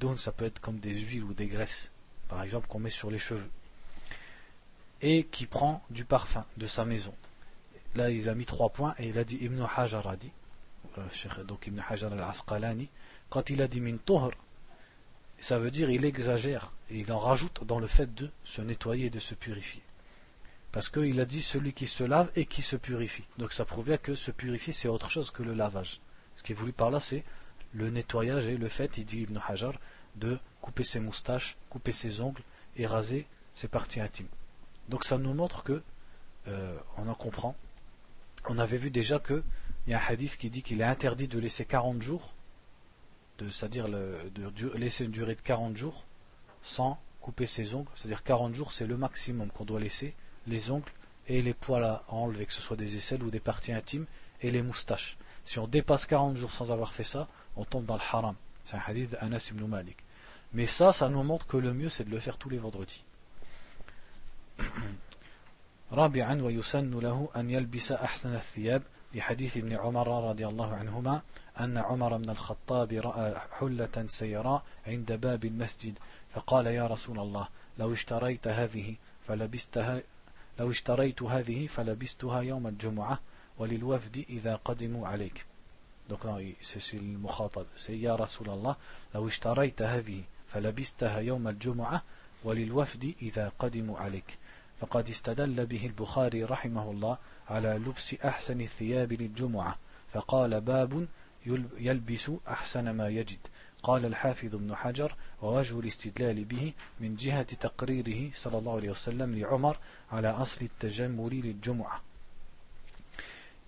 don 0.00 0.16
ça 0.16 0.30
peut 0.30 0.44
être 0.44 0.60
comme 0.60 0.78
des 0.78 0.96
huiles 0.96 1.24
ou 1.24 1.34
des 1.34 1.46
graisses, 1.46 1.90
par 2.28 2.42
exemple 2.42 2.68
qu'on 2.68 2.78
met 2.78 2.90
sur 2.90 3.10
les 3.10 3.18
cheveux. 3.18 3.50
Et 5.02 5.24
qui 5.24 5.46
prend 5.46 5.82
du 5.90 6.04
parfum 6.04 6.44
de 6.56 6.66
sa 6.66 6.84
maison. 6.84 7.14
Là, 7.94 8.10
il 8.10 8.28
a 8.28 8.34
mis 8.34 8.46
trois 8.46 8.68
points 8.68 8.94
et 8.98 9.08
il 9.08 9.18
a 9.18 9.24
dit 9.24 9.38
Ibn 9.40 9.64
Hajar 9.76 10.06
a 10.06 10.16
dit, 10.16 10.30
euh, 10.98 11.44
donc 11.44 11.66
Ibn 11.66 11.80
Hajar 11.88 12.12
al-Asqalani, 12.12 12.88
quand 13.28 13.50
il 13.50 13.60
a 13.62 13.68
dit 13.68 13.80
min 13.80 13.96
tohr, 13.96 14.30
ça 15.40 15.58
veut 15.58 15.70
dire 15.70 15.90
il 15.90 16.04
exagère 16.04 16.72
et 16.90 16.98
il 17.00 17.12
en 17.12 17.18
rajoute 17.18 17.64
dans 17.64 17.78
le 17.78 17.86
fait 17.86 18.12
de 18.14 18.30
se 18.44 18.60
nettoyer 18.60 19.06
et 19.06 19.10
de 19.10 19.20
se 19.20 19.34
purifier. 19.34 19.82
Parce 20.72 20.88
qu'il 20.88 21.18
a 21.20 21.24
dit 21.24 21.42
celui 21.42 21.72
qui 21.72 21.86
se 21.86 22.04
lave 22.04 22.30
et 22.36 22.46
qui 22.46 22.62
se 22.62 22.76
purifie. 22.76 23.24
Donc 23.38 23.52
ça 23.52 23.64
prouve 23.64 23.86
bien 23.86 23.96
que 23.96 24.14
se 24.14 24.30
purifier 24.30 24.72
c'est 24.72 24.88
autre 24.88 25.10
chose 25.10 25.30
que 25.30 25.42
le 25.42 25.54
lavage. 25.54 26.00
Ce 26.38 26.42
qui 26.44 26.52
est 26.52 26.54
voulu 26.54 26.72
par 26.72 26.90
là 26.90 27.00
c'est 27.00 27.24
le 27.74 27.90
nettoyage 27.90 28.46
et 28.46 28.56
le 28.56 28.68
fait, 28.68 28.96
il 28.96 29.04
dit 29.04 29.22
Ibn 29.22 29.38
Hajar, 29.46 29.74
de 30.14 30.38
couper 30.62 30.84
ses 30.84 31.00
moustaches, 31.00 31.56
couper 31.68 31.92
ses 31.92 32.20
ongles 32.20 32.42
et 32.76 32.86
raser 32.86 33.26
ses 33.54 33.68
parties 33.68 34.00
intimes. 34.00 34.28
Donc 34.88 35.04
ça 35.04 35.18
nous 35.18 35.34
montre 35.34 35.64
que 35.64 35.82
euh, 36.46 36.78
on 36.96 37.08
en 37.08 37.14
comprend. 37.14 37.56
On 38.46 38.56
avait 38.56 38.78
vu 38.78 38.90
déjà 38.90 39.18
qu'il 39.18 39.42
y 39.88 39.94
a 39.94 39.98
un 39.98 40.02
hadith 40.08 40.38
qui 40.38 40.48
dit 40.48 40.62
qu'il 40.62 40.80
est 40.80 40.84
interdit 40.84 41.28
de 41.28 41.38
laisser 41.38 41.64
40 41.64 42.00
jours 42.00 42.32
c'est-à-dire 43.50 43.88
de 43.88 44.72
laisser 44.74 45.04
une 45.04 45.10
durée 45.10 45.34
de 45.34 45.40
40 45.40 45.76
jours 45.76 46.04
sans 46.62 47.00
couper 47.20 47.46
ses 47.46 47.74
ongles, 47.74 47.88
c'est-à-dire 47.94 48.22
40 48.22 48.54
jours 48.54 48.72
c'est 48.72 48.86
le 48.86 48.96
maximum 48.96 49.50
qu'on 49.50 49.64
doit 49.64 49.80
laisser 49.80 50.14
les 50.46 50.70
ongles 50.70 50.90
et 51.28 51.42
les 51.42 51.54
poils 51.54 51.84
à 51.84 52.02
enlever, 52.08 52.46
que 52.46 52.52
ce 52.52 52.62
soit 52.62 52.76
des 52.76 52.96
aisselles 52.96 53.22
ou 53.22 53.30
des 53.30 53.40
parties 53.40 53.72
intimes, 53.72 54.06
et 54.40 54.50
les 54.50 54.62
moustaches. 54.62 55.18
Si 55.48 55.58
on 55.58 55.66
dépasse 55.66 56.04
40 56.04 56.36
jours 56.36 56.52
sans 56.52 56.70
avoir 56.72 56.92
fait 56.92 57.04
ça, 57.04 57.26
on 57.56 57.64
tombe 57.64 57.86
dans 57.86 57.94
le 57.94 58.02
haram. 58.12 58.34
C'est 58.66 58.76
un 58.76 58.82
hadith 58.86 59.12
d'Anas 59.12 59.48
ibn 59.50 59.64
Malik. 59.64 59.96
Mais 60.52 60.66
ça, 60.66 60.92
ça 60.92 61.08
nous 61.08 61.22
montre 61.22 61.46
que 61.46 61.56
le 61.56 61.72
mieux 61.72 61.88
c'est 61.88 62.04
de 62.04 62.10
le 62.10 62.20
faire 62.20 62.36
tous 62.36 62.50
les 62.50 62.58
vendredis. 62.58 63.02
أن 71.60 71.78
عمر 71.78 72.16
بن 72.16 72.30
الخطاب 72.30 72.92
رأى 72.92 73.34
حلة 73.58 74.04
سيراء 74.06 74.62
عند 74.86 75.12
باب 75.12 75.44
المسجد 75.44 75.98
فقال 76.34 76.66
يا 76.66 76.86
رسول 76.86 77.18
الله 77.20 77.48
لو 77.78 77.92
اشتريت 77.92 78.48
هذه 78.48 78.94
فلبستها 79.28 80.02
لو 80.58 80.70
اشتريت 80.70 81.22
هذه 81.22 81.66
فلبستها 81.66 82.40
يوم 82.40 82.66
الجمعة 82.66 83.18
وللوفد 83.58 84.24
إذا 84.30 84.54
قدموا 84.54 85.08
عليك 85.08 85.46
Donc 86.08 86.24
non, 86.24 86.38
c'est 86.62 86.94
le 86.94 87.18
mukhatab. 87.18 87.66
C'est 87.76 87.98
Ya 87.98 88.16
لو 89.14 89.28
اشتريت 89.28 89.82
هذه 89.82 90.22
فلبستها 90.48 91.18
يوم 91.18 91.48
الجمعة 91.48 92.02
وللوفد 92.44 93.14
إذا 93.22 93.52
قدموا 93.58 93.98
عليك. 93.98 94.38
فقد 94.80 95.08
استدل 95.08 95.66
به 95.66 95.86
البخاري 95.86 96.44
رحمه 96.44 96.90
الله 96.90 97.18
على 97.48 97.68
لبس 97.86 98.14
أحسن 98.14 98.60
الثياب 98.60 99.12
للجمعة. 99.12 99.78
فقال 100.12 100.60
باب 100.60 101.06
يلبس 101.78 102.30
أحسن 102.48 102.90
ما 102.90 103.08
يجد 103.08 103.38
قال 103.82 104.04
الحافظ 104.04 104.54
ابن 104.54 104.74
حجر 104.76 105.14
ووجه 105.42 105.80
الاستدلال 105.80 106.44
به 106.44 106.72
من 107.00 107.16
جهة 107.16 107.42
تقريره 107.42 108.30
صلى 108.34 108.58
الله 108.58 108.76
عليه 108.76 108.90
وسلم 108.90 109.38
لعمر 109.38 109.78
على 110.12 110.28
أصل 110.28 110.64
التجمل 110.64 111.40
للجمعة 111.40 112.00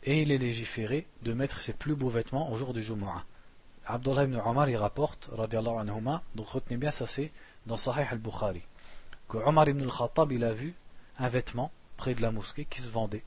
Et 0.02 0.22
il 0.22 0.32
est 0.32 0.38
légiféré 0.38 1.06
de 1.22 1.32
mettre 1.32 1.60
ses 1.60 1.72
plus 1.72 1.94
beaux 1.94 2.08
vêtements 2.08 2.50
au 2.50 2.56
jour 2.56 2.72
du 2.72 2.82
Jumu'ah. 2.82 3.24
Abdullah 3.86 4.24
ibn 4.24 4.40
Omar 4.44 4.68
il 4.68 4.76
rapporte, 4.76 5.30
anhuma, 5.36 6.22
donc 6.34 6.48
retenez 6.48 6.76
bien 6.76 6.90
ça 6.90 7.06
c'est 7.06 7.32
dans 7.66 7.76
Sahih 7.76 8.06
al-Bukhari, 8.10 8.62
que 9.28 9.36
Omar 9.38 9.68
ibn 9.68 9.82
al-Khattab 9.82 10.32
il 10.32 10.44
a 10.44 10.52
vu 10.52 10.74
un 11.18 11.28
vêtement 11.28 11.72
près 11.96 12.14
de 12.14 12.22
la 12.22 12.30
mosquée 12.30 12.64
qui 12.64 12.80
se 12.80 12.88
vendait. 12.88 13.24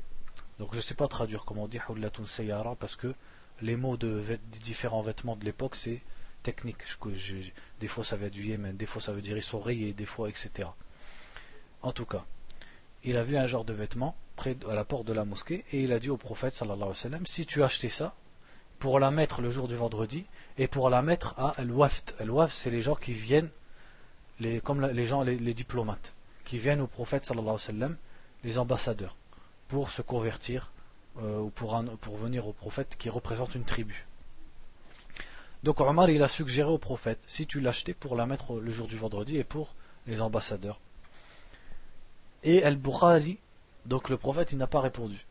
Donc 0.59 0.69
je 0.71 0.77
ne 0.77 0.81
sais 0.81 0.95
pas 0.95 1.07
traduire 1.07 1.45
comment 1.45 1.63
on 1.63 1.67
dit 1.67 1.79
Hullatun 1.89 2.25
Sayyara 2.25 2.75
parce 2.75 2.95
que 2.95 3.13
les 3.61 3.75
mots 3.75 3.97
de 3.97 4.23
différents 4.61 5.01
vêtements 5.01 5.35
de 5.35 5.45
l'époque, 5.45 5.75
c'est 5.75 6.01
technique. 6.43 6.83
des 7.79 7.87
fois 7.87 8.03
ça 8.03 8.15
veut 8.15 8.29
dire 8.29 8.45
Yémen, 8.45 8.75
des 8.75 8.85
fois 8.85 9.01
ça 9.01 9.11
veut 9.11 9.21
dire 9.21 9.41
sont 9.43 9.59
rayés, 9.59 9.93
des 9.93 10.05
fois 10.05 10.29
etc. 10.29 10.69
En 11.81 11.91
tout 11.91 12.05
cas, 12.05 12.25
il 13.03 13.17
a 13.17 13.23
vu 13.23 13.37
un 13.37 13.45
genre 13.45 13.65
de 13.65 13.73
vêtement 13.73 14.15
près 14.35 14.57
à 14.69 14.73
la 14.73 14.85
porte 14.85 15.05
de 15.05 15.13
la 15.13 15.25
mosquée 15.25 15.63
et 15.71 15.81
il 15.83 15.91
a 15.93 15.99
dit 15.99 16.09
au 16.09 16.17
prophète 16.17 16.53
sallallahu 16.53 16.81
alayhi 16.81 16.89
wa 16.89 16.95
sallam 16.95 17.25
si 17.25 17.45
tu 17.45 17.63
achetais 17.63 17.89
ça 17.89 18.13
pour 18.79 18.99
la 18.99 19.11
mettre 19.11 19.41
le 19.41 19.49
jour 19.49 19.67
du 19.67 19.75
vendredi 19.75 20.25
et 20.57 20.67
pour 20.67 20.89
la 20.89 21.01
mettre 21.01 21.35
à 21.39 21.53
Al-Waft. 21.57 22.15
Al-Waft, 22.19 22.53
c'est 22.53 22.69
les 22.69 22.81
gens 22.81 22.95
qui 22.95 23.13
viennent, 23.13 23.49
comme 24.63 24.85
les 24.85 25.05
gens, 25.05 25.23
les, 25.23 25.53
diplomates, 25.53 26.13
qui 26.43 26.57
viennent 26.59 26.81
au 26.81 26.87
prophète 26.87 27.25
sallallahu 27.25 27.47
alayhi 27.47 27.67
wa 27.67 27.73
sallam, 27.73 27.97
les 28.43 28.57
ambassadeurs, 28.57 29.15
pour 29.69 29.89
se 29.89 30.01
convertir 30.01 30.73
euh, 31.21 31.39
ou 31.39 31.49
pour, 31.49 31.81
pour 32.01 32.17
venir 32.17 32.45
au 32.45 32.51
prophète 32.51 32.97
qui 32.97 33.09
représente 33.09 33.55
une 33.55 33.63
tribu. 33.63 34.05
Donc 35.63 35.79
Omar 35.79 36.09
il 36.09 36.21
a 36.21 36.27
suggéré 36.27 36.69
au 36.69 36.77
prophète 36.77 37.19
si 37.25 37.47
tu 37.47 37.61
l'achetais 37.61 37.93
pour 37.93 38.17
la 38.17 38.25
mettre 38.25 38.59
le 38.59 38.71
jour 38.73 38.87
du 38.87 38.97
vendredi 38.97 39.37
et 39.37 39.45
pour 39.45 39.75
les 40.07 40.21
ambassadeurs. 40.21 40.81
Et 42.43 42.63
Al-Bukhari, 42.63 43.39
donc 43.85 44.09
le 44.09 44.17
prophète 44.17 44.53
n'a 44.53 44.67
pas 44.67 44.81
répondu. 44.81 45.25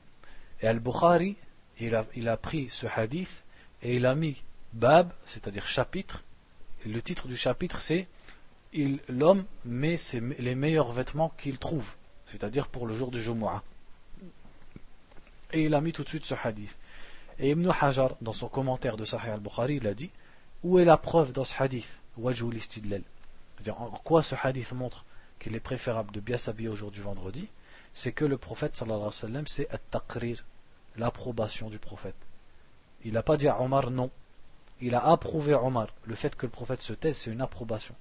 Et 0.61 0.66
Al-Bukhari 0.66 1.36
il 1.80 1.94
a, 2.28 2.36
pris 2.36 2.68
ce 2.68 2.86
hadith 2.86 3.42
et 3.82 3.96
il 3.96 4.07
a 4.07 4.14
mis 4.14 4.42
Bab, 4.72 5.12
c'est-à-dire 5.26 5.66
chapitre. 5.66 6.22
Et 6.84 6.88
le 6.88 7.03
titre 7.03 7.28
du 7.28 7.36
chapitre 7.36 7.80
c'est 7.80 8.07
L'homme 9.09 9.44
met 9.66 9.96
les 10.38 10.55
meilleurs 10.55 10.92
vêtements 10.92 11.32
qu'il 11.36 11.59
trouve, 11.59 11.92
c'est-à-dire 12.26 12.68
pour 12.68 12.86
le 12.86 12.94
jour 12.94 13.11
du 13.11 13.20
Jumu'ah 13.20 13.62
et 15.53 15.64
il 15.64 15.74
a 15.74 15.80
mis 15.80 15.92
tout 15.92 16.05
de 16.05 16.09
suite 16.09 16.24
ce 16.24 16.34
hadith. 16.42 16.78
Et 17.38 17.50
Ibn 17.50 17.70
Hajar, 17.80 18.16
dans 18.20 18.32
son 18.32 18.48
commentaire 18.48 18.96
de 18.96 19.05
Sahih 19.05 19.30
al-Bukhari, 19.30 19.76
il 19.76 19.86
a 19.86 19.94
dit 19.94 20.11
Où 20.62 20.78
est 20.78 20.84
la 20.84 20.96
preuve 20.96 21.32
dans 21.32 21.44
ce 21.44 21.55
hadith? 21.59 22.00
Wajhul 22.16 22.57
istidlal. 22.57 23.03
En 23.68 23.90
quoi 24.05 24.22
ce 24.22 24.34
hadith 24.40 24.72
montre 24.72 25.05
qu'il 25.38 25.55
est 25.55 25.61
préférable 25.61 26.12
de 26.12 26.20
bien 26.20 26.36
s'habiller 26.36 26.68
au 26.68 26.74
jour 26.74 26.90
du 26.90 27.00
vendredi 27.00 27.48
C'est 27.93 28.12
que 28.12 28.26
le 28.26 28.38
prophète, 28.38 28.76
sallallahu 28.76 28.97
alayhi 28.97 29.08
wa 29.08 29.12
sallam, 29.12 29.47
c'est 29.47 29.70
at-taqrir, 29.70 30.45
l'approbation 30.97 31.70
du 31.70 31.80
prophète. 31.80 32.16
Il 33.03 33.14
n'a 33.14 33.24
pas 33.24 33.38
dit 33.38 33.47
à 33.47 33.62
Omar 33.62 33.91
non. 33.91 34.12
Il 34.82 34.93
a 34.95 35.05
approuvé 35.05 35.53
Omar. 35.53 35.88
Le 36.05 36.16
fait 36.16 36.36
que 36.36 36.45
le 36.45 36.51
prophète 36.51 36.82
se 36.82 36.93
taise, 36.93 37.18
c'est 37.18 37.32
une 37.32 37.41
approbation. 37.41 37.95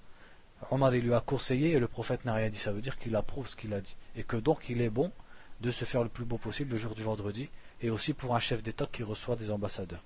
Omar, 0.71 0.95
il 0.95 1.05
lui 1.05 1.15
a 1.15 1.21
conseillé 1.21 1.73
et 1.73 1.79
le 1.79 1.89
prophète 1.89 2.25
n'a 2.25 2.35
rien 2.35 2.49
dit. 2.49 2.59
Ça 2.59 2.73
veut 2.73 2.81
dire 2.81 2.99
qu'il 2.99 3.15
approuve 3.17 3.47
ce 3.47 3.57
qu'il 3.57 3.73
a 3.75 3.81
dit. 3.81 3.97
Et 4.17 4.25
que 4.25 4.37
donc 4.37 4.69
il 4.69 4.81
est 4.81 4.91
bon 4.91 5.13
de 5.61 5.71
se 5.71 5.85
faire 5.85 6.03
le 6.03 6.09
plus 6.09 6.25
beau 6.25 6.39
possible 6.39 6.73
le 6.73 6.77
jour 6.77 6.95
du 6.95 7.03
vendredi 7.03 7.49
et 7.81 7.91
aussi 7.91 8.13
pour 8.13 8.35
un 8.35 8.41
chef 8.41 8.63
d'État 8.63 8.87
qui 8.87 9.03
reçoit 9.03 9.37
des 9.37 9.51
ambassadeurs. 9.51 10.03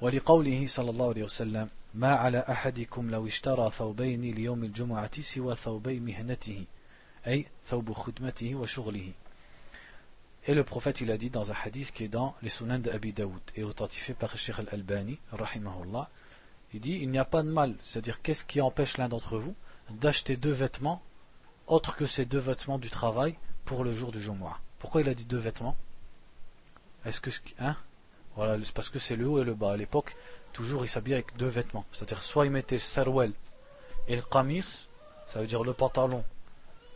ولقوله 0.00 0.66
صلى 0.66 0.90
الله 0.90 1.08
عليه 1.08 1.24
وسلم 1.24 1.68
ما 1.94 2.12
على 2.12 2.44
أحدكم 2.48 3.10
لو 3.10 3.26
اشترى 3.26 3.70
ثوبين 3.70 4.34
ليوم 4.34 4.64
الجمعة 4.64 5.20
سوى 5.20 5.56
ثوبي 5.56 6.00
مهنته 6.00 6.64
أي 7.26 7.46
ثوب 7.66 7.92
خدمته 7.92 8.54
وشغله 8.54 9.12
Et 10.46 10.54
le 10.54 10.64
prophète 10.64 11.02
il 11.02 11.10
a 11.10 11.18
dit 11.18 11.28
dans 11.28 11.52
un 11.52 11.54
hadith 11.64 11.92
qui 11.92 12.04
est 12.04 12.08
dans 12.08 12.34
les 12.42 12.48
Sunan 12.48 12.78
d'Abi 12.78 13.12
Daoud 13.12 13.42
et 13.56 13.62
authentifié 13.62 14.14
par 14.14 14.38
Sheikh 14.38 14.58
al-Albani, 14.58 15.18
rahimahullah, 15.32 16.08
il 16.72 16.80
dit 16.80 16.98
il 17.02 17.10
n'y 17.10 17.18
a 17.18 17.26
pas 17.26 17.42
de 17.42 17.50
mal, 17.50 17.74
c'est-à-dire 17.82 18.22
qu'est-ce 18.22 18.46
qui 18.46 18.62
empêche 18.62 18.96
l'un 18.96 19.08
d'entre 19.08 19.38
vous 19.38 19.54
d'acheter 19.90 20.36
deux 20.36 20.52
vêtements 20.52 21.02
autre 21.66 21.94
que 21.94 22.06
ces 22.06 22.24
deux 22.24 22.38
vêtements 22.38 22.78
du 22.78 22.90
travail 22.90 23.36
pour 23.64 23.84
le 23.84 23.92
jour 23.92 24.10
du 24.10 24.20
Jumu'ah. 24.20 24.58
Pourquoi 24.78 25.02
il 25.02 25.08
a 25.08 25.14
dit 25.14 25.24
deux 25.24 25.38
vêtements 25.38 25.76
Est-ce 27.04 27.20
que 27.20 27.30
hein 27.60 27.76
Voilà, 28.34 28.58
c'est 28.64 28.74
parce 28.74 28.88
que 28.88 28.98
c'est 28.98 29.14
le 29.14 29.28
haut 29.28 29.40
et 29.40 29.44
le 29.44 29.54
bas. 29.54 29.72
À 29.72 29.76
l'époque, 29.76 30.16
toujours 30.55 30.85
il 30.85 30.89
s'habillait 30.89 31.17
avec 31.17 31.35
deux 31.35 31.49
vêtements. 31.49 31.85
C'est-à-dire 31.91 32.23
soit 32.23 32.45
il 32.45 32.51
mettait 32.51 32.77
le 32.77 33.33
et 34.07 34.15
le 34.15 34.21
qamis, 34.21 34.87
ça 35.27 35.41
veut 35.41 35.47
dire 35.47 35.63
le 35.65 35.73
pantalon 35.73 36.23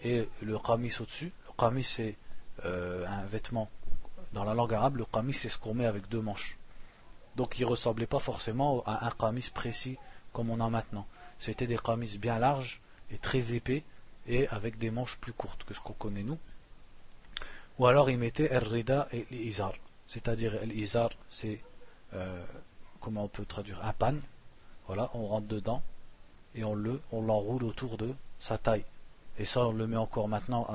et 0.02 0.30
le 0.42 0.58
qamis 0.58 0.96
au-dessus. 1.02 1.34
Le 1.48 1.54
qamis 1.58 1.84
c'est 1.84 2.16
euh, 2.64 3.06
un 3.06 3.26
vêtement 3.26 3.70
dans 4.32 4.46
la 4.46 4.54
langue 4.54 4.74
arabe, 4.74 4.96
le 4.96 5.06
qamis 5.06 5.34
c'est 5.34 5.50
ce 5.50 5.58
qu'on 5.58 5.74
met 5.74 5.86
avec 5.86 6.08
deux 6.08 6.22
manches. 6.22 6.58
Donc 7.36 7.60
il 7.60 7.66
ressemblait 7.66 8.08
pas 8.08 8.20
forcément 8.20 8.82
à 8.86 9.06
un 9.06 9.12
qamis 9.12 9.50
précis 9.54 9.98
comme 10.32 10.50
on 10.50 10.62
a 10.62 10.70
maintenant. 10.70 11.06
C'était 11.38 11.68
des 11.68 11.78
qamis 11.78 12.18
bien 12.18 12.40
larges 12.40 12.80
et 13.12 13.18
très 13.18 13.54
épais 13.54 13.84
et 14.26 14.48
avec 14.48 14.78
des 14.78 14.90
manches 14.90 15.18
plus 15.18 15.34
courtes 15.34 15.66
que 15.66 15.74
ce 15.74 15.82
qu'on 15.82 15.94
connaît 15.94 16.24
nous. 16.24 16.40
Ou 17.78 17.88
alors 17.88 18.10
il 18.10 18.20
mettait 18.20 18.50
el-rida 18.54 19.10
et 19.12 19.28
l'izar. 19.32 19.74
C'est-à-dire 20.08 20.60
l'izar, 20.64 21.10
c'est 21.30 21.60
euh, 22.14 22.44
comment 23.00 23.24
on 23.24 23.28
peut 23.28 23.46
traduire 23.46 23.84
un 23.86 23.94
pagne. 23.94 24.22
Voilà, 24.88 25.10
on 25.14 25.28
rentre 25.28 25.48
dedans 25.48 25.82
et 26.56 26.64
on 26.64 26.76
le, 26.76 27.02
on 27.12 27.22
l'enroule 27.22 27.64
autour 27.64 27.98
de 27.98 28.14
sa 28.40 28.58
taille. 28.58 28.86
Et 29.38 29.46
ça, 29.46 29.68
on 29.68 29.72
le 29.72 29.88
met 29.88 29.98
encore 29.98 30.28
maintenant 30.28 30.68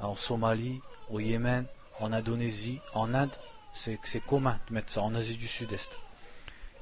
en 0.00 0.14
Somalie, 0.14 0.80
au 1.10 1.20
Yémen, 1.20 1.66
en 1.98 2.12
Indonésie, 2.12 2.80
en 2.94 3.12
Inde. 3.14 3.34
C'est 3.74 3.98
commun 4.26 4.58
de 4.68 4.74
mettre 4.74 4.90
ça 4.90 5.02
en 5.02 5.14
Asie 5.14 5.36
du 5.36 5.46
Sud-Est. 5.46 5.98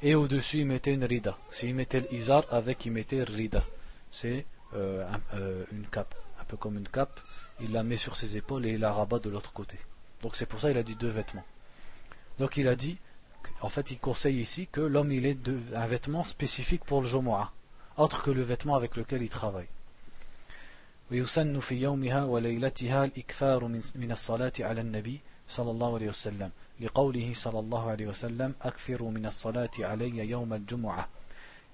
Et 0.00 0.14
au-dessus, 0.14 0.58
il 0.58 0.66
mettait 0.66 0.94
une 0.94 1.04
rida. 1.04 1.36
S'il 1.50 1.74
mettait 1.74 2.06
l'izar, 2.12 2.44
avec, 2.50 2.86
il 2.86 2.92
mettait 2.92 3.22
rida. 3.24 3.64
C'est 4.12 4.46
euh, 4.74 5.04
euh, 5.34 5.64
une 5.72 5.86
cape, 5.86 6.14
un 6.40 6.44
peu 6.44 6.56
comme 6.56 6.78
une 6.78 6.88
cape. 6.88 7.20
Il 7.60 7.72
la 7.72 7.82
met 7.82 7.96
sur 7.96 8.16
ses 8.16 8.36
épaules 8.36 8.64
et 8.66 8.72
il 8.72 8.80
la 8.80 8.92
rabat 8.92 9.18
de 9.18 9.28
l'autre 9.28 9.52
côté. 9.52 9.76
Donc 10.22 10.36
c'est 10.36 10.46
pour 10.46 10.60
ça 10.60 10.68
qu'il 10.68 10.78
a 10.78 10.82
dit 10.82 10.94
deux 10.94 11.08
vêtements. 11.08 11.44
Donc 12.38 12.56
il 12.56 12.68
a 12.68 12.76
dit, 12.76 12.98
en 13.61 13.69
fait, 13.69 13.91
il 13.91 13.99
conseille 13.99 14.39
ici 14.39 14.67
que 14.67 14.81
l'homme 14.81 15.11
il 15.11 15.25
ait 15.25 15.37
un 15.73 15.87
vêtement 15.87 16.23
spécifique 16.23 16.83
pour 16.83 17.01
le 17.01 17.07
Jumu'ah, 17.07 17.51
autre 17.97 18.23
que 18.23 18.31
le 18.31 18.41
vêtement 18.41 18.75
avec 18.75 18.95
lequel 18.95 19.21
il 19.21 19.29
travaille. 19.29 19.67
ويسن 21.11 21.59
في 21.59 21.75
يومها 21.75 22.23
وليلتها 22.25 23.05
الإكثار 23.05 23.67
من, 23.67 23.81
من 23.95 24.11
الصلاة 24.11 24.51
على 24.59 24.81
النبي 24.81 25.19
صلى 25.47 25.71
الله 25.71 25.95
عليه 25.95 26.07
وسلم 26.07 26.51
لقوله 26.79 27.33
صلى 27.33 27.59
الله 27.59 27.89
عليه 27.89 28.07
وسلم 28.07 28.53
أكثروا 28.61 29.11
من 29.11 29.25
الصلاة 29.25 29.71
علي 29.79 30.29
يوم 30.29 30.53
الجمعة 30.53 31.09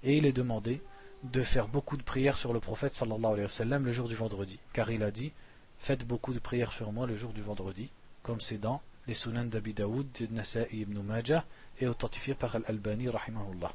Et 0.03 0.18
il 0.18 0.26
est 0.26 0.34
demandé 0.34 0.82
de 1.24 1.41
faire 1.41 1.68
beaucoup 1.68 1.97
de 1.97 2.03
prières 2.03 2.38
sur 2.38 2.53
le 2.53 2.60
prophète 2.60 2.93
sallallahu 2.93 3.34
alayhi 3.34 3.43
wa 3.43 3.49
sallam 3.49 3.86
le 3.86 3.91
jour 3.91 4.07
du 4.07 4.16
vendredi. 4.16 4.60
Car 4.74 4.91
il 4.91 5.03
a 5.03 5.12
dit 5.12 5.32
Faites 5.78 6.05
beaucoup 6.05 6.34
de 6.34 6.39
prières 6.39 6.72
sur 6.72 6.91
moi 6.91 7.07
le 7.07 7.16
jour 7.16 7.32
du 7.32 7.41
vendredi, 7.41 7.89
comme 8.24 8.41
c'est 8.41 8.57
dans 8.57 8.82
les 9.07 9.14
Sunan 9.14 9.45
d'Abi 9.45 9.74
Daoud, 9.74 10.07
de 10.20 10.28
Nasa'i 10.28 10.82
ibn 10.82 10.99
Majah 11.01 11.45
et 11.80 11.88
authentifié 11.88 12.34
par 12.34 12.55
Al-Albani 12.55 13.10
rahimahullah. 13.10 13.74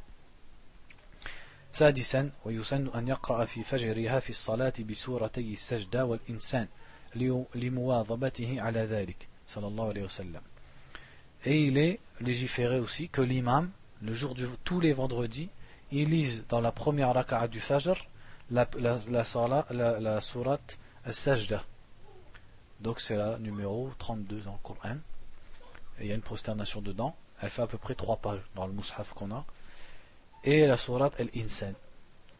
سادسا 1.74 2.30
ويسن 2.44 2.88
أن 2.94 3.08
يقرأ 3.08 3.44
في 3.44 3.62
فجرها 3.62 4.20
في 4.20 4.30
الصلاة 4.30 4.72
بسورتي 4.90 5.52
السجدة 5.52 6.04
والإنسان 6.04 6.68
لمواظبته 7.54 8.60
على 8.62 8.80
ذلك 8.80 9.28
صلى 9.48 9.66
الله 9.66 9.88
عليه 9.88 10.02
وسلم 10.02 10.40
Et 11.46 11.66
il 11.66 11.78
est 11.78 11.98
légiféré 12.20 12.78
aussi 12.78 13.08
que 13.08 13.20
l'imam, 13.20 13.70
le 14.02 14.14
jour 14.14 14.34
du, 14.34 14.46
tous 14.62 14.80
les 14.80 14.92
vendredis, 14.92 15.48
il 15.90 16.10
lise 16.10 16.44
dans 16.48 16.60
la 16.60 16.72
première 16.72 17.12
raka'a 17.12 17.48
du 17.48 17.60
Fajr 17.60 18.06
la, 18.50 18.68
la, 18.78 18.98
la, 19.10 19.66
la, 19.70 20.00
la 20.00 20.20
sourate 20.20 20.78
Al-Sajda. 21.04 21.64
Donc 22.80 23.00
c'est 23.00 23.16
la 23.16 23.38
numéro 23.38 23.90
32 23.98 24.40
dans 24.40 24.52
le 24.52 24.58
Coran. 24.62 24.96
Et 25.98 26.04
il 26.04 26.06
y 26.06 26.12
a 26.12 26.14
une 26.14 26.22
prosternation 26.22 26.80
dedans. 26.80 27.14
Elle 27.40 27.50
fait 27.50 27.62
à 27.62 27.66
peu 27.66 27.78
près 27.78 27.94
3 27.94 28.16
pages 28.16 28.40
dans 28.54 28.66
le 28.66 28.72
Mus'haf 28.72 29.12
qu'on 29.14 29.30
a. 29.32 29.44
Et 30.44 30.66
la 30.66 30.76
sourate 30.76 31.18
Al-Insan, 31.20 31.74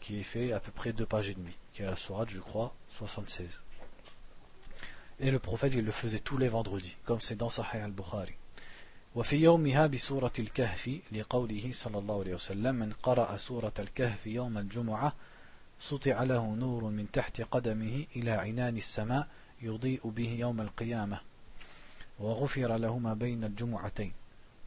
qui 0.01 0.23
fait 0.23 0.53
à 0.53 0.61
peu 0.61 0.73
près 0.73 0.93
2 0.93 1.07
pages 1.07 1.31
et 1.31 1.35
demie. 1.35 1.57
Qui 1.73 1.83
est 1.83 1.87
la 1.87 1.97
sourate, 1.97 2.31
je 2.31 2.41
crois, 2.41 2.75
76. 2.97 3.63
Et 5.21 5.31
le 5.31 5.39
prophète, 5.39 5.75
il 5.75 5.85
le 5.85 5.93
faisait 5.93 6.19
tous 6.19 6.39
les 6.39 6.49
vendredis, 6.49 6.97
comme 7.05 7.21
c'est 7.21 7.37
dans 7.37 7.51
Sahih 7.51 7.81
al-Bukhari. 7.81 8.35
وفي 9.15 9.37
يومها 9.37 9.87
بسورة 9.87 10.33
الكهف 10.39 11.01
لقوله 11.13 11.71
صلى 11.73 11.99
الله 11.99 12.21
عليه 12.21 12.35
وسلم 12.35 12.75
من 12.75 12.93
قرأ 13.03 13.37
سورة 13.37 13.73
الكهف 13.79 14.27
يوم 14.27 14.59
الجمعة 14.59 15.13
سطع 15.81 16.23
له 16.23 16.55
نور 16.55 16.85
من 16.85 17.11
تحت 17.13 17.41
قدمه 17.41 18.07
إلى 18.17 18.31
عنان 18.31 18.77
السماء 18.77 19.29
يضيء 19.63 20.09
به 20.09 20.29
يوم 20.29 20.61
القيامة 20.61 21.21
وغفر 22.19 22.77
له 22.77 22.99
ما 22.99 23.15
بين 23.15 23.45
الجمعتين 23.45 24.13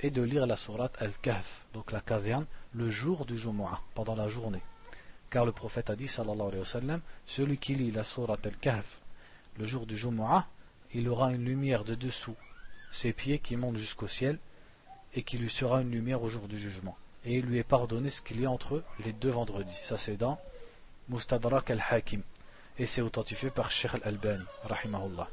et 0.03 0.11
de 0.11 0.23
lire 0.23 0.47
la 0.47 0.57
sourate 0.57 1.01
Al-Kahf, 1.01 1.67
donc 1.73 1.93
la 1.93 2.01
caverne, 2.01 2.47
le 2.75 2.91
jour 2.91 3.25
du 3.25 3.39
Jumu'ah, 3.39 3.81
pendant 3.95 4.17
la 4.17 4.29
journée. 4.29 4.63
Car 5.31 5.47
le 5.47 5.53
prophète 5.53 5.91
a 5.91 5.97
dit, 5.97 6.09
sallallahu 6.09 6.49
alayhi 6.49 6.61
wa 6.61 6.67
sallam, 6.67 7.01
celui 7.27 7.57
qui 7.57 7.75
lit 7.75 7.91
la 7.91 8.05
sourate 8.05 8.47
Al-Kahf 8.47 9.01
le 9.59 9.67
jour 9.67 9.87
du 9.87 9.97
Jumu'ah, 9.97 10.47
il 10.95 11.09
aura 11.09 11.33
une 11.33 11.45
lumière 11.45 11.85
de 11.85 11.95
dessous 11.95 12.37
ses 12.93 13.13
pieds 13.13 13.39
qui 13.39 13.57
montent 13.57 13.79
jusqu'au 13.79 14.07
ciel, 14.07 14.39
et 15.15 15.23
qui 15.23 15.39
lui 15.39 15.51
sera 15.51 15.81
une 15.83 15.91
lumière 15.91 16.23
au 16.23 16.29
jour 16.29 16.49
du 16.49 16.59
jugement. 16.59 16.97
Et 17.25 17.39
il 17.39 17.45
lui 17.45 17.59
est 17.59 17.65
pardonné 17.65 18.11
ce 18.11 18.23
qu'il 18.23 18.41
y 18.41 18.47
a 18.47 18.51
entre 18.51 18.83
les 19.05 19.13
deux 19.13 19.31
vendredis. 19.31 19.75
Ça 19.75 19.99
c'est 19.99 20.17
dans 20.17 20.39
Mustadrak 21.09 21.71
al-Hakim. 21.71 22.23
Et 22.79 22.87
c'est 22.87 23.03
authentifié 23.03 23.51
par 23.51 23.71
Sheikh 23.71 23.95
al-Albani, 23.95 24.45
rahimahullah. 24.65 25.29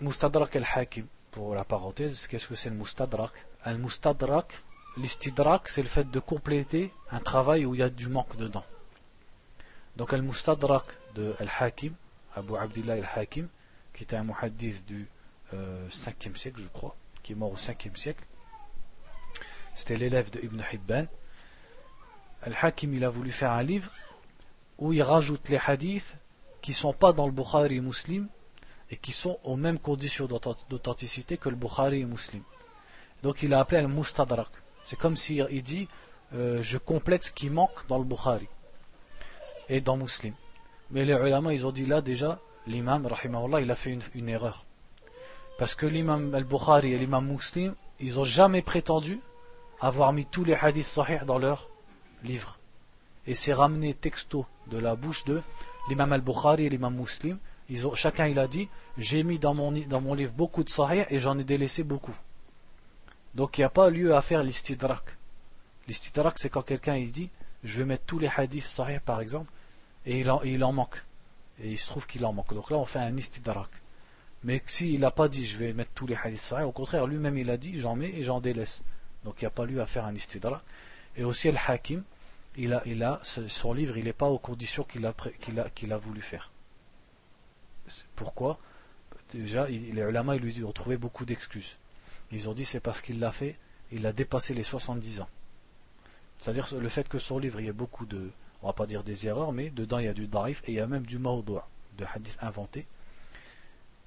Mustadrak 0.00 0.56
al-Hakim, 0.56 1.06
pour 1.30 1.54
la 1.54 1.64
parenthèse, 1.64 2.26
qu'est-ce 2.26 2.48
que 2.48 2.54
c'est 2.54 2.70
le 2.70 2.76
Mustadrak? 2.76 3.32
Al-Mustadrak, 3.62 4.62
l'istidrak, 4.96 5.68
c'est 5.68 5.82
le 5.82 5.88
fait 5.88 6.10
de 6.10 6.20
compléter 6.20 6.92
un 7.10 7.20
travail 7.20 7.66
où 7.66 7.74
il 7.74 7.80
y 7.80 7.82
a 7.82 7.90
du 7.90 8.08
manque 8.08 8.36
dedans. 8.36 8.64
Donc 9.96 10.12
Al-Mustadrak 10.12 10.86
de 11.14 11.34
Al-Hakim, 11.38 11.94
Abu 12.34 12.56
Abdullah 12.56 12.94
al-Hakim, 12.94 13.48
qui 13.92 14.04
était 14.04 14.16
un 14.16 14.24
muhaddith 14.24 14.84
du 14.86 15.08
5e 15.52 15.54
euh, 15.54 16.34
siècle, 16.34 16.60
je 16.60 16.68
crois, 16.68 16.94
qui 17.22 17.32
est 17.32 17.34
mort 17.34 17.52
au 17.52 17.56
5e 17.56 17.96
siècle. 17.96 18.24
C'était 19.74 19.96
l'élève 19.96 20.30
de 20.30 20.40
Ibn 20.40 20.60
Hibban. 20.72 21.06
Al-Hakim, 22.42 22.94
il 22.94 23.04
a 23.04 23.08
voulu 23.08 23.30
faire 23.30 23.52
un 23.52 23.62
livre 23.62 23.90
où 24.78 24.92
il 24.92 25.02
rajoute 25.02 25.48
les 25.48 25.58
hadiths 25.58 26.16
qui 26.62 26.72
ne 26.72 26.76
sont 26.76 26.92
pas 26.92 27.12
dans 27.12 27.26
le 27.26 27.32
Bukhari 27.32 27.76
et 27.76 27.80
Muslim 27.80 28.28
et 28.90 28.96
qui 28.96 29.12
sont 29.12 29.38
aux 29.44 29.56
mêmes 29.56 29.78
conditions 29.78 30.26
d'authenticité 30.26 31.36
que 31.36 31.48
le 31.48 31.56
Bukhari 31.56 32.00
et 32.00 32.04
Muslim. 32.04 32.42
Donc 33.22 33.42
il 33.42 33.52
a 33.52 33.60
appelé 33.60 33.78
al-Mustadrak. 33.78 34.48
C'est 34.84 34.98
comme 34.98 35.16
s'il 35.16 35.46
il 35.50 35.62
dit 35.62 35.88
euh, 36.34 36.62
je 36.62 36.78
complète 36.78 37.24
ce 37.24 37.32
qui 37.32 37.48
manque 37.48 37.86
dans 37.88 37.98
le 37.98 38.04
Bukhari 38.04 38.48
et 39.68 39.80
dans 39.80 39.96
Muslim. 39.96 40.34
Mais 40.90 41.04
les 41.04 41.14
ulama, 41.14 41.52
ils 41.52 41.66
ont 41.66 41.72
dit 41.72 41.86
là 41.86 42.00
déjà, 42.00 42.38
l'imam, 42.66 43.06
rahimahullah, 43.06 43.60
il 43.60 43.70
a 43.70 43.74
fait 43.74 43.98
une, 44.14 44.28
erreur. 44.28 44.64
Parce 45.58 45.74
que 45.74 45.86
l'imam 45.86 46.34
al-Bukhari 46.34 46.92
et 46.92 46.98
l'imam 46.98 47.26
Muslim, 47.26 47.74
ils 48.00 48.14
n'ont 48.14 48.24
jamais 48.24 48.62
prétendu 48.62 49.20
avoir 49.80 50.12
mis 50.12 50.26
tous 50.26 50.44
les 50.44 50.54
hadiths 50.54 50.86
sahih 50.86 51.20
dans 51.26 51.38
leur 51.38 51.68
livre. 52.22 52.58
Et 53.26 53.34
c'est 53.34 53.52
ramené 53.52 53.94
texto 53.94 54.46
de 54.68 54.78
la 54.78 54.94
bouche 54.94 55.24
de 55.24 55.42
l'imam 55.88 56.12
al-Bukhari 56.12 56.66
et 56.66 56.68
l'imam 56.68 56.94
Muslim. 56.94 57.38
Chacun 57.94 58.26
il 58.26 58.38
a 58.38 58.46
dit, 58.46 58.68
j'ai 58.96 59.22
mis 59.22 59.38
dans 59.38 59.54
mon, 59.54 59.72
dans 59.72 60.00
mon 60.00 60.14
livre 60.14 60.32
beaucoup 60.32 60.64
de 60.64 60.70
sahih 60.70 61.04
et 61.10 61.18
j'en 61.18 61.38
ai 61.38 61.44
délaissé 61.44 61.82
beaucoup. 61.82 62.16
Donc 63.34 63.58
il 63.58 63.60
n'y 63.60 63.66
a 63.66 63.70
pas 63.70 63.90
lieu 63.90 64.14
à 64.14 64.22
faire 64.22 64.42
l'istidrak. 64.42 65.16
L'istidrak 65.86 66.38
c'est 66.38 66.48
quand 66.48 66.62
quelqu'un 66.62 66.96
il 66.96 67.12
dit, 67.12 67.30
je 67.64 67.78
vais 67.78 67.84
mettre 67.84 68.04
tous 68.04 68.18
les 68.18 68.30
hadiths 68.34 68.64
sahih 68.64 69.00
par 69.00 69.20
exemple, 69.20 69.50
et 70.06 70.20
il 70.20 70.32
il 70.44 70.64
en 70.64 70.72
manque 70.72 71.04
et 71.60 71.72
il 71.72 71.78
se 71.78 71.86
trouve 71.86 72.06
qu'il 72.06 72.24
en 72.24 72.32
manque. 72.32 72.54
Donc 72.54 72.70
là, 72.70 72.78
on 72.78 72.86
fait 72.86 73.00
un 73.00 73.16
istidrak. 73.16 73.68
Mais 74.44 74.62
s'il 74.66 75.00
n'a 75.00 75.10
pas 75.10 75.28
dit 75.28 75.44
je 75.44 75.58
vais 75.58 75.72
mettre 75.72 75.90
tous 75.94 76.06
les 76.06 76.16
hadiths 76.16 76.40
sahih, 76.40 76.64
au 76.64 76.72
contraire, 76.72 77.06
lui-même 77.06 77.36
il 77.36 77.50
a 77.50 77.56
dit 77.56 77.78
j'en 77.78 77.96
mets 77.96 78.10
et 78.10 78.22
j'en 78.22 78.40
délaisse. 78.40 78.82
Donc 79.24 79.42
il 79.42 79.44
n'y 79.44 79.48
a 79.48 79.50
pas 79.50 79.66
lieu 79.66 79.80
à 79.80 79.86
faire 79.86 80.06
un 80.06 80.14
istidrak. 80.14 80.62
Et 81.16 81.24
aussi, 81.24 81.50
le 81.50 81.58
hakim, 81.66 82.04
il 82.56 82.72
a, 82.72 82.82
il 82.86 83.04
son 83.24 83.72
livre, 83.72 83.98
il 83.98 84.04
n'est 84.04 84.12
pas 84.12 84.28
aux 84.28 84.38
conditions 84.38 84.84
qu'il 84.84 85.04
a 85.04 85.96
voulu 85.98 86.20
faire. 86.20 86.50
Pourquoi 88.16 88.58
Déjà, 89.30 89.66
les 89.68 89.78
ulama, 89.78 90.36
lui 90.36 90.64
ont 90.64 90.72
trouvé 90.72 90.96
beaucoup 90.96 91.24
d'excuses. 91.24 91.76
Ils 92.32 92.48
ont 92.48 92.54
dit 92.54 92.64
c'est 92.64 92.80
parce 92.80 93.00
qu'il 93.00 93.20
l'a 93.20 93.32
fait, 93.32 93.56
il 93.92 94.06
a 94.06 94.12
dépassé 94.12 94.54
les 94.54 94.62
70 94.62 95.20
ans. 95.20 95.28
C'est-à-dire 96.38 96.68
le 96.78 96.88
fait 96.88 97.08
que 97.08 97.18
son 97.18 97.38
livre, 97.38 97.60
il 97.60 97.66
y 97.66 97.68
ait 97.68 97.72
beaucoup 97.72 98.06
de, 98.06 98.30
on 98.62 98.68
va 98.68 98.72
pas 98.72 98.86
dire 98.86 99.02
des 99.02 99.26
erreurs, 99.26 99.52
mais 99.52 99.70
dedans 99.70 99.98
il 99.98 100.06
y 100.06 100.08
a 100.08 100.14
du 100.14 100.28
daif 100.28 100.62
et 100.66 100.72
il 100.72 100.74
y 100.74 100.80
a 100.80 100.86
même 100.86 101.04
du 101.04 101.18
mawdu' 101.18 101.60
de 101.96 102.04
hadiths 102.04 102.38
inventés. 102.40 102.86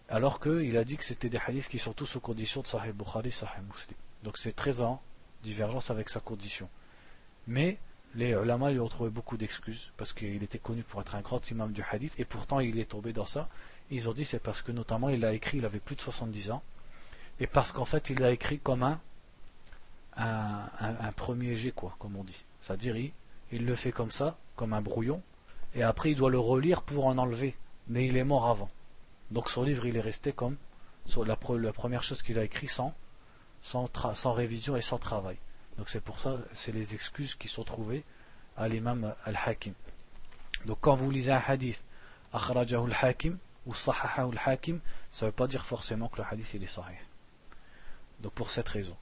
Alors 0.10 0.40
qu'il 0.40 0.76
a 0.78 0.84
dit 0.84 0.98
que 0.98 1.06
c'était 1.06 1.30
des 1.30 1.40
hadiths 1.46 1.70
qui 1.70 1.80
sont 1.80 1.94
tous 1.94 2.16
aux 2.16 2.20
conditions 2.20 2.62
de 2.62 2.68
Sahih 2.68 2.92
Bukhari, 2.92 3.32
Sahih 3.32 3.62
Muslim. 3.68 3.98
Donc 4.24 4.38
c'est 4.38 4.54
très 4.54 4.82
en 4.82 5.02
divergence 5.44 5.90
avec 5.90 6.10
sa 6.10 6.20
condition. 6.20 6.70
Mais 7.48 7.80
les 8.14 8.32
ulama 8.32 8.72
lui 8.72 8.80
ont 8.80 8.90
trouvé 8.90 9.10
beaucoup 9.10 9.38
d'excuses 9.38 9.92
parce 9.98 10.14
qu'il 10.14 10.44
était 10.44 10.60
connu 10.60 10.84
pour 10.84 11.02
être 11.02 11.16
un 11.16 11.22
grand 11.22 11.50
imam 11.50 11.72
du 11.72 11.84
hadith 11.90 12.20
et 12.20 12.26
pourtant 12.26 12.60
il 12.60 12.78
est 12.80 12.92
tombé 12.92 13.14
dans 13.14 13.26
ça. 13.26 13.50
Ils 13.92 14.08
ont 14.08 14.14
dit 14.14 14.26
c'est 14.26 14.39
parce 14.39 14.62
que 14.62 14.72
notamment 14.72 15.10
il 15.10 15.24
a 15.26 15.34
écrit, 15.34 15.58
il 15.58 15.66
avait 15.66 15.80
plus 15.80 15.96
de 15.96 16.02
70 16.02 16.52
ans 16.52 16.64
et 17.39 17.48
parce 17.48 17.72
qu'en 17.72 17.86
fait 17.86 18.10
il 18.10 18.24
a 18.24 18.32
écrit 18.32 18.60
comme 18.60 18.84
un, 18.84 19.00
un, 20.16 21.12
premier 21.12 21.56
jet 21.58 21.72
quoi, 21.72 21.96
comme 22.00 22.16
on 22.16 22.24
dit. 22.24 22.44
C'est-à-dire 22.62 22.96
il 23.52 23.66
le 23.66 23.76
fait 23.76 23.92
comme 23.92 24.12
ça, 24.12 24.38
comme 24.56 24.74
un 24.74 24.82
brouillon, 24.82 25.22
et 25.76 25.84
après 25.84 26.12
il 26.12 26.16
doit 26.16 26.30
le 26.30 26.39
relire 26.39 26.82
pour 26.82 27.06
en 27.06 27.18
enlever. 27.18 27.56
Mais 27.88 28.08
il 28.08 28.16
est 28.16 28.24
mort 28.24 28.48
avant. 28.48 28.70
Donc 29.30 29.50
son 29.50 29.64
livre 29.64 29.86
il 29.86 29.98
est 29.98 30.02
resté 30.02 30.32
comme 30.32 30.56
la, 31.26 31.36
première 31.36 32.04
chose 32.04 32.22
qu'il 32.22 32.39
a 32.39 32.44
écrit 32.44 32.68
sans, 32.68 32.94
sans, 33.62 33.89
sans, 34.16 34.32
révision 34.32 34.76
et 34.76 34.82
sans 34.82 34.98
travail. 34.98 35.38
Donc 35.78 35.89
c'est 35.89 36.02
pour 36.02 36.20
ça, 36.20 36.38
c'est 36.54 36.72
les 36.72 36.94
excuses 36.94 37.36
qui 37.36 37.48
sont 37.48 37.64
trouvées 37.64 38.04
à 38.56 38.68
l'imam 38.68 39.14
al-Hakim. 39.26 39.74
Donc 40.66 40.78
quand 40.80 40.96
vous 40.96 41.12
lisez 41.12 41.32
un 41.32 41.42
hadith, 41.46 41.84
akhrajahu 42.34 42.86
al-hakim 42.88 43.38
ou 43.66 43.74
sahahahu 43.74 44.32
al-hakim, 44.32 44.80
ça 45.12 45.26
ne 45.26 45.30
veut 45.32 45.36
pas 45.36 45.47
dire 45.47 45.66
forcément 45.66 46.09
que 46.09 46.18
le 46.18 46.24
hadith 46.30 46.53
il 46.53 46.64
est 46.64 46.68
sahih. 46.68 46.97
Donc 48.22 48.34
pour 48.34 48.49
cette 48.49 48.68
raison. 48.68 48.95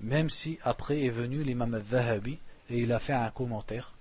Même 0.00 0.30
si 0.30 0.58
après 0.62 1.04
est 1.04 1.10
venu 1.10 1.42
l'imam 1.42 1.74
al-Zahabi 1.74 2.38
et 2.70 2.78
il 2.78 2.92
a 2.92 2.98
fait 3.00 3.12
un 3.12 3.30
commentaire, 3.30 3.94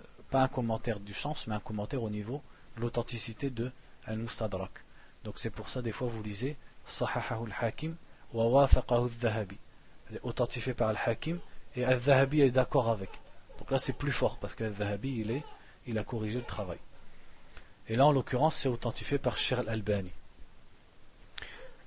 euh, 0.00 0.04
pas 0.30 0.42
un 0.42 0.48
commentaire 0.48 1.00
du 1.00 1.14
sens, 1.14 1.46
mais 1.46 1.54
un 1.54 1.60
commentaire 1.60 2.02
au 2.02 2.10
niveau 2.10 2.42
de 2.76 2.82
l'authenticité 2.82 3.48
de 3.48 3.70
al-Mustadrak. 4.06 4.84
Donc 5.24 5.38
c'est 5.38 5.50
pour 5.50 5.68
ça 5.68 5.80
des 5.80 5.92
fois 5.92 6.08
vous 6.08 6.22
lisez 6.22 6.56
sahahahu 6.86 7.46
al-hakim 7.46 7.96
wa 8.34 8.46
wafaqahu 8.46 9.04
al-Zahabi. 9.04 9.58
Authentifié 10.22 10.74
par 10.74 10.90
al-hakim 10.90 11.38
et 11.74 11.84
al-Zahabi 11.84 12.42
est 12.42 12.50
d'accord 12.50 12.90
avec. 12.90 13.10
Donc 13.58 13.70
là 13.70 13.78
c'est 13.78 13.94
plus 13.94 14.12
fort 14.12 14.36
parce 14.38 14.54
que 14.54 14.64
al-Zahabi 14.64 15.20
il 15.20 15.42
il 15.86 15.98
a 15.98 16.04
corrigé 16.04 16.38
le 16.38 16.44
travail. 16.44 16.78
Et 17.88 17.96
là, 17.96 18.06
en 18.06 18.12
l'occurrence, 18.12 18.56
c'est 18.56 18.68
authentifié 18.68 19.18
par 19.18 19.38
Shir 19.38 19.60
al-Albani. 19.60 20.10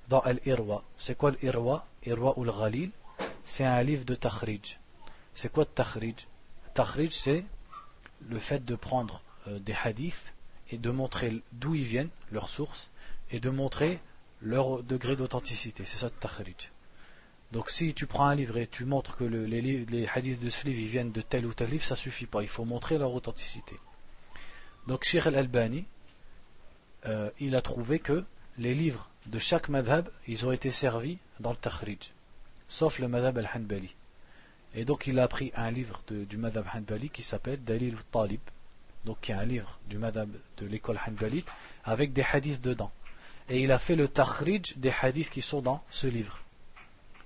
Dans 0.09 0.19
Al-Irwa. 0.19 0.83
C'est 0.97 1.17
quoi 1.17 1.31
l'Irwa? 1.31 1.85
Irwa 2.05 2.33
ou 2.37 2.43
le 2.43 2.51
Ghalil 2.51 2.91
C'est 3.43 3.65
un 3.65 3.81
livre 3.81 4.05
de 4.05 4.15
Takhrij. 4.15 4.77
C'est 5.33 5.51
quoi 5.51 5.63
le 5.63 5.73
Takhrij? 5.73 6.15
Takhrij, 6.73 7.11
c'est 7.11 7.45
le 8.29 8.39
fait 8.39 8.63
de 8.63 8.75
prendre 8.75 9.21
euh, 9.47 9.59
des 9.59 9.75
hadiths 9.83 10.33
et 10.71 10.77
de 10.77 10.89
montrer 10.89 11.41
d'où 11.53 11.75
ils 11.75 11.83
viennent, 11.83 12.09
leurs 12.31 12.49
sources, 12.49 12.91
et 13.31 13.39
de 13.39 13.49
montrer 13.49 13.99
leur 14.41 14.83
degré 14.83 15.15
d'authenticité. 15.15 15.85
C'est 15.85 15.97
ça 15.97 16.09
le. 16.09 16.53
Donc 17.51 17.69
si 17.69 17.93
tu 17.93 18.05
prends 18.05 18.25
un 18.27 18.35
livre 18.35 18.57
et 18.57 18.67
tu 18.67 18.85
montres 18.85 19.15
que 19.15 19.23
les, 19.23 20.07
hadiths 20.13 20.43
de 20.43 20.49
ce 20.49 20.65
livre 20.67 20.89
viennent 20.89 21.11
de 21.11 21.21
tel 21.21 21.45
ou 21.45 21.53
tel 21.53 21.69
livre, 21.69 21.83
ça 21.83 21.95
suffit 21.95 22.25
pas. 22.25 22.41
Il 22.41 22.47
faut 22.47 22.65
montrer 22.65 22.97
leur 22.97 23.13
authenticité. 23.13 23.79
Donc 24.87 25.03
Sheikh 25.03 25.25
al-Albani, 25.25 25.85
euh, 27.05 27.29
il 27.39 27.55
a 27.55 27.61
trouvé 27.61 27.99
que 27.99 28.23
les 28.57 28.73
livres 28.73 29.09
de 29.25 29.39
chaque 29.39 29.69
madhab, 29.69 30.09
ils 30.27 30.45
ont 30.45 30.51
été 30.51 30.71
servis 30.71 31.17
dans 31.39 31.51
le 31.51 31.57
takhrij, 31.57 32.11
sauf 32.67 32.99
le 32.99 33.07
madhab 33.07 33.37
al-Hanbali. 33.37 33.95
Et 34.75 34.85
donc 34.85 35.07
il 35.07 35.19
a 35.19 35.27
pris 35.27 35.51
un 35.55 35.71
livre 35.71 36.01
du 36.09 36.37
madhab 36.37 36.65
Hanbali 36.73 37.09
qui 37.09 37.23
s'appelle 37.23 37.63
Dalil 37.63 37.95
al-Talib, 37.95 38.41
donc 39.05 39.21
qui 39.21 39.31
est 39.31 39.35
un 39.35 39.45
livre 39.45 39.79
du 39.87 39.97
madhab 39.97 40.29
de 40.57 40.65
l'école 40.65 40.99
Hanbali, 41.07 41.43
avec 41.83 42.13
des 42.13 42.23
hadiths 42.23 42.61
dedans. 42.61 42.91
Et 43.49 43.61
il 43.61 43.71
a 43.71 43.79
fait 43.79 43.95
le 43.95 44.07
takhrij 44.07 44.75
des 44.75 44.93
hadiths 45.01 45.29
qui 45.29 45.41
sont 45.41 45.61
dans 45.61 45.83
ce 45.89 46.07
livre. 46.07 46.41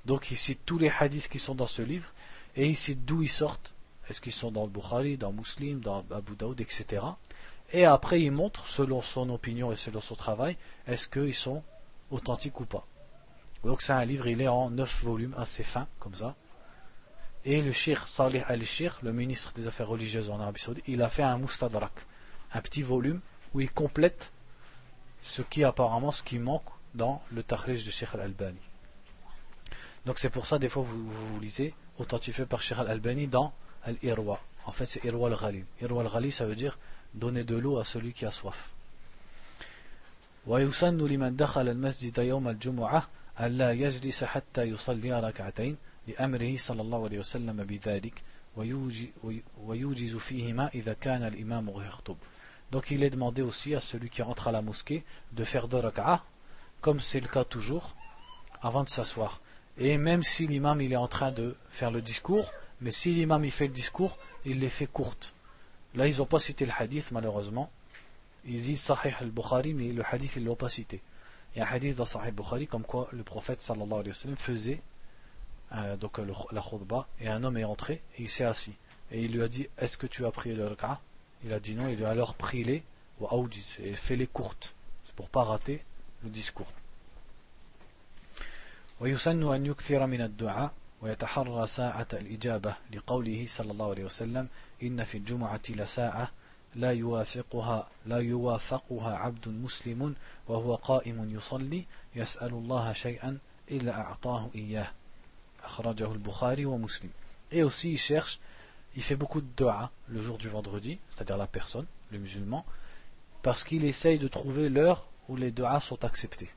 Donc 0.05 0.31
il 0.31 0.37
cite 0.37 0.61
tous 0.65 0.77
les 0.77 0.89
hadiths 0.89 1.27
qui 1.27 1.39
sont 1.39 1.55
dans 1.55 1.67
ce 1.67 1.81
livre, 1.81 2.11
et 2.55 2.67
il 2.67 2.77
cite 2.77 3.05
d'où 3.05 3.21
ils 3.21 3.29
sortent. 3.29 3.73
Est-ce 4.09 4.21
qu'ils 4.21 4.33
sont 4.33 4.51
dans 4.51 4.63
le 4.63 4.69
Bukhari, 4.69 5.17
dans 5.17 5.31
Muslim, 5.31 5.81
dans 5.81 6.03
Abu 6.11 6.35
Daoud, 6.35 6.59
etc. 6.61 7.03
Et 7.71 7.85
après, 7.85 8.21
il 8.21 8.31
montre, 8.31 8.67
selon 8.67 9.01
son 9.01 9.29
opinion 9.29 9.71
et 9.71 9.75
selon 9.75 10.01
son 10.01 10.15
travail, 10.15 10.57
est-ce 10.87 11.07
qu'ils 11.07 11.35
sont 11.35 11.63
authentiques 12.11 12.59
ou 12.59 12.65
pas. 12.65 12.85
Donc 13.63 13.81
c'est 13.81 13.93
un 13.93 14.05
livre, 14.05 14.27
il 14.27 14.41
est 14.41 14.47
en 14.47 14.69
neuf 14.69 15.03
volumes, 15.03 15.35
assez 15.37 15.63
fin, 15.63 15.87
comme 15.99 16.15
ça. 16.15 16.35
Et 17.45 17.61
le 17.61 17.71
Shir 17.71 18.07
Salih 18.07 18.41
al-Shir, 18.47 18.99
le 19.03 19.13
ministre 19.13 19.53
des 19.53 19.67
Affaires 19.67 19.87
religieuses 19.87 20.29
en 20.29 20.39
Arabie 20.39 20.59
Saoudite, 20.59 20.83
il 20.87 21.01
a 21.01 21.09
fait 21.09 21.23
un 21.23 21.37
mustadrak, 21.37 21.91
un 22.53 22.61
petit 22.61 22.81
volume 22.81 23.21
où 23.53 23.61
il 23.61 23.71
complète 23.71 24.31
ce 25.23 25.41
qui 25.41 25.63
apparemment 25.63 26.11
ce 26.11 26.23
qui 26.23 26.39
manque 26.39 26.67
dans 26.95 27.21
le 27.31 27.43
Takhrij 27.43 27.85
de 27.85 27.91
Sheikh 27.91 28.09
al-Albani. 28.13 28.59
Donc 30.05 30.19
c'est 30.19 30.29
pour 30.29 30.47
ça 30.47 30.59
des 30.59 30.69
fois 30.69 30.83
vous, 30.83 31.09
vous, 31.09 31.39
lisez 31.39 31.73
authentifié 31.97 32.45
par 32.45 32.61
Sheikh 32.61 32.79
al-Albani 32.79 33.27
dans 33.27 33.53
Al-Irwa. 33.83 34.39
En 34.65 34.71
fait 34.71 34.85
c'est 34.85 35.03
Irwa 35.05 35.29
al-Ghali. 35.29 35.63
Irwa 35.81 36.03
al-Ghali 36.03 36.31
ça 36.31 36.45
veut 36.45 36.55
dire 36.55 36.77
donner 37.14 37.44
de 37.44 37.56
l'eau 37.56 37.78
à 37.78 37.84
celui 37.84 38.12
qui 38.12 38.26
a 38.26 38.30
soif. 38.30 38.70
ويسن 40.46 40.98
لمن 40.98 41.36
دخل 41.36 41.68
المسجد 41.68 42.18
يوم 42.18 42.48
الجمعة 42.48 43.08
ألا 43.40 43.72
يجلس 43.72 44.24
حتى 44.24 44.62
يصلي 44.62 45.20
ركعتين 45.20 45.76
لأمره 46.08 46.56
صلى 46.56 46.82
الله 46.82 47.04
عليه 47.04 47.18
وسلم 47.18 47.64
بذلك 47.64 48.22
ويوجز 49.66 50.16
فيهما 50.16 50.70
إذا 50.74 50.92
كان 50.92 51.22
الإمام 51.22 51.68
يخطب 51.68 52.16
Donc 52.70 52.90
il 52.90 53.04
est 53.04 53.10
demandé 53.10 53.40
aussi 53.40 53.74
à 53.74 53.80
celui 53.80 54.10
qui 54.10 54.22
rentre 54.22 54.48
à 54.48 54.52
la 54.52 54.60
mosquée 54.60 55.04
de 55.32 55.44
faire 55.44 55.68
deux 55.68 55.78
rak'ah, 55.78 56.24
comme 56.80 56.98
c'est 56.98 57.20
le 57.20 57.28
cas 57.28 57.44
toujours, 57.44 57.94
avant 58.62 58.82
de 58.82 58.88
s'asseoir. 58.88 59.40
Et 59.78 59.96
même 59.96 60.24
si 60.24 60.46
l'imam 60.48 60.80
il 60.80 60.92
est 60.92 60.96
en 60.96 61.06
train 61.06 61.30
de 61.30 61.56
faire 61.68 61.92
le 61.92 62.02
discours, 62.02 62.50
mais 62.80 62.90
si 62.90 63.14
l'imam 63.14 63.44
il 63.44 63.52
fait 63.52 63.68
le 63.68 63.72
discours, 63.72 64.18
il 64.44 64.58
les 64.58 64.70
fait 64.70 64.88
courtes. 64.88 65.34
Là, 65.94 66.08
ils 66.08 66.18
n'ont 66.18 66.26
pas 66.26 66.40
cité 66.40 66.66
le 66.66 66.72
hadith, 66.76 67.10
malheureusement. 67.12 67.70
Ils 68.44 68.60
disent 68.60 68.80
Sahih 68.80 69.14
al-Bukhari, 69.20 69.74
mais 69.74 69.92
le 69.92 70.02
hadith, 70.04 70.36
ils 70.36 70.42
ne 70.42 70.48
l'ont 70.48 70.56
pas 70.56 70.68
cité. 70.68 71.00
Il 71.54 71.60
y 71.60 71.62
a 71.62 71.66
un 71.66 71.70
hadith 71.70 71.96
dans 71.96 72.06
Sahih 72.06 72.28
al-Bukhari 72.28 72.66
comme 72.66 72.82
quoi 72.82 73.08
le 73.12 73.22
prophète 73.22 73.60
sallallahu 73.60 74.00
alayhi 74.00 74.08
wa 74.08 74.14
sallam 74.14 74.36
faisait 74.36 74.80
euh, 75.72 75.96
donc, 75.96 76.18
la 76.52 76.60
khutbah 76.60 77.08
et 77.20 77.28
un 77.28 77.42
homme 77.42 77.56
est 77.56 77.64
entré 77.64 78.02
et 78.18 78.22
il 78.22 78.28
s'est 78.28 78.44
assis. 78.44 78.74
Et 79.10 79.22
il 79.22 79.32
lui 79.32 79.42
a 79.42 79.48
dit 79.48 79.66
Est-ce 79.78 79.96
que 79.96 80.06
tu 80.06 80.24
as 80.24 80.30
prié 80.30 80.54
le 80.54 80.66
raka 80.66 81.00
Il 81.44 81.52
a 81.52 81.60
dit 81.60 81.74
non. 81.74 81.88
Il 81.88 81.96
lui 81.96 82.04
a 82.04 82.10
alors 82.10 82.34
prié 82.34 82.64
les 82.64 82.82
et 83.80 83.94
fait 83.94 84.16
les 84.16 84.26
courtes. 84.26 84.74
C'est 85.06 85.14
pour 85.14 85.26
ne 85.26 85.30
pas 85.30 85.44
rater 85.44 85.82
le 86.22 86.30
discours. 86.30 86.72
ويسن 89.00 89.42
أن 89.42 89.66
يكثر 89.66 90.06
من 90.06 90.20
الدعاء 90.20 90.72
ويتحرى 91.02 91.66
ساعة 91.66 92.06
الإجابة 92.12 92.76
لقوله 92.92 93.44
صلى 93.48 93.72
الله 93.72 93.90
عليه 93.90 94.04
وسلم 94.04 94.48
إن 94.82 95.04
في 95.04 95.18
الجمعة 95.18 95.60
لساعة 95.68 96.30
لا 96.74 96.92
يوافقها 96.92 97.88
لا 98.06 98.18
يوافقها 98.18 99.16
عبد 99.16 99.48
مسلم 99.48 100.14
وهو 100.48 100.74
قائم 100.74 101.34
يصلي 101.36 101.84
يسأل 102.16 102.52
الله 102.52 102.92
شيئا 102.92 103.38
إلا 103.70 104.00
أعطاه 104.00 104.50
إياه 104.54 104.90
أخرجه 105.64 106.12
البخاري 106.12 106.64
ومسلم 106.64 107.10
Et 107.52 107.62
aussi 107.62 107.92
il 107.92 107.98
cherche, 107.98 108.40
il 108.96 109.02
fait 109.02 109.14
beaucoup 109.14 109.40
de 109.40 109.46
dua 109.56 109.90
le 110.08 110.20
jour 110.20 110.38
du 110.38 110.48
vendredi, 110.48 110.98
c'est-à-dire 111.14 111.36
la 111.36 111.46
personne, 111.46 111.86
le 112.10 112.18
musulman, 112.18 112.64
parce 113.42 113.62
qu'il 113.62 113.84
essaye 113.84 114.18
de 114.18 114.26
trouver 114.26 114.68
l'heure 114.68 115.06
où 115.28 115.36
les 115.36 115.52
duas 115.52 115.78
sont 115.78 116.04
acceptés. 116.04 116.50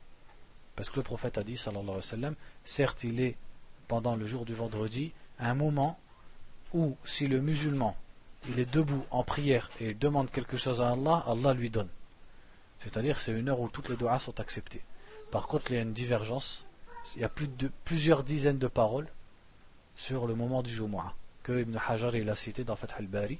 Parce 0.74 0.90
que 0.90 0.96
le 0.96 1.02
prophète 1.02 1.38
a 1.38 1.44
dit, 1.44 1.56
sallallahu 1.56 1.84
alayhi 1.84 1.96
wa 1.98 2.02
sallam, 2.02 2.34
certes 2.64 3.04
il 3.04 3.20
est 3.20 3.36
pendant 3.86 4.16
le 4.16 4.26
jour 4.26 4.44
du 4.44 4.54
vendredi 4.54 5.12
un 5.38 5.54
moment 5.54 5.98
où 6.74 6.96
si 7.04 7.28
le 7.28 7.40
musulman 7.40 7.96
il 8.49 8.59
est 8.59 8.71
debout 8.71 9.05
en 9.11 9.23
prière 9.23 9.69
et 9.79 9.89
il 9.91 9.97
demande 9.97 10.29
quelque 10.29 10.57
chose 10.57 10.81
à 10.81 10.91
Allah, 10.91 11.23
Allah 11.27 11.53
lui 11.53 11.69
donne. 11.69 11.89
C'est-à-dire 12.79 13.17
c'est 13.17 13.31
une 13.31 13.49
heure 13.49 13.59
où 13.59 13.69
toutes 13.69 13.89
les 13.89 13.95
doigts 13.95 14.19
sont 14.19 14.39
acceptées. 14.39 14.81
Par 15.31 15.47
contre, 15.47 15.71
il 15.71 15.75
y 15.75 15.77
a 15.77 15.81
une 15.81 15.93
divergence. 15.93 16.65
Il 17.15 17.21
y 17.21 17.25
a 17.25 17.31
plusieurs 17.85 18.23
dizaines 18.23 18.59
de 18.59 18.67
paroles 18.67 19.07
sur 19.95 20.27
le 20.27 20.35
moment 20.35 20.63
du 20.63 20.71
Jumu'ah 20.71 21.13
que 21.43 21.61
Ibn 21.61 21.77
Hajar 21.87 22.15
il 22.15 22.29
a 22.29 22.35
cité 22.35 22.63
dans 22.63 22.75
Fath 22.75 22.93
al-Bari. 22.97 23.39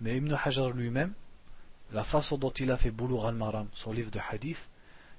Mais 0.00 0.16
Ibn 0.16 0.34
Hajar 0.44 0.70
lui-même, 0.70 1.12
la 1.92 2.04
façon 2.04 2.36
dont 2.36 2.50
il 2.50 2.70
a 2.70 2.76
fait 2.76 2.90
Boulour 2.90 3.26
al-Maram, 3.26 3.68
son 3.72 3.92
livre 3.92 4.10
de 4.10 4.20
hadith, 4.30 4.68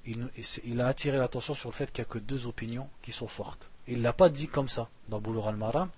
il, 0.05 0.29
il 0.63 0.79
a 0.79 0.87
attiré 0.87 1.17
l'attention 1.17 1.53
sur 1.53 1.69
le 1.69 1.73
fait 1.73 1.91
qu'il 1.91 2.03
n'y 2.03 2.07
a 2.07 2.13
que 2.13 2.19
deux 2.19 2.45
opinions 2.45 2.87
qui 3.01 3.11
sont 3.11 3.27
fortes. 3.27 3.69
Il 3.87 3.99
ne 3.99 4.03
l'a 4.03 4.13
pas 4.13 4.29
dit 4.29 4.47
comme 4.47 4.69
ça 4.69 4.89
dans 5.09 5.19
Boulour 5.19 5.47
al-Maram, 5.47 5.89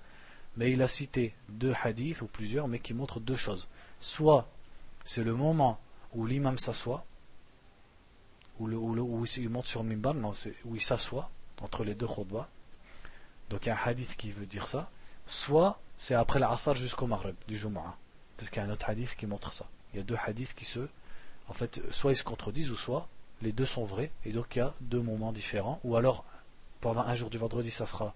mais 0.59 0.73
il 0.73 0.81
a 0.81 0.89
cité 0.89 1.33
deux 1.47 1.73
hadiths 1.83 2.21
ou 2.21 2.27
plusieurs, 2.27 2.67
mais 2.67 2.79
qui 2.79 2.93
montrent 2.93 3.21
deux 3.21 3.37
choses. 3.37 3.69
Soit 4.01 4.45
c'est 5.05 5.23
le 5.23 5.33
moment 5.33 5.79
où 6.13 6.25
l'imam 6.25 6.59
s'assoit, 6.59 7.05
où, 8.59 8.69
il 8.69 9.49
monte 9.49 9.67
sur 9.67 9.85
mimbar, 9.85 10.13
non, 10.15 10.33
où 10.65 10.75
il 10.75 10.81
s'assoit 10.81 11.29
entre 11.61 11.85
les 11.85 11.95
deux 11.95 12.05
khutbah. 12.05 12.49
Donc 13.49 13.65
il 13.65 13.69
y 13.69 13.71
a 13.71 13.75
un 13.75 13.85
hadith 13.85 14.17
qui 14.17 14.31
veut 14.31 14.45
dire 14.45 14.67
ça. 14.67 14.91
Soit 15.25 15.79
c'est 15.97 16.13
après 16.13 16.39
l'asr 16.39 16.75
jusqu'au 16.75 17.07
maghrib 17.07 17.35
du 17.47 17.57
Jumu'ah. 17.57 17.95
Parce 18.35 18.49
qu'il 18.49 18.61
y 18.61 18.65
a 18.65 18.67
un 18.67 18.71
autre 18.71 18.89
hadith 18.89 19.15
qui 19.15 19.27
montre 19.27 19.53
ça. 19.53 19.65
Il 19.93 19.97
y 19.97 20.01
a 20.01 20.03
deux 20.03 20.17
hadiths 20.25 20.55
qui 20.55 20.65
se. 20.65 20.89
En 21.47 21.53
fait, 21.53 21.81
soit 21.89 22.11
ils 22.11 22.17
se 22.17 22.25
contredisent, 22.25 22.69
ou 22.69 22.75
soit 22.75 23.07
les 23.41 23.53
deux 23.53 23.65
sont 23.65 23.85
vrais. 23.85 24.11
Et 24.25 24.33
donc 24.33 24.57
il 24.57 24.59
y 24.59 24.61
a 24.61 24.73
deux 24.81 25.01
moments 25.01 25.31
différents. 25.31 25.79
Ou 25.85 25.95
alors, 25.95 26.25
pendant 26.81 27.01
un 27.01 27.15
jour 27.15 27.29
du 27.29 27.37
vendredi, 27.37 27.71
ça 27.71 27.85
sera 27.85 28.13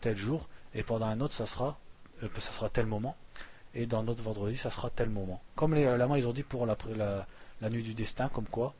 tel 0.00 0.14
jour 0.16 0.48
et 0.73 0.83
pendant 0.83 1.07
un 1.07 1.19
autre 1.21 1.33
ça 1.33 1.45
sera 1.45 1.77
euh, 2.23 2.29
ça 2.37 2.51
sera 2.51 2.69
tel 2.69 2.85
moment 2.85 3.15
et 3.73 3.85
dans 3.85 4.03
notre 4.03 4.23
vendredi 4.23 4.57
ça 4.57 4.71
sera 4.71 4.89
tel 4.89 5.09
moment 5.09 5.41
comme 5.55 5.73
les 5.73 5.85
main 5.85 6.17
ils 6.17 6.27
ont 6.27 6.33
dit 6.33 6.43
pour 6.43 6.65
la, 6.65 6.77
la, 7.61 7.69
nuit 7.69 7.83
du 7.83 7.93
destin 7.93 8.29
comme 8.29 8.45
quoi 8.47 8.73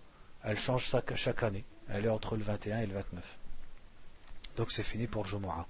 elle 0.44 0.58
change 0.58 0.86
chaque, 0.86 1.16
chaque 1.16 1.44
année 1.44 1.66
elle 1.90 2.06
est 2.06 2.10
entre 2.10 2.36
le 2.36 2.44
21 2.44 2.80
et 2.80 2.88
le 2.88 2.94
29 2.94 3.38
donc 4.58 4.72
c'est 4.72 4.84
fini 4.84 5.08
pour 5.08 5.26
Jumu'ah 5.26 5.66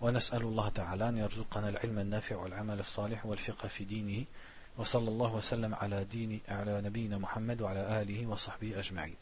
ونسأل 0.00 0.42
الله 0.42 0.68
تعالى 0.68 1.08
أن 1.08 1.16
يرزقنا 1.16 1.68
العلم 1.68 1.98
النافع 1.98 2.36
والعمل 2.36 2.80
الصالح 2.80 3.26
والفقه 3.26 3.68
في 3.68 3.84
دينه 3.84 4.24
وصلى 4.78 5.08
الله 5.08 5.34
وسلم 5.34 5.74
على 5.74 6.04
دين 6.04 6.40
على 6.48 6.80
نبينا 6.80 7.18
محمد 7.18 7.60
وعلى 7.60 8.02
آله 8.02 8.26
وصحبه 8.26 8.78
أجمعين 8.78 9.16